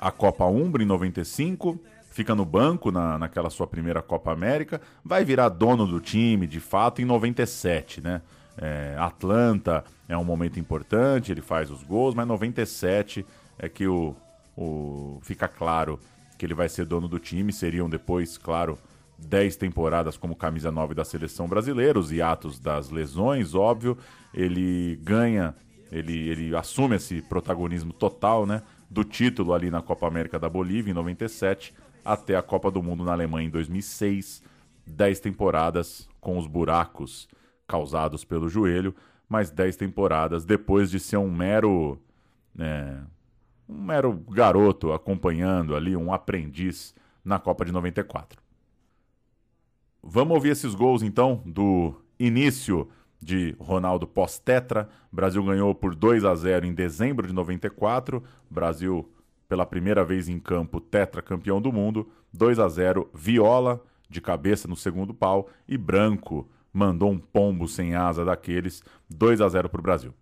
[0.00, 1.78] a Copa Umbra em 95,
[2.10, 6.60] fica no banco na, naquela sua primeira Copa América, vai virar dono do time, de
[6.60, 8.20] fato, em 97, né?
[8.58, 13.24] É, Atlanta é um momento importante, ele faz os gols, mas 97
[13.58, 14.16] é que o,
[14.56, 16.00] o fica claro
[16.38, 17.52] que ele vai ser dono do time.
[17.52, 18.78] Seriam depois, claro,
[19.18, 23.96] 10 temporadas como camisa 9 da seleção brasileira, os hiatos das lesões, óbvio.
[24.34, 25.54] Ele ganha,
[25.90, 28.62] ele, ele assume esse protagonismo total, né?
[28.90, 31.74] Do título ali na Copa América da Bolívia em 97
[32.04, 34.42] até a Copa do Mundo na Alemanha em 2006.
[34.86, 37.28] 10 temporadas com os buracos
[37.66, 38.94] causados pelo joelho,
[39.28, 41.98] mas 10 temporadas depois de ser um mero.
[42.58, 42.96] É,
[43.68, 46.94] um mero garoto acompanhando ali, um aprendiz
[47.24, 48.45] na Copa de 94.
[50.08, 52.88] Vamos ouvir esses gols então do início
[53.20, 54.88] de Ronaldo pós-tetra.
[55.10, 58.22] Brasil ganhou por 2 a 0 em dezembro de 94.
[58.48, 59.10] Brasil
[59.48, 62.08] pela primeira vez em campo tetra campeão do mundo.
[62.32, 67.96] 2 a 0 Viola de cabeça no segundo pau e Branco mandou um pombo sem
[67.96, 68.84] asa daqueles.
[69.10, 70.14] 2 a 0 para o Brasil.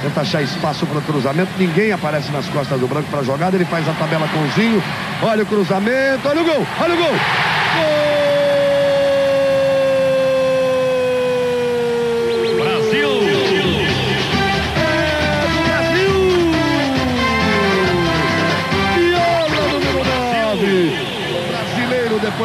[0.00, 1.50] Tenta achar espaço para o cruzamento.
[1.58, 3.56] Ninguém aparece nas costas do Branco para a jogada.
[3.56, 4.80] Ele faz a tabela com o Zinho.
[5.24, 6.28] Olha o cruzamento.
[6.28, 6.66] Olha o gol.
[6.80, 7.65] Olha o gol.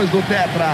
[0.02, 0.73] Depois do Tetra.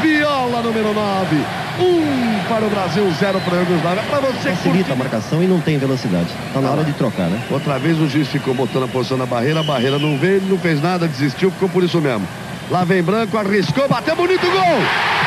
[0.00, 1.36] Viola número 9.
[1.80, 4.02] Um para o Brasil, zero para o Yugoslávia.
[4.04, 6.28] Para você Facilita a marcação e não tem velocidade.
[6.52, 7.40] Tá na hora de trocar, né?
[7.50, 10.50] Outra vez o juiz ficou botando a posição na barreira, a barreira não veio, ele
[10.50, 12.26] não fez nada, desistiu, ficou por isso mesmo.
[12.70, 15.19] Lá vem Branco, arriscou, bateu bonito gol!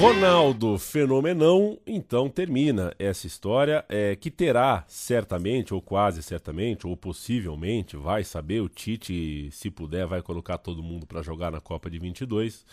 [0.00, 7.98] Ronaldo Fenomenão, então termina essa história é, que terá certamente, ou quase certamente, ou possivelmente,
[7.98, 11.98] vai saber, o Tite, se puder, vai colocar todo mundo para jogar na Copa de
[11.98, 12.64] 22,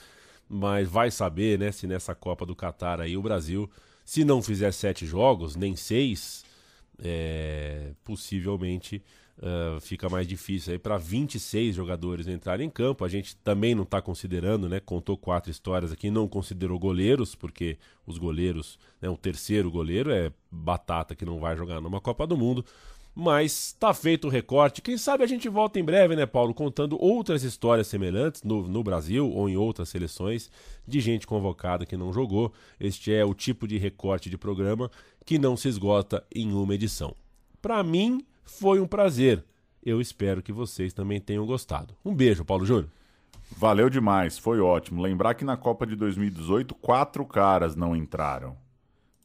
[0.47, 3.69] mas vai saber, né, se nessa Copa do Catar aí o Brasil,
[4.05, 6.45] se não fizer sete jogos, nem seis,
[6.97, 9.03] é, possivelmente
[9.37, 13.03] uh, fica mais difícil aí para 26 jogadores entrarem em campo.
[13.03, 14.79] A gente também não está considerando, né?
[14.79, 20.31] Contou quatro histórias aqui, não considerou goleiros, porque os goleiros, né, o terceiro goleiro é
[20.51, 22.65] batata que não vai jogar numa Copa do Mundo.
[23.19, 24.79] Mas tá feito o recorte.
[24.79, 28.83] Quem sabe a gente volta em breve, né, Paulo, contando outras histórias semelhantes no, no
[28.83, 30.51] Brasil ou em outras seleções
[30.87, 32.53] de gente convocada que não jogou.
[32.79, 34.91] Este é o tipo de recorte de programa
[35.25, 37.15] que não se esgota em uma edição.
[37.59, 39.43] Para mim, foi um prazer.
[39.83, 41.95] Eu espero que vocês também tenham gostado.
[42.03, 42.89] Um beijo, Paulo Júnior.
[43.55, 45.01] Valeu demais, foi ótimo.
[45.01, 48.57] Lembrar que na Copa de 2018, quatro caras não entraram.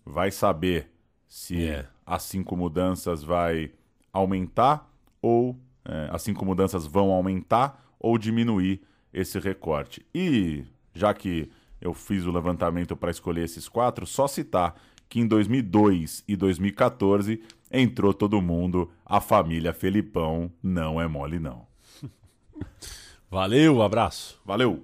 [0.05, 0.89] Vai saber
[1.27, 1.89] se É.
[2.07, 3.73] as cinco mudanças vai
[4.13, 4.89] aumentar
[5.21, 8.81] ou é, as cinco mudanças vão aumentar ou diminuir
[9.13, 10.05] esse recorte.
[10.15, 11.51] E já que
[11.81, 14.81] eu fiz o levantamento para escolher esses quatro, só citar
[15.13, 21.67] que em 2002 e 2014 entrou todo mundo, a família Felipão não é mole não.
[23.31, 24.41] Valeu, abraço.
[24.43, 24.81] Valeu.